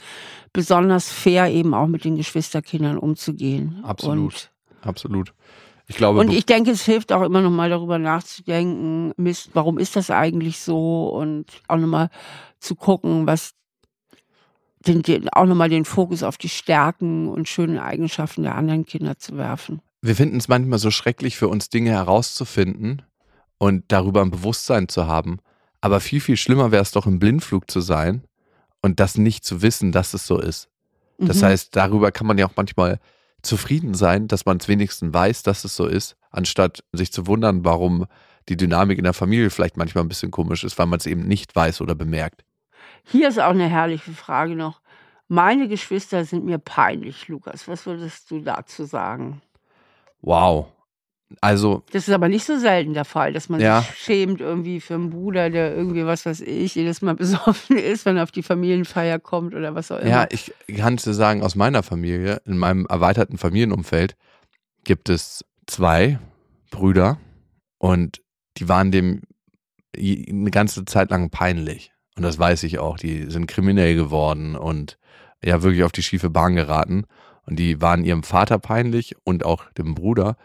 besonders 0.53 1.11
fair 1.11 1.51
eben 1.51 1.75
auch 1.75 1.89
mit 1.89 2.05
den 2.05 2.17
Geschwisterkindern 2.17 2.99
umzugehen. 2.99 3.81
Absolut. 3.83 4.51
Und 4.83 4.87
Absolut. 4.87 5.33
Ich 5.87 5.97
glaube, 5.97 6.21
und 6.21 6.33
ich 6.33 6.47
denke, 6.47 6.71
es 6.71 6.85
hilft 6.85 7.13
auch 7.13 7.23
immer 7.23 7.41
noch 7.41 7.51
mal 7.51 7.69
darüber 7.69 7.99
nachzudenken, 7.99 9.13
Mist, 9.17 9.51
warum 9.55 9.79
ist 9.79 9.97
das 9.97 10.11
eigentlich 10.11 10.61
so? 10.61 11.09
Und 11.09 11.47
auch 11.69 11.77
noch 11.77 11.89
mal 11.89 12.09
zu 12.63 12.75
gucken, 12.75 13.27
was 13.27 13.53
den, 14.87 15.03
den, 15.03 15.29
auch 15.31 15.47
nochmal 15.47 15.69
den 15.69 15.85
Fokus 15.85 16.23
auf 16.23 16.39
die 16.39 16.49
Stärken 16.49 17.29
und 17.29 17.49
schönen 17.49 17.79
Eigenschaften 17.79 18.43
der 18.43 18.57
anderen 18.57 18.85
Kinder 18.85 19.19
zu 19.19 19.37
werfen. 19.37 19.81
Wir 20.01 20.17
finden 20.17 20.39
es 20.39 20.49
manchmal 20.49 20.79
so 20.79 20.91
schrecklich 20.91 21.37
für 21.37 21.49
uns, 21.49 21.69
Dinge 21.69 21.91
herauszufinden 21.91 23.03
und 23.59 23.85
darüber 23.89 24.23
ein 24.23 24.31
Bewusstsein 24.31 24.89
zu 24.89 25.07
haben. 25.07 25.39
Aber 25.81 26.01
viel, 26.01 26.21
viel 26.21 26.37
schlimmer 26.37 26.73
wäre 26.73 26.83
es 26.83 26.91
doch, 26.91 27.07
im 27.07 27.19
Blindflug 27.19 27.71
zu 27.71 27.81
sein 27.81 28.25
und 28.83 28.99
das 28.99 29.17
nicht 29.17 29.45
zu 29.45 29.63
wissen, 29.63 29.93
dass 29.93 30.15
es 30.15 30.27
so 30.27 30.41
ist. 30.41 30.69
Das 31.19 31.41
mhm. 31.41 31.47
heißt, 31.47 31.77
darüber 31.77 32.11
kann 32.11 32.27
man 32.27 32.39
ja 32.39 32.47
auch 32.47 32.57
manchmal 32.57 32.99
zufrieden 33.43 33.95
sein, 33.95 34.29
dass 34.29 34.47
man 34.47 34.59
es 34.59 34.69
wenigstens 34.69 35.13
weiß, 35.13 35.43
dass 35.43 35.65
es 35.65 35.77
so 35.77 35.87
ist, 35.87 36.17
anstatt 36.31 36.85
sich 36.93 37.13
zu 37.13 37.27
wundern, 37.27 37.65
warum 37.65 38.07
die 38.49 38.57
Dynamik 38.57 38.99
in 38.99 39.05
der 39.05 39.13
Familie 39.13 39.51
vielleicht 39.51 39.77
manchmal 39.77 40.05
ein 40.05 40.09
bisschen 40.09 40.31
komisch 40.31 40.65
ist, 40.65 40.79
weil 40.79 40.87
man 40.87 40.99
es 40.99 41.07
eben 41.07 41.27
nicht 41.27 41.55
weiß 41.55 41.81
oder 41.81 41.95
bemerkt. 41.95 42.45
Hier 43.05 43.29
ist 43.29 43.41
auch 43.41 43.51
eine 43.51 43.69
herrliche 43.69 44.13
Frage 44.13 44.55
noch. 44.55 44.81
Meine 45.29 45.69
Geschwister 45.69 46.25
sind 46.25 46.45
mir 46.45 46.59
peinlich, 46.59 47.29
Lukas. 47.29 47.67
Was 47.69 47.87
würdest 47.87 48.31
du 48.31 48.41
dazu 48.41 48.85
sagen? 48.85 49.41
Wow. 50.21 50.67
Also. 51.41 51.83
Das 51.93 52.07
ist 52.07 52.15
aber 52.15 52.29
nicht 52.29 52.45
so 52.45 52.59
selten 52.59 52.95
der 52.95 53.05
Fall, 53.05 53.33
dass 53.33 53.49
man 53.49 53.61
ja. 53.61 53.81
sich 53.81 53.97
schämt 53.97 54.41
irgendwie 54.41 54.81
für 54.81 54.95
einen 54.95 55.11
Bruder, 55.11 55.49
der 55.49 55.75
irgendwie, 55.75 56.05
was 56.05 56.27
weiß 56.27 56.43
ich, 56.43 56.75
jedes 56.75 57.01
Mal 57.03 57.15
besoffen 57.17 57.79
ist, 57.79 58.05
wenn 58.05 58.17
er 58.17 58.25
auf 58.25 58.31
die 58.31 58.43
Familienfeier 58.43 59.19
kommt 59.19 59.55
oder 59.55 59.75
was 59.75 59.91
auch 59.91 59.99
immer. 59.99 60.11
Ja, 60.11 60.27
ich 60.31 60.53
kann 60.77 60.95
es 60.95 61.05
dir 61.05 61.15
sagen, 61.15 61.43
aus 61.43 61.55
meiner 61.55 61.83
Familie, 61.83 62.43
in 62.45 62.59
meinem 62.59 62.87
erweiterten 62.87 63.39
Familienumfeld, 63.39 64.17
gibt 64.85 65.09
es 65.09 65.45
zwei 65.67 66.19
Brüder 66.71 67.19
und 67.79 68.21
die 68.59 68.69
waren 68.69 68.91
dem 68.91 69.23
eine 69.97 70.51
ganze 70.51 70.85
Zeit 70.85 71.11
lang 71.11 71.31
peinlich. 71.31 71.93
Und 72.17 72.23
das 72.23 72.39
weiß 72.39 72.63
ich 72.65 72.79
auch. 72.79 72.99
Die 72.99 73.31
sind 73.31 73.47
kriminell 73.47 73.95
geworden 73.95 74.57
und 74.57 74.99
ja, 75.43 75.63
wirklich 75.63 75.85
auf 75.85 75.93
die 75.93 76.03
schiefe 76.03 76.31
Bahn 76.31 76.55
geraten. 76.55 77.05
Und 77.47 77.59
die 77.59 77.81
waren 77.81 78.05
ihrem 78.05 78.23
Vater 78.23 78.59
peinlich 78.59 79.17
und 79.25 79.45
auch 79.45 79.71
dem 79.73 79.95
Bruder. 79.95 80.37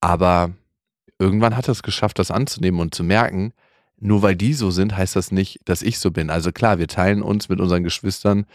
Aber 0.00 0.52
irgendwann 1.18 1.56
hat 1.56 1.68
er 1.68 1.72
es 1.72 1.82
geschafft, 1.82 2.18
das 2.18 2.30
anzunehmen 2.30 2.80
und 2.80 2.94
zu 2.94 3.04
merken, 3.04 3.52
nur 3.98 4.22
weil 4.22 4.36
die 4.36 4.54
so 4.54 4.70
sind, 4.70 4.96
heißt 4.96 5.16
das 5.16 5.32
nicht, 5.32 5.60
dass 5.64 5.82
ich 5.82 5.98
so 5.98 6.10
bin. 6.10 6.30
Also 6.30 6.52
klar, 6.52 6.78
wir 6.78 6.88
teilen 6.88 7.22
uns 7.22 7.48
mit 7.48 7.60
unseren 7.60 7.82
Geschwistern, 7.82 8.46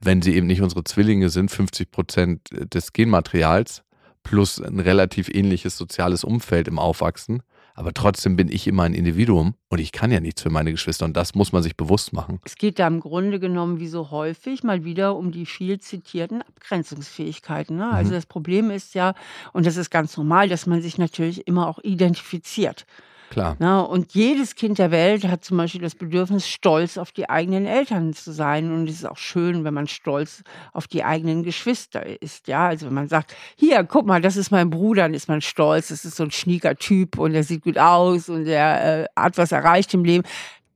wenn 0.00 0.22
sie 0.22 0.34
eben 0.34 0.46
nicht 0.46 0.62
unsere 0.62 0.84
Zwillinge 0.84 1.30
sind, 1.30 1.50
50 1.50 1.90
Prozent 1.90 2.48
des 2.52 2.92
Genmaterials 2.92 3.82
plus 4.22 4.60
ein 4.60 4.80
relativ 4.80 5.28
ähnliches 5.28 5.76
soziales 5.76 6.24
Umfeld 6.24 6.68
im 6.68 6.78
Aufwachsen. 6.78 7.42
Aber 7.78 7.94
trotzdem 7.94 8.34
bin 8.34 8.48
ich 8.48 8.66
immer 8.66 8.82
ein 8.82 8.92
Individuum 8.92 9.54
und 9.68 9.78
ich 9.78 9.92
kann 9.92 10.10
ja 10.10 10.18
nichts 10.18 10.42
für 10.42 10.50
meine 10.50 10.72
Geschwister 10.72 11.04
und 11.04 11.16
das 11.16 11.36
muss 11.36 11.52
man 11.52 11.62
sich 11.62 11.76
bewusst 11.76 12.12
machen. 12.12 12.40
Es 12.44 12.56
geht 12.56 12.80
da 12.80 12.88
im 12.88 12.98
Grunde 12.98 13.38
genommen 13.38 13.78
wie 13.78 13.86
so 13.86 14.10
häufig 14.10 14.64
mal 14.64 14.84
wieder 14.84 15.14
um 15.14 15.30
die 15.30 15.46
viel 15.46 15.78
zitierten 15.78 16.42
Abgrenzungsfähigkeiten. 16.42 17.76
Ne? 17.76 17.88
Also 17.88 18.10
mhm. 18.10 18.14
das 18.14 18.26
Problem 18.26 18.72
ist 18.72 18.96
ja, 18.96 19.14
und 19.52 19.64
das 19.64 19.76
ist 19.76 19.90
ganz 19.90 20.16
normal, 20.16 20.48
dass 20.48 20.66
man 20.66 20.82
sich 20.82 20.98
natürlich 20.98 21.46
immer 21.46 21.68
auch 21.68 21.78
identifiziert. 21.78 22.84
Klar. 23.30 23.56
Na, 23.58 23.80
und 23.80 24.14
jedes 24.14 24.54
Kind 24.54 24.78
der 24.78 24.90
Welt 24.90 25.24
hat 25.24 25.44
zum 25.44 25.58
Beispiel 25.58 25.82
das 25.82 25.94
Bedürfnis, 25.94 26.48
stolz 26.48 26.96
auf 26.96 27.12
die 27.12 27.28
eigenen 27.28 27.66
Eltern 27.66 28.14
zu 28.14 28.32
sein. 28.32 28.72
Und 28.72 28.88
es 28.88 28.96
ist 28.96 29.04
auch 29.04 29.18
schön, 29.18 29.64
wenn 29.64 29.74
man 29.74 29.86
stolz 29.86 30.42
auf 30.72 30.86
die 30.86 31.04
eigenen 31.04 31.42
Geschwister 31.42 32.04
ist. 32.22 32.48
Ja, 32.48 32.68
also 32.68 32.86
wenn 32.86 32.94
man 32.94 33.08
sagt, 33.08 33.34
hier, 33.56 33.84
guck 33.84 34.06
mal, 34.06 34.20
das 34.20 34.36
ist 34.36 34.50
mein 34.50 34.70
Bruder, 34.70 35.02
dann 35.02 35.14
ist 35.14 35.28
man 35.28 35.40
stolz. 35.40 35.88
Das 35.88 36.04
ist 36.04 36.16
so 36.16 36.24
ein 36.24 36.30
schnieker 36.30 36.76
Typ 36.76 37.18
und 37.18 37.32
der 37.32 37.44
sieht 37.44 37.64
gut 37.64 37.78
aus 37.78 38.28
und 38.28 38.44
der 38.44 39.02
äh, 39.02 39.06
hat 39.14 39.36
was 39.36 39.52
erreicht 39.52 39.92
im 39.94 40.04
Leben 40.04 40.24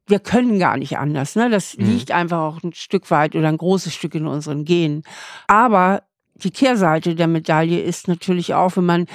wir 0.09 0.19
können 0.19 0.59
gar 0.59 0.77
nicht 0.77 0.99
anders. 0.99 1.37
Ne? 1.37 1.49
Das 1.49 1.77
mhm. 1.77 1.87
liegt 1.87 2.11
einfach 2.11 2.38
auch 2.38 2.62
ein 2.62 2.73
Stück 2.75 3.11
weit 3.11 3.35
oder 3.35 3.49
ein 3.49 3.57
großes 3.57 3.95
Stück 3.95 4.15
in 4.15 4.27
unseren 4.27 4.65
Genen. 4.65 5.05
Aber 5.47 6.03
die 6.35 6.51
Kehrseite 6.51 7.15
der 7.15 7.29
Medaille 7.29 7.81
ist 7.81 8.09
natürlich 8.09 8.53
auch, 8.55 8.77
wenn 8.77 8.85
man 8.85 9.07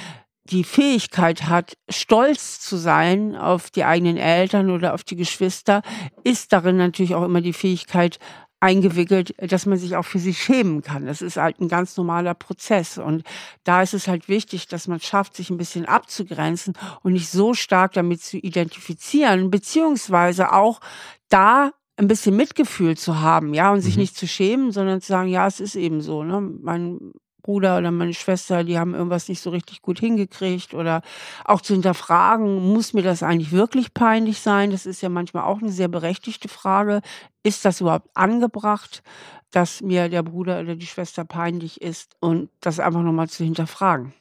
die 0.50 0.64
Fähigkeit 0.64 1.44
hat, 1.48 1.76
stolz 1.88 2.60
zu 2.60 2.76
sein 2.76 3.36
auf 3.36 3.70
die 3.70 3.84
eigenen 3.84 4.16
Eltern 4.16 4.70
oder 4.70 4.94
auf 4.94 5.04
die 5.04 5.16
Geschwister, 5.16 5.82
ist 6.24 6.52
darin 6.52 6.76
natürlich 6.76 7.14
auch 7.14 7.24
immer 7.24 7.40
die 7.40 7.52
Fähigkeit 7.52 8.18
eingewickelt, 8.60 9.34
dass 9.38 9.66
man 9.66 9.78
sich 9.78 9.94
auch 9.96 10.04
für 10.04 10.18
sie 10.18 10.34
schämen 10.34 10.82
kann. 10.82 11.06
Das 11.06 11.22
ist 11.22 11.36
halt 11.36 11.60
ein 11.60 11.68
ganz 11.68 11.96
normaler 11.96 12.34
Prozess. 12.34 12.98
Und 12.98 13.22
da 13.62 13.82
ist 13.82 13.94
es 13.94 14.08
halt 14.08 14.28
wichtig, 14.28 14.66
dass 14.66 14.88
man 14.88 15.00
schafft, 15.00 15.36
sich 15.36 15.50
ein 15.50 15.58
bisschen 15.58 15.86
abzugrenzen 15.86 16.74
und 17.02 17.12
nicht 17.12 17.30
so 17.30 17.54
stark 17.54 17.92
damit 17.92 18.20
zu 18.20 18.36
identifizieren, 18.36 19.50
beziehungsweise 19.50 20.52
auch 20.52 20.80
da 21.28 21.72
ein 21.96 22.08
bisschen 22.08 22.36
Mitgefühl 22.36 22.96
zu 22.96 23.20
haben, 23.20 23.54
ja, 23.54 23.72
und 23.72 23.80
sich 23.80 23.96
mhm. 23.96 24.02
nicht 24.02 24.16
zu 24.16 24.26
schämen, 24.26 24.72
sondern 24.72 25.00
zu 25.00 25.08
sagen, 25.08 25.28
ja, 25.28 25.46
es 25.46 25.60
ist 25.60 25.74
eben 25.74 26.00
so. 26.00 26.22
Ne? 26.22 26.40
Mein 26.40 27.12
Bruder 27.42 27.78
oder 27.78 27.90
meine 27.90 28.14
Schwester, 28.14 28.64
die 28.64 28.78
haben 28.78 28.94
irgendwas 28.94 29.28
nicht 29.28 29.40
so 29.40 29.50
richtig 29.50 29.82
gut 29.82 30.00
hingekriegt 30.00 30.74
oder 30.74 31.02
auch 31.44 31.60
zu 31.60 31.72
hinterfragen, 31.72 32.72
muss 32.72 32.92
mir 32.92 33.02
das 33.02 33.22
eigentlich 33.22 33.52
wirklich 33.52 33.94
peinlich 33.94 34.40
sein? 34.40 34.70
Das 34.70 34.86
ist 34.86 35.00
ja 35.00 35.08
manchmal 35.08 35.44
auch 35.44 35.60
eine 35.60 35.70
sehr 35.70 35.88
berechtigte 35.88 36.48
Frage. 36.48 37.00
Ist 37.42 37.64
das 37.64 37.80
überhaupt 37.80 38.08
angebracht, 38.14 39.02
dass 39.50 39.80
mir 39.80 40.08
der 40.08 40.22
Bruder 40.22 40.60
oder 40.60 40.76
die 40.76 40.86
Schwester 40.86 41.24
peinlich 41.24 41.80
ist 41.80 42.16
und 42.20 42.50
das 42.60 42.80
einfach 42.80 43.02
nochmal 43.02 43.28
zu 43.28 43.44
hinterfragen? 43.44 44.12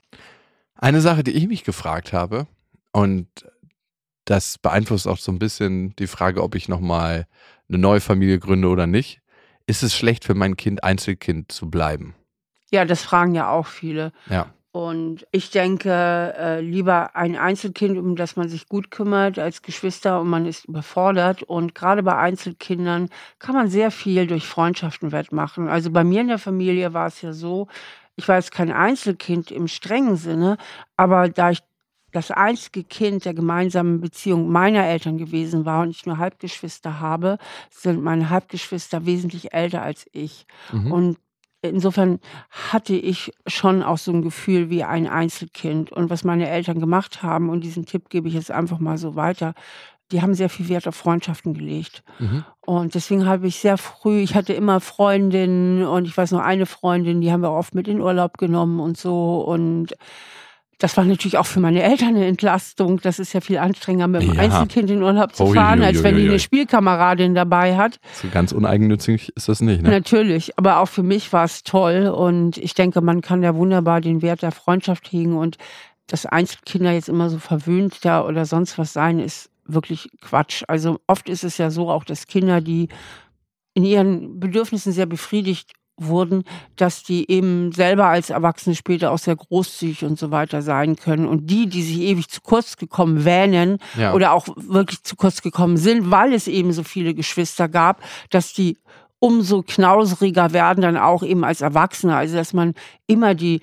Eine 0.75 1.01
Sache, 1.01 1.23
die 1.23 1.31
ich 1.31 1.47
mich 1.47 1.63
gefragt 1.63 2.13
habe 2.13 2.47
und 2.91 3.27
das 4.25 4.57
beeinflusst 4.57 5.07
auch 5.07 5.17
so 5.17 5.31
ein 5.31 5.39
bisschen 5.39 5.95
die 5.97 6.07
Frage, 6.07 6.43
ob 6.43 6.55
ich 6.55 6.67
nochmal 6.67 7.27
eine 7.69 7.77
neue 7.77 8.01
Familie 8.01 8.39
gründe 8.39 8.67
oder 8.67 8.85
nicht. 8.85 9.21
Ist 9.65 9.83
es 9.83 9.95
schlecht 9.95 10.23
für 10.23 10.35
mein 10.35 10.55
Kind 10.55 10.83
Einzelkind 10.83 11.51
zu 11.51 11.69
bleiben? 11.69 12.15
Ja, 12.71 12.85
das 12.85 13.03
fragen 13.03 13.33
ja 13.35 13.49
auch 13.49 13.67
viele. 13.67 14.11
Ja. 14.29 14.47
Und 14.71 15.25
ich 15.31 15.49
denke, 15.49 15.89
äh, 16.37 16.61
lieber 16.61 17.15
ein 17.15 17.35
Einzelkind, 17.35 17.97
um 17.97 18.15
das 18.15 18.35
man 18.35 18.47
sich 18.47 18.67
gut 18.67 18.91
kümmert, 18.91 19.39
als 19.39 19.63
Geschwister 19.63 20.21
und 20.21 20.29
man 20.29 20.45
ist 20.45 20.65
überfordert. 20.65 21.41
Und 21.41 21.73
gerade 21.73 22.03
bei 22.03 22.15
Einzelkindern 22.15 23.09
kann 23.39 23.55
man 23.55 23.69
sehr 23.69 23.89
viel 23.89 24.27
durch 24.27 24.45
Freundschaften 24.45 25.11
wettmachen. 25.11 25.67
Also 25.67 25.89
bei 25.89 26.03
mir 26.03 26.21
in 26.21 26.27
der 26.27 26.37
Familie 26.37 26.93
war 26.93 27.07
es 27.07 27.23
ja 27.23 27.33
so, 27.33 27.67
ich 28.17 28.27
war 28.27 28.35
jetzt 28.35 28.51
kein 28.51 28.71
Einzelkind 28.71 29.49
im 29.49 29.67
strengen 29.67 30.15
Sinne, 30.15 30.57
aber 30.95 31.29
da 31.29 31.51
ich 31.51 31.63
das 32.11 32.31
einzige 32.31 32.83
Kind 32.83 33.25
der 33.25 33.33
gemeinsamen 33.33 33.99
Beziehung 33.99 34.49
meiner 34.49 34.85
Eltern 34.85 35.17
gewesen 35.17 35.65
war 35.65 35.81
und 35.81 35.89
ich 35.89 36.05
nur 36.05 36.17
Halbgeschwister 36.17 36.99
habe, 36.99 37.37
sind 37.69 38.01
meine 38.01 38.29
Halbgeschwister 38.29 39.05
wesentlich 39.05 39.53
älter 39.53 39.81
als 39.81 40.07
ich. 40.13 40.45
Mhm. 40.71 40.91
Und 40.91 41.17
insofern 41.61 42.19
hatte 42.49 42.93
ich 42.93 43.31
schon 43.45 43.83
auch 43.83 43.97
so 43.97 44.11
ein 44.11 44.21
Gefühl 44.21 44.69
wie 44.69 44.83
ein 44.83 45.07
Einzelkind. 45.07 45.91
Und 45.91 46.09
was 46.09 46.23
meine 46.23 46.49
Eltern 46.49 46.79
gemacht 46.79 47.23
haben, 47.23 47.49
und 47.49 47.63
diesen 47.63 47.85
Tipp 47.85 48.09
gebe 48.09 48.27
ich 48.27 48.33
jetzt 48.33 48.51
einfach 48.51 48.79
mal 48.79 48.97
so 48.97 49.15
weiter, 49.15 49.53
die 50.11 50.21
haben 50.21 50.33
sehr 50.33 50.49
viel 50.49 50.69
Wert 50.69 50.87
auf 50.87 50.95
Freundschaften 50.95 51.53
gelegt. 51.53 52.03
Mhm. 52.19 52.45
Und 52.61 52.95
deswegen 52.95 53.25
habe 53.25 53.47
ich 53.47 53.57
sehr 53.57 53.77
früh, 53.77 54.19
ich 54.19 54.35
hatte 54.35 54.53
immer 54.53 54.79
Freundinnen 54.79 55.85
und 55.85 56.05
ich 56.05 56.15
weiß 56.15 56.31
noch 56.31 56.41
eine 56.41 56.65
Freundin, 56.65 57.21
die 57.21 57.31
haben 57.31 57.41
wir 57.41 57.51
oft 57.51 57.75
mit 57.75 57.87
in 57.87 57.99
Urlaub 57.99 58.37
genommen 58.37 58.79
und 58.79 58.97
so. 58.97 59.41
Und 59.41 59.95
das 60.79 60.95
war 60.95 61.03
natürlich 61.05 61.37
auch 61.37 61.45
für 61.45 61.59
meine 61.59 61.81
Eltern 61.81 62.09
eine 62.09 62.25
Entlastung. 62.27 62.99
Das 63.01 63.17
ist 63.17 63.33
ja 63.33 63.41
viel 63.41 63.57
anstrengender, 63.57 64.07
mit 64.07 64.21
einem 64.21 64.33
ja. 64.33 64.41
Einzelkind 64.41 64.91
in 64.91 65.01
Urlaub 65.01 65.35
zu 65.35 65.47
fahren, 65.47 65.81
als 65.81 66.03
wenn 66.03 66.15
die 66.15 66.27
eine 66.27 66.39
Spielkameradin 66.39 67.33
dabei 67.33 67.75
hat. 67.75 67.99
So 68.13 68.27
ganz 68.29 68.51
uneigennützig 68.51 69.35
ist 69.35 69.49
das 69.49 69.61
nicht, 69.61 69.81
ne? 69.81 69.89
Natürlich, 69.89 70.57
aber 70.57 70.79
auch 70.79 70.87
für 70.87 71.03
mich 71.03 71.33
war 71.33 71.45
es 71.45 71.63
toll 71.63 72.07
und 72.07 72.57
ich 72.57 72.75
denke, 72.75 73.01
man 73.01 73.21
kann 73.21 73.41
ja 73.41 73.55
wunderbar 73.55 74.01
den 74.01 74.21
Wert 74.21 74.43
der 74.43 74.51
Freundschaft 74.51 75.11
hegen 75.11 75.35
und 75.35 75.57
dass 76.05 76.25
Einzelkinder 76.25 76.91
jetzt 76.91 77.09
immer 77.09 77.29
so 77.29 77.39
verwöhnt 77.39 78.05
da 78.05 78.23
oder 78.23 78.45
sonst 78.45 78.77
was 78.77 78.93
sein, 78.93 79.19
ist 79.19 79.49
wirklich 79.65 80.09
Quatsch. 80.21 80.63
Also 80.67 80.99
oft 81.07 81.27
ist 81.27 81.43
es 81.43 81.57
ja 81.57 81.71
so 81.71 81.89
auch, 81.89 82.03
dass 82.03 82.27
Kinder, 82.27 82.61
die 82.61 82.87
in 83.73 83.83
ihren 83.83 84.39
Bedürfnissen 84.39 84.93
sehr 84.93 85.05
befriedigt 85.05 85.73
wurden, 85.97 86.43
dass 86.75 87.03
die 87.03 87.29
eben 87.29 87.71
selber 87.71 88.05
als 88.05 88.29
Erwachsene 88.29 88.75
später 88.75 89.11
auch 89.11 89.17
sehr 89.17 89.35
großzügig 89.35 90.05
und 90.05 90.19
so 90.19 90.31
weiter 90.31 90.61
sein 90.61 90.95
können. 90.95 91.27
Und 91.27 91.47
die, 91.49 91.67
die 91.67 91.81
sich 91.81 91.99
ewig 91.99 92.29
zu 92.29 92.41
kurz 92.41 92.77
gekommen 92.77 93.25
wähnen 93.25 93.79
ja. 93.97 94.13
oder 94.13 94.33
auch 94.33 94.47
wirklich 94.55 95.03
zu 95.03 95.15
kurz 95.15 95.41
gekommen 95.41 95.77
sind, 95.77 96.11
weil 96.11 96.33
es 96.33 96.47
eben 96.47 96.71
so 96.71 96.83
viele 96.83 97.13
Geschwister 97.13 97.67
gab, 97.67 98.01
dass 98.29 98.53
die 98.53 98.77
umso 99.19 99.63
knauseriger 99.63 100.53
werden 100.53 100.81
dann 100.81 100.97
auch 100.97 101.23
eben 101.23 101.43
als 101.43 101.61
Erwachsene. 101.61 102.15
Also 102.15 102.35
dass 102.35 102.53
man 102.53 102.73
immer 103.07 103.33
die 103.33 103.61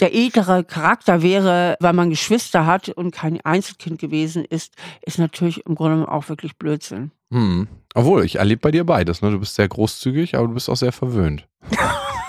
der 0.00 0.14
edlere 0.14 0.64
Charakter 0.64 1.22
wäre, 1.22 1.76
weil 1.80 1.92
man 1.92 2.10
Geschwister 2.10 2.66
hat 2.66 2.88
und 2.90 3.12
kein 3.12 3.40
Einzelkind 3.40 3.98
gewesen 3.98 4.44
ist, 4.44 4.74
ist 5.02 5.18
natürlich 5.18 5.64
im 5.66 5.74
Grunde 5.74 6.10
auch 6.10 6.28
wirklich 6.28 6.56
Blödsinn. 6.56 7.12
Hm. 7.32 7.68
Obwohl, 7.94 8.24
ich 8.24 8.36
erlebe 8.36 8.60
bei 8.60 8.70
dir 8.70 8.84
beides. 8.84 9.22
Ne? 9.22 9.30
Du 9.30 9.38
bist 9.38 9.54
sehr 9.54 9.68
großzügig, 9.68 10.36
aber 10.36 10.48
du 10.48 10.54
bist 10.54 10.68
auch 10.68 10.76
sehr 10.76 10.92
verwöhnt. 10.92 11.48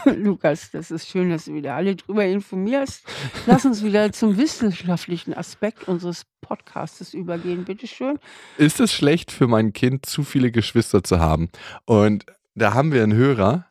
Lukas, 0.05 0.71
das 0.71 0.91
ist 0.91 1.09
schön, 1.09 1.29
dass 1.29 1.45
du 1.45 1.53
wieder 1.53 1.75
alle 1.75 1.95
drüber 1.95 2.25
informierst. 2.25 3.03
Lass 3.45 3.65
uns 3.65 3.83
wieder 3.83 4.11
zum 4.13 4.37
wissenschaftlichen 4.37 5.33
Aspekt 5.33 5.87
unseres 5.87 6.25
Podcasts 6.41 7.13
übergehen, 7.13 7.65
bitteschön. 7.65 8.17
Ist 8.57 8.79
es 8.79 8.93
schlecht 8.93 9.31
für 9.31 9.47
mein 9.47 9.73
Kind, 9.73 10.05
zu 10.05 10.23
viele 10.23 10.51
Geschwister 10.51 11.03
zu 11.03 11.19
haben? 11.19 11.49
Und 11.85 12.25
da 12.55 12.73
haben 12.73 12.93
wir 12.93 13.03
einen 13.03 13.13
Hörer, 13.13 13.65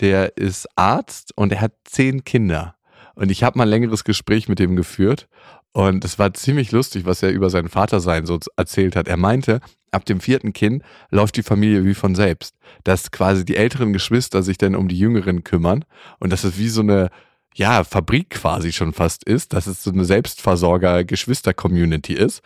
der 0.00 0.36
ist 0.38 0.66
Arzt 0.76 1.36
und 1.36 1.52
er 1.52 1.60
hat 1.60 1.72
zehn 1.84 2.24
Kinder. 2.24 2.74
Und 3.14 3.30
ich 3.30 3.42
habe 3.42 3.58
mal 3.58 3.64
ein 3.64 3.70
längeres 3.70 4.04
Gespräch 4.04 4.48
mit 4.48 4.60
ihm 4.60 4.76
geführt 4.76 5.28
und 5.72 6.04
es 6.04 6.18
war 6.18 6.34
ziemlich 6.34 6.70
lustig, 6.70 7.06
was 7.06 7.22
er 7.22 7.30
über 7.30 7.48
sein 7.48 7.68
Vatersein 7.68 8.26
so 8.26 8.38
erzählt 8.56 8.94
hat. 8.94 9.08
Er 9.08 9.16
meinte, 9.16 9.60
ab 9.90 10.04
dem 10.04 10.20
vierten 10.20 10.52
Kind 10.52 10.82
läuft 11.10 11.36
die 11.36 11.42
Familie 11.42 11.86
wie 11.86 11.94
von 11.94 12.14
selbst. 12.14 12.56
Dass 12.84 13.10
quasi 13.10 13.46
die 13.46 13.56
älteren 13.56 13.94
Geschwister 13.94 14.42
sich 14.42 14.58
dann 14.58 14.76
um 14.76 14.88
die 14.88 14.98
jüngeren 14.98 15.44
kümmern 15.44 15.86
und 16.18 16.30
dass 16.30 16.44
es 16.44 16.58
wie 16.58 16.68
so 16.68 16.82
eine 16.82 17.08
ja, 17.54 17.84
Fabrik 17.84 18.30
quasi 18.30 18.72
schon 18.72 18.92
fast 18.92 19.24
ist, 19.24 19.52
dass 19.52 19.66
es 19.66 19.82
so 19.82 19.90
eine 19.90 20.04
Selbstversorger-Geschwister-Community 20.04 22.14
ist. 22.14 22.42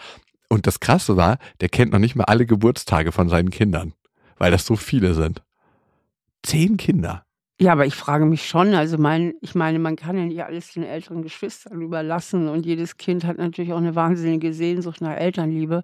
Und 0.49 0.67
das 0.67 0.81
Krasse 0.81 1.17
war, 1.17 1.39
der 1.61 1.69
kennt 1.69 1.93
noch 1.93 1.99
nicht 1.99 2.17
mal 2.17 2.25
alle 2.25 2.47
Geburtstage 2.47 3.13
von 3.13 3.29
seinen 3.29 3.51
Kindern, 3.51 3.93
weil 4.39 4.51
das 4.51 4.67
so 4.67 4.77
viele 4.77 5.15
sind. 5.15 5.43
Zehn 6.43 6.77
Kinder. 6.77 7.26
Ja, 7.59 7.73
aber 7.73 7.87
ich 7.87 7.95
frage 7.95 8.27
mich 8.27 8.47
schon, 8.47 8.75
also 8.75 8.99
mein, 8.99 9.33
ich 9.41 9.55
meine, 9.55 9.79
man 9.79 9.97
kann 9.97 10.19
ja 10.19 10.25
nicht 10.27 10.45
alles 10.45 10.75
den 10.75 10.83
älteren 10.83 11.23
Geschwistern 11.23 11.81
überlassen 11.81 12.49
und 12.49 12.67
jedes 12.67 12.99
Kind 12.99 13.25
hat 13.25 13.39
natürlich 13.39 13.73
auch 13.73 13.79
eine 13.79 13.95
wahnsinnige 13.95 14.53
Sehnsucht 14.53 15.01
nach 15.01 15.17
Elternliebe. 15.17 15.83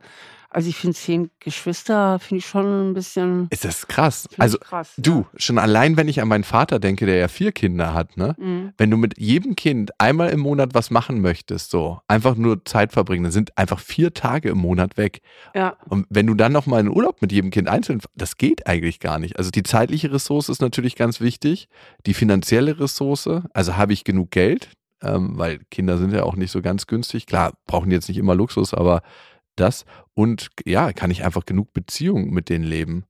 Also 0.52 0.68
ich 0.68 0.76
finde 0.76 0.96
zehn 0.96 1.30
Geschwister, 1.40 2.18
finde 2.18 2.38
ich 2.40 2.46
schon 2.46 2.90
ein 2.90 2.94
bisschen. 2.94 3.48
Ist 3.50 3.64
das 3.64 3.88
krass? 3.88 4.28
Also 4.38 4.58
krass, 4.58 4.92
du, 4.98 5.20
ja. 5.20 5.26
schon 5.36 5.58
allein, 5.58 5.96
wenn 5.96 6.08
ich 6.08 6.20
an 6.20 6.28
meinen 6.28 6.44
Vater 6.44 6.78
denke, 6.78 7.06
der 7.06 7.16
ja 7.16 7.28
vier 7.28 7.52
Kinder 7.52 7.94
hat, 7.94 8.16
ne? 8.16 8.34
Mhm. 8.38 8.72
Wenn 8.76 8.90
du 8.90 8.98
mit 8.98 9.18
jedem 9.18 9.56
Kind 9.56 9.98
einmal 9.98 10.28
im 10.30 10.40
Monat 10.40 10.74
was 10.74 10.90
machen 10.90 11.20
möchtest, 11.20 11.70
so 11.70 12.00
einfach 12.06 12.36
nur 12.36 12.64
Zeit 12.64 12.92
verbringen, 12.92 13.24
dann 13.24 13.32
sind 13.32 13.56
einfach 13.56 13.80
vier 13.80 14.12
Tage 14.12 14.50
im 14.50 14.58
Monat 14.58 14.98
weg. 14.98 15.22
Ja. 15.54 15.76
Und 15.88 16.06
wenn 16.10 16.26
du 16.26 16.34
dann 16.34 16.52
noch 16.52 16.66
mal 16.66 16.81
in 16.81 16.88
Urlaub 16.88 17.22
mit 17.22 17.33
jedem 17.33 17.50
Kind 17.50 17.68
einzeln, 17.68 18.00
das 18.14 18.37
geht 18.37 18.66
eigentlich 18.66 19.00
gar 19.00 19.18
nicht. 19.18 19.38
Also 19.38 19.50
die 19.50 19.62
zeitliche 19.62 20.12
Ressource 20.12 20.50
ist 20.50 20.60
natürlich 20.60 20.96
ganz 20.96 21.20
wichtig, 21.20 21.68
die 22.04 22.14
finanzielle 22.14 22.79
Ressource, 22.79 23.29
also 23.54 23.77
habe 23.77 23.94
ich 23.94 24.04
genug 24.04 24.31
Geld, 24.31 24.70
ähm, 25.02 25.38
weil 25.38 25.60
Kinder 25.70 25.98
sind 25.98 26.12
ja 26.12 26.24
auch 26.24 26.37
nicht 26.37 26.50
so 26.50 26.62
ganz 26.62 26.87
günstig. 26.87 27.27
Klar, 27.27 27.54
brauchen 27.66 27.90
jetzt 27.90 28.08
nicht 28.08 28.18
immer 28.18 28.35
Luxus, 28.35 28.74
aber 28.74 29.02
das 29.56 29.85
und 30.15 30.48
ja, 30.65 30.92
kann 30.92 31.10
ich 31.10 31.25
einfach 31.25 31.44
genug 31.46 31.73
Beziehung 31.73 32.31
mit 32.31 32.48
denen 32.48 32.65
leben. 32.65 33.04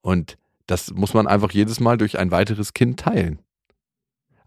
Und 0.00 0.38
das 0.66 0.92
muss 0.92 1.14
man 1.14 1.26
einfach 1.26 1.50
jedes 1.50 1.80
Mal 1.80 1.98
durch 1.98 2.18
ein 2.18 2.30
weiteres 2.30 2.74
Kind 2.74 3.00
teilen. 3.00 3.40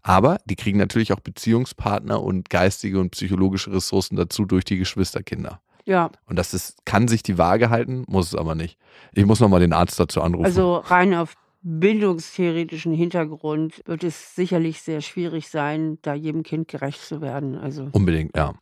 Aber 0.02 0.38
die 0.46 0.56
kriegen 0.56 0.78
natürlich 0.78 1.12
auch 1.12 1.20
Beziehungspartner 1.20 2.22
und 2.22 2.50
geistige 2.50 2.98
und 2.98 3.10
psychologische 3.10 3.72
Ressourcen 3.72 4.16
dazu 4.16 4.44
durch 4.44 4.64
die 4.64 4.76
Geschwisterkinder. 4.76 5.60
Ja. 5.84 6.10
Und 6.26 6.36
das 6.36 6.54
ist, 6.54 6.84
kann 6.84 7.08
sich 7.08 7.22
die 7.22 7.38
Waage 7.38 7.70
halten, 7.70 8.04
muss 8.08 8.28
es 8.28 8.34
aber 8.34 8.54
nicht. 8.54 8.78
Ich 9.12 9.26
muss 9.26 9.40
nochmal 9.40 9.60
den 9.60 9.72
Arzt 9.72 9.98
dazu 9.98 10.20
anrufen. 10.22 10.44
Also 10.44 10.76
rein 10.76 11.14
auf 11.14 11.34
bildungstheoretischen 11.62 12.92
Hintergrund 12.92 13.82
wird 13.86 14.02
es 14.02 14.34
sicherlich 14.34 14.82
sehr 14.82 15.00
schwierig 15.00 15.48
sein, 15.48 15.98
da 16.02 16.14
jedem 16.14 16.42
Kind 16.42 16.68
gerecht 16.68 17.00
zu 17.00 17.20
werden. 17.20 17.56
Also 17.56 17.88
Unbedingt, 17.92 18.36
ja. 18.36 18.54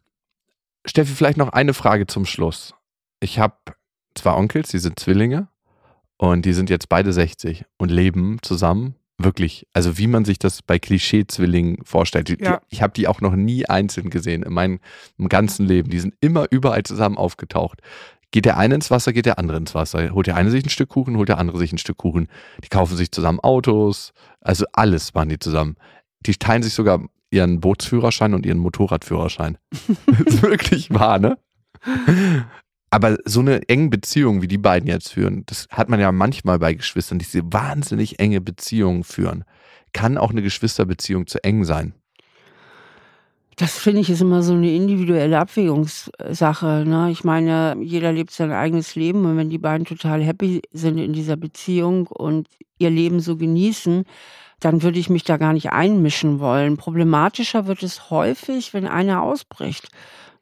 Steffi, 0.85 1.15
vielleicht 1.15 1.39
noch 1.39 1.51
eine 1.51 1.75
Frage 1.75 2.07
zum 2.07 2.27
Schluss. 2.27 2.75
Ich 3.21 3.39
habe 3.39 3.55
zwei 4.15 4.35
Onkels, 4.35 4.71
die 4.71 4.79
sind 4.79 4.99
Zwillinge 4.99 5.49
und 6.17 6.45
die 6.45 6.53
sind 6.53 6.71
jetzt 6.71 6.89
beide 6.89 7.13
60 7.13 7.65
und 7.79 7.91
leben 7.91 8.39
zusammen. 8.43 8.95
Wirklich, 9.19 9.67
also 9.75 9.99
wie 9.99 10.07
man 10.07 10.25
sich 10.25 10.39
das 10.39 10.63
bei 10.63 10.79
Klischee-Zwillingen 10.79 11.85
vorstellt. 11.85 12.29
Die, 12.29 12.43
Ja. 12.43 12.63
Ich 12.71 12.81
habe 12.81 12.95
die 12.95 13.07
auch 13.07 13.21
noch 13.21 13.37
nie 13.37 13.67
einzeln 13.67 14.09
gesehen 14.09 14.43
in 14.43 14.53
meinem 14.55 14.81
im 15.19 15.29
ganzen 15.29 15.67
Leben. 15.67 15.91
Die 15.91 16.01
sind 16.01 16.15
immer 16.21 16.47
überall 16.51 16.83
zusammen 16.85 17.19
aufgetaucht. 17.19 17.83
Geht 18.31 18.47
der 18.47 18.57
eine 18.57 18.77
ins 18.77 18.91
Wasser, 18.91 19.13
geht 19.13 19.27
der 19.27 19.39
andere 19.39 19.59
ins 19.59 19.75
Wasser. 19.75 20.11
Holt 20.11 20.27
der 20.27 20.37
eine 20.37 20.51
sich 20.51 20.65
ein 20.65 20.71
Stück 20.71 20.89
Kuchen, 20.89 21.19
holt 21.19 21.29
der 21.29 21.37
andere 21.37 21.59
sich 21.59 21.73
ein 21.73 21.79
Stück 21.79 21.99
Kuchen. 21.99 22.29
Die 22.65 22.69
kaufen 22.69 22.97
sich 22.97 23.13
zusammen 23.13 23.41
Autos. 23.41 24.15
Also 24.41 24.65
alles 24.73 25.13
machen 25.13 25.29
die 25.29 25.39
zusammen. 25.39 25.77
Die 26.21 26.35
teilen 26.37 26.63
sich 26.63 26.73
sogar 26.73 27.03
ihren 27.31 27.61
Bootsführerschein 27.61 28.33
und 28.33 28.47
ihren 28.47 28.59
Motorradführerschein. 28.59 29.59
das 30.07 30.17
ist 30.35 30.43
wirklich 30.43 30.91
wahr, 30.91 31.19
ne? 31.19 31.39
Aber 32.91 33.19
so 33.25 33.41
eine 33.41 33.69
enge 33.69 33.89
Beziehung, 33.89 34.43
wie 34.43 34.49
die 34.49 34.59
beiden 34.59 34.89
jetzt 34.89 35.13
führen, 35.13 35.45
das 35.47 35.69
hat 35.71 35.89
man 35.89 36.01
ja 36.01 36.11
manchmal 36.11 36.59
bei 36.59 36.75
Geschwistern, 36.75 37.21
die 37.21 37.25
diese 37.25 37.53
wahnsinnig 37.53 38.19
enge 38.19 38.41
Beziehung 38.41 39.05
führen. 39.05 39.45
Kann 39.93 40.19
auch 40.19 40.31
eine 40.31 40.43
Geschwisterbeziehung 40.43 41.27
zu 41.29 41.43
eng 41.45 41.65
sein. 41.65 41.95
Das 43.57 43.79
finde 43.79 44.01
ich 44.01 44.11
ist 44.11 44.23
immer 44.23 44.43
so 44.43 44.55
eine 44.55 44.75
individuelle 44.75 45.39
Abwägungssache. 45.39 46.85
Ne? 46.87 47.11
Ich 47.11 47.25
meine, 47.25 47.77
jeder 47.81 48.11
lebt 48.11 48.31
sein 48.31 48.53
eigenes 48.53 48.95
Leben 48.95 49.25
und 49.27 49.37
wenn 49.37 49.51
die 49.51 49.59
beiden 49.59 49.85
total 49.85 50.23
happy 50.23 50.63
sind 50.73 50.99
in 50.99 51.13
dieser 51.13 51.37
Beziehung 51.37 52.07
und 52.07 52.49
ihr 52.79 52.91
Leben 52.91 53.21
so 53.21 53.37
genießen, 53.37 54.05
dann 54.61 54.83
würde 54.83 54.99
ich 54.99 55.11
mich 55.11 55.25
da 55.25 55.37
gar 55.37 55.53
nicht 55.53 55.73
einmischen 55.73 56.41
wollen. 56.41 56.77
Problematischer 56.77 57.67
wird 57.67 57.83
es 57.83 58.11
häufig, 58.11 58.73
wenn 58.73 58.87
einer 58.87 59.23
ausbricht. 59.23 59.89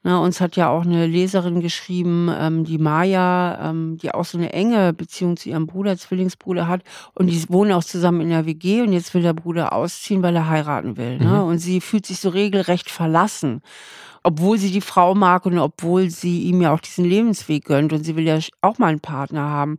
Ne, 0.04 0.20
uns 0.20 0.40
hat 0.40 0.54
ja 0.54 0.68
auch 0.70 0.84
eine 0.84 1.06
Leserin 1.06 1.60
geschrieben, 1.60 2.30
ähm, 2.32 2.64
die 2.64 2.78
Maya, 2.78 3.68
ähm, 3.68 3.98
die 3.98 4.14
auch 4.14 4.24
so 4.24 4.38
eine 4.38 4.52
enge 4.52 4.92
Beziehung 4.92 5.36
zu 5.36 5.48
ihrem 5.48 5.66
Bruder, 5.66 5.98
Zwillingsbruder 5.98 6.68
hat. 6.68 6.82
Und 7.14 7.26
die 7.26 7.48
wohnen 7.48 7.72
auch 7.72 7.82
zusammen 7.82 8.20
in 8.20 8.28
der 8.28 8.46
WG 8.46 8.82
und 8.82 8.92
jetzt 8.92 9.12
will 9.12 9.22
der 9.22 9.32
Bruder 9.32 9.72
ausziehen, 9.72 10.22
weil 10.22 10.36
er 10.36 10.48
heiraten 10.48 10.96
will. 10.96 11.18
Ne? 11.18 11.42
Und 11.42 11.58
sie 11.58 11.80
fühlt 11.80 12.06
sich 12.06 12.20
so 12.20 12.28
regelrecht 12.28 12.90
verlassen. 12.90 13.60
Obwohl 14.22 14.58
sie 14.58 14.70
die 14.70 14.80
Frau 14.80 15.14
mag 15.14 15.46
und 15.46 15.58
obwohl 15.58 16.10
sie 16.10 16.42
ihm 16.42 16.60
ja 16.60 16.72
auch 16.72 16.80
diesen 16.80 17.04
Lebensweg 17.04 17.64
gönnt 17.64 17.92
und 17.92 18.04
sie 18.04 18.14
will 18.14 18.24
ja 18.24 18.38
auch 18.60 18.78
mal 18.78 18.88
einen 18.88 19.00
Partner 19.00 19.48
haben. 19.48 19.78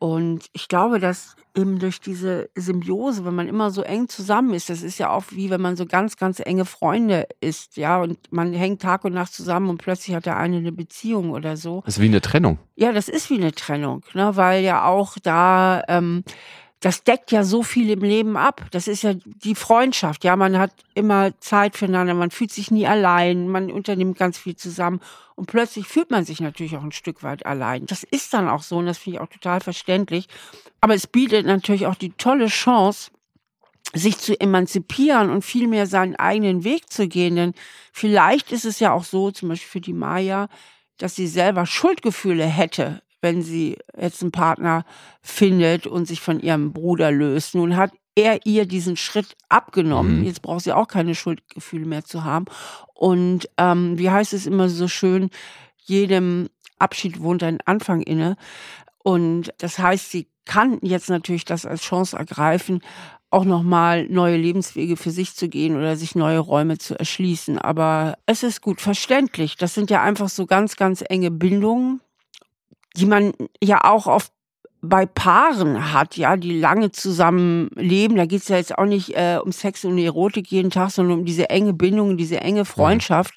Und 0.00 0.46
ich 0.54 0.68
glaube, 0.68 0.98
dass 0.98 1.36
eben 1.54 1.78
durch 1.78 2.00
diese 2.00 2.48
Symbiose, 2.54 3.26
wenn 3.26 3.34
man 3.34 3.48
immer 3.48 3.70
so 3.70 3.82
eng 3.82 4.08
zusammen 4.08 4.54
ist, 4.54 4.70
das 4.70 4.82
ist 4.82 4.98
ja 4.98 5.10
auch 5.10 5.24
wie 5.30 5.50
wenn 5.50 5.60
man 5.60 5.76
so 5.76 5.84
ganz, 5.84 6.16
ganz 6.16 6.40
enge 6.40 6.64
Freunde 6.64 7.28
ist, 7.42 7.76
ja, 7.76 8.00
und 8.00 8.18
man 8.32 8.54
hängt 8.54 8.80
Tag 8.80 9.04
und 9.04 9.12
Nacht 9.12 9.34
zusammen 9.34 9.68
und 9.68 9.76
plötzlich 9.76 10.16
hat 10.16 10.24
der 10.24 10.38
eine 10.38 10.56
eine 10.56 10.72
Beziehung 10.72 11.32
oder 11.32 11.58
so. 11.58 11.82
Das 11.84 11.98
ist 11.98 12.00
wie 12.00 12.06
eine 12.06 12.22
Trennung. 12.22 12.58
Ja, 12.76 12.92
das 12.92 13.10
ist 13.10 13.28
wie 13.28 13.36
eine 13.36 13.52
Trennung, 13.52 14.02
ne, 14.14 14.36
weil 14.36 14.64
ja 14.64 14.84
auch 14.84 15.18
da, 15.22 15.82
ähm, 15.86 16.24
das 16.80 17.04
deckt 17.04 17.30
ja 17.30 17.44
so 17.44 17.62
viel 17.62 17.90
im 17.90 18.00
Leben 18.00 18.36
ab. 18.38 18.66
Das 18.70 18.88
ist 18.88 19.02
ja 19.02 19.12
die 19.14 19.54
Freundschaft. 19.54 20.24
Ja, 20.24 20.34
man 20.34 20.58
hat 20.58 20.72
immer 20.94 21.38
Zeit 21.40 21.76
füreinander, 21.76 22.14
man 22.14 22.30
fühlt 22.30 22.52
sich 22.52 22.70
nie 22.70 22.86
allein, 22.86 23.48
man 23.48 23.70
unternimmt 23.70 24.16
ganz 24.16 24.38
viel 24.38 24.56
zusammen 24.56 25.00
und 25.36 25.46
plötzlich 25.46 25.86
fühlt 25.86 26.10
man 26.10 26.24
sich 26.24 26.40
natürlich 26.40 26.76
auch 26.76 26.82
ein 26.82 26.92
Stück 26.92 27.22
weit 27.22 27.44
allein. 27.44 27.84
Das 27.86 28.02
ist 28.02 28.32
dann 28.32 28.48
auch 28.48 28.62
so 28.62 28.78
und 28.78 28.86
das 28.86 28.98
finde 28.98 29.18
ich 29.18 29.22
auch 29.22 29.28
total 29.28 29.60
verständlich. 29.60 30.26
Aber 30.80 30.94
es 30.94 31.06
bietet 31.06 31.44
natürlich 31.44 31.86
auch 31.86 31.94
die 31.94 32.12
tolle 32.12 32.46
Chance, 32.46 33.10
sich 33.92 34.18
zu 34.18 34.40
emanzipieren 34.40 35.30
und 35.30 35.44
viel 35.44 35.66
mehr 35.66 35.86
seinen 35.86 36.16
eigenen 36.16 36.64
Weg 36.64 36.90
zu 36.90 37.08
gehen. 37.08 37.36
Denn 37.36 37.54
vielleicht 37.92 38.52
ist 38.52 38.64
es 38.64 38.80
ja 38.80 38.92
auch 38.92 39.04
so, 39.04 39.30
zum 39.30 39.50
Beispiel 39.50 39.68
für 39.68 39.80
die 39.80 39.92
Maya, 39.92 40.48
dass 40.96 41.16
sie 41.16 41.26
selber 41.26 41.66
Schuldgefühle 41.66 42.44
hätte, 42.44 43.02
wenn 43.20 43.42
sie 43.42 43.76
jetzt 43.98 44.22
einen 44.22 44.32
Partner 44.32 44.84
findet 45.22 45.86
und 45.86 46.06
sich 46.06 46.20
von 46.20 46.40
ihrem 46.40 46.72
Bruder 46.72 47.10
löst. 47.10 47.54
Nun 47.54 47.76
hat 47.76 47.92
er 48.14 48.44
ihr 48.44 48.66
diesen 48.66 48.96
Schritt 48.96 49.36
abgenommen. 49.48 50.20
Mhm. 50.20 50.24
Jetzt 50.24 50.42
braucht 50.42 50.64
sie 50.64 50.72
auch 50.72 50.88
keine 50.88 51.14
Schuldgefühle 51.14 51.86
mehr 51.86 52.04
zu 52.04 52.24
haben. 52.24 52.46
Und 52.94 53.48
ähm, 53.56 53.98
wie 53.98 54.10
heißt 54.10 54.32
es 54.32 54.46
immer 54.46 54.68
so 54.68 54.88
schön, 54.88 55.30
jedem 55.76 56.48
Abschied 56.78 57.20
wohnt 57.20 57.42
ein 57.42 57.58
Anfang 57.64 58.02
inne. 58.02 58.36
Und 59.02 59.52
das 59.58 59.78
heißt, 59.78 60.10
sie 60.10 60.28
kann 60.44 60.78
jetzt 60.82 61.08
natürlich 61.08 61.44
das 61.44 61.64
als 61.64 61.82
Chance 61.82 62.16
ergreifen, 62.16 62.82
auch 63.30 63.44
nochmal 63.44 64.08
neue 64.08 64.36
Lebenswege 64.36 64.96
für 64.96 65.12
sich 65.12 65.36
zu 65.36 65.48
gehen 65.48 65.76
oder 65.76 65.96
sich 65.96 66.14
neue 66.16 66.40
Räume 66.40 66.78
zu 66.78 66.98
erschließen. 66.98 67.58
Aber 67.58 68.18
es 68.26 68.42
ist 68.42 68.60
gut 68.60 68.80
verständlich. 68.80 69.56
Das 69.56 69.74
sind 69.74 69.90
ja 69.90 70.02
einfach 70.02 70.28
so 70.28 70.46
ganz, 70.46 70.76
ganz 70.76 71.04
enge 71.08 71.30
Bindungen, 71.30 72.00
die 72.96 73.06
man 73.06 73.32
ja 73.62 73.84
auch 73.84 74.06
oft 74.06 74.32
bei 74.82 75.04
Paaren 75.04 75.92
hat, 75.92 76.16
ja, 76.16 76.36
die 76.36 76.58
lange 76.58 76.90
zusammen 76.90 77.70
leben. 77.74 78.16
Da 78.16 78.24
geht 78.24 78.42
es 78.42 78.48
ja 78.48 78.56
jetzt 78.56 78.76
auch 78.78 78.86
nicht 78.86 79.14
äh, 79.14 79.38
um 79.42 79.52
Sex 79.52 79.84
und 79.84 79.98
Erotik 79.98 80.50
jeden 80.50 80.70
Tag, 80.70 80.90
sondern 80.90 81.18
um 81.18 81.24
diese 81.24 81.50
enge 81.50 81.74
Bindung, 81.74 82.16
diese 82.16 82.40
enge 82.40 82.64
Freundschaft. 82.64 83.34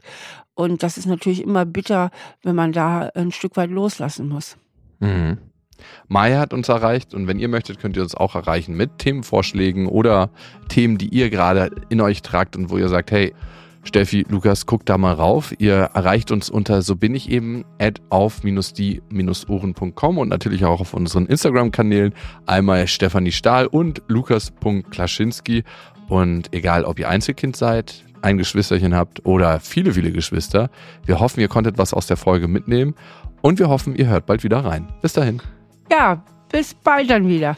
Und 0.55 0.83
das 0.83 0.97
ist 0.97 1.05
natürlich 1.05 1.43
immer 1.43 1.65
bitter, 1.65 2.11
wenn 2.43 2.55
man 2.55 2.71
da 2.71 3.09
ein 3.15 3.31
Stück 3.31 3.57
weit 3.57 3.71
loslassen 3.71 4.29
muss. 4.29 4.57
Mhm. 4.99 5.37
Maya 6.07 6.39
hat 6.39 6.53
uns 6.53 6.69
erreicht 6.69 7.13
und 7.13 7.27
wenn 7.27 7.39
ihr 7.39 7.49
möchtet, 7.49 7.79
könnt 7.79 7.97
ihr 7.97 8.03
uns 8.03 8.15
auch 8.15 8.35
erreichen 8.35 8.75
mit 8.75 8.99
Themenvorschlägen 8.99 9.87
oder 9.87 10.29
Themen, 10.69 10.97
die 10.97 11.09
ihr 11.09 11.29
gerade 11.29 11.71
in 11.89 11.99
euch 11.99 12.21
tragt 12.21 12.55
und 12.55 12.69
wo 12.69 12.77
ihr 12.77 12.87
sagt, 12.87 13.11
hey, 13.11 13.33
Steffi, 13.83 14.25
Lukas, 14.29 14.65
guckt 14.65 14.89
da 14.89 14.97
mal 14.97 15.13
rauf. 15.13 15.53
Ihr 15.59 15.91
erreicht 15.93 16.31
uns 16.31 16.49
unter 16.49 16.81
so 16.81 16.95
bin 16.95 17.13
ich 17.15 17.29
eben 17.29 17.65
at 17.79 18.01
auf-die-ohren.com 18.09 20.17
und 20.17 20.29
natürlich 20.29 20.63
auch 20.65 20.81
auf 20.81 20.93
unseren 20.93 21.25
Instagram-Kanälen. 21.25 22.13
Einmal 22.45 22.87
Stefanie 22.87 23.33
Stahl 23.33 23.67
und 23.67 24.01
Lukas.klaschinski. 24.07 25.63
Und 26.07 26.53
egal, 26.53 26.85
ob 26.85 26.99
ihr 26.99 27.09
Einzelkind 27.09 27.55
seid, 27.55 28.03
ein 28.21 28.37
Geschwisterchen 28.37 28.95
habt 28.95 29.25
oder 29.25 29.59
viele, 29.59 29.93
viele 29.93 30.11
Geschwister, 30.11 30.69
wir 31.05 31.19
hoffen, 31.19 31.41
ihr 31.41 31.49
konntet 31.49 31.77
was 31.77 31.93
aus 31.93 32.07
der 32.07 32.17
Folge 32.17 32.47
mitnehmen 32.47 32.95
und 33.41 33.59
wir 33.59 33.69
hoffen, 33.69 33.95
ihr 33.95 34.07
hört 34.07 34.25
bald 34.25 34.43
wieder 34.43 34.63
rein. 34.63 34.87
Bis 35.01 35.13
dahin. 35.13 35.41
Ja, 35.91 36.23
bis 36.49 36.73
bald 36.73 37.09
dann 37.09 37.27
wieder. 37.27 37.57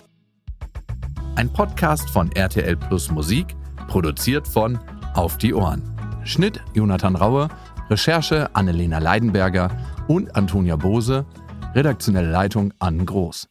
Ein 1.35 1.51
Podcast 1.51 2.09
von 2.09 2.31
RTL 2.31 2.75
Plus 2.75 3.11
Musik, 3.11 3.47
produziert 3.87 4.47
von 4.47 4.79
Auf 5.13 5.37
die 5.37 5.53
Ohren. 5.53 5.94
Schnitt 6.25 6.61
Jonathan 6.73 7.15
Raue, 7.15 7.47
Recherche 7.89 8.49
Annelena 8.53 8.97
Leidenberger 8.99 9.69
und 10.07 10.35
Antonia 10.35 10.75
Bose, 10.75 11.25
redaktionelle 11.73 12.29
Leitung 12.29 12.73
Ann 12.79 13.05
Groß. 13.05 13.47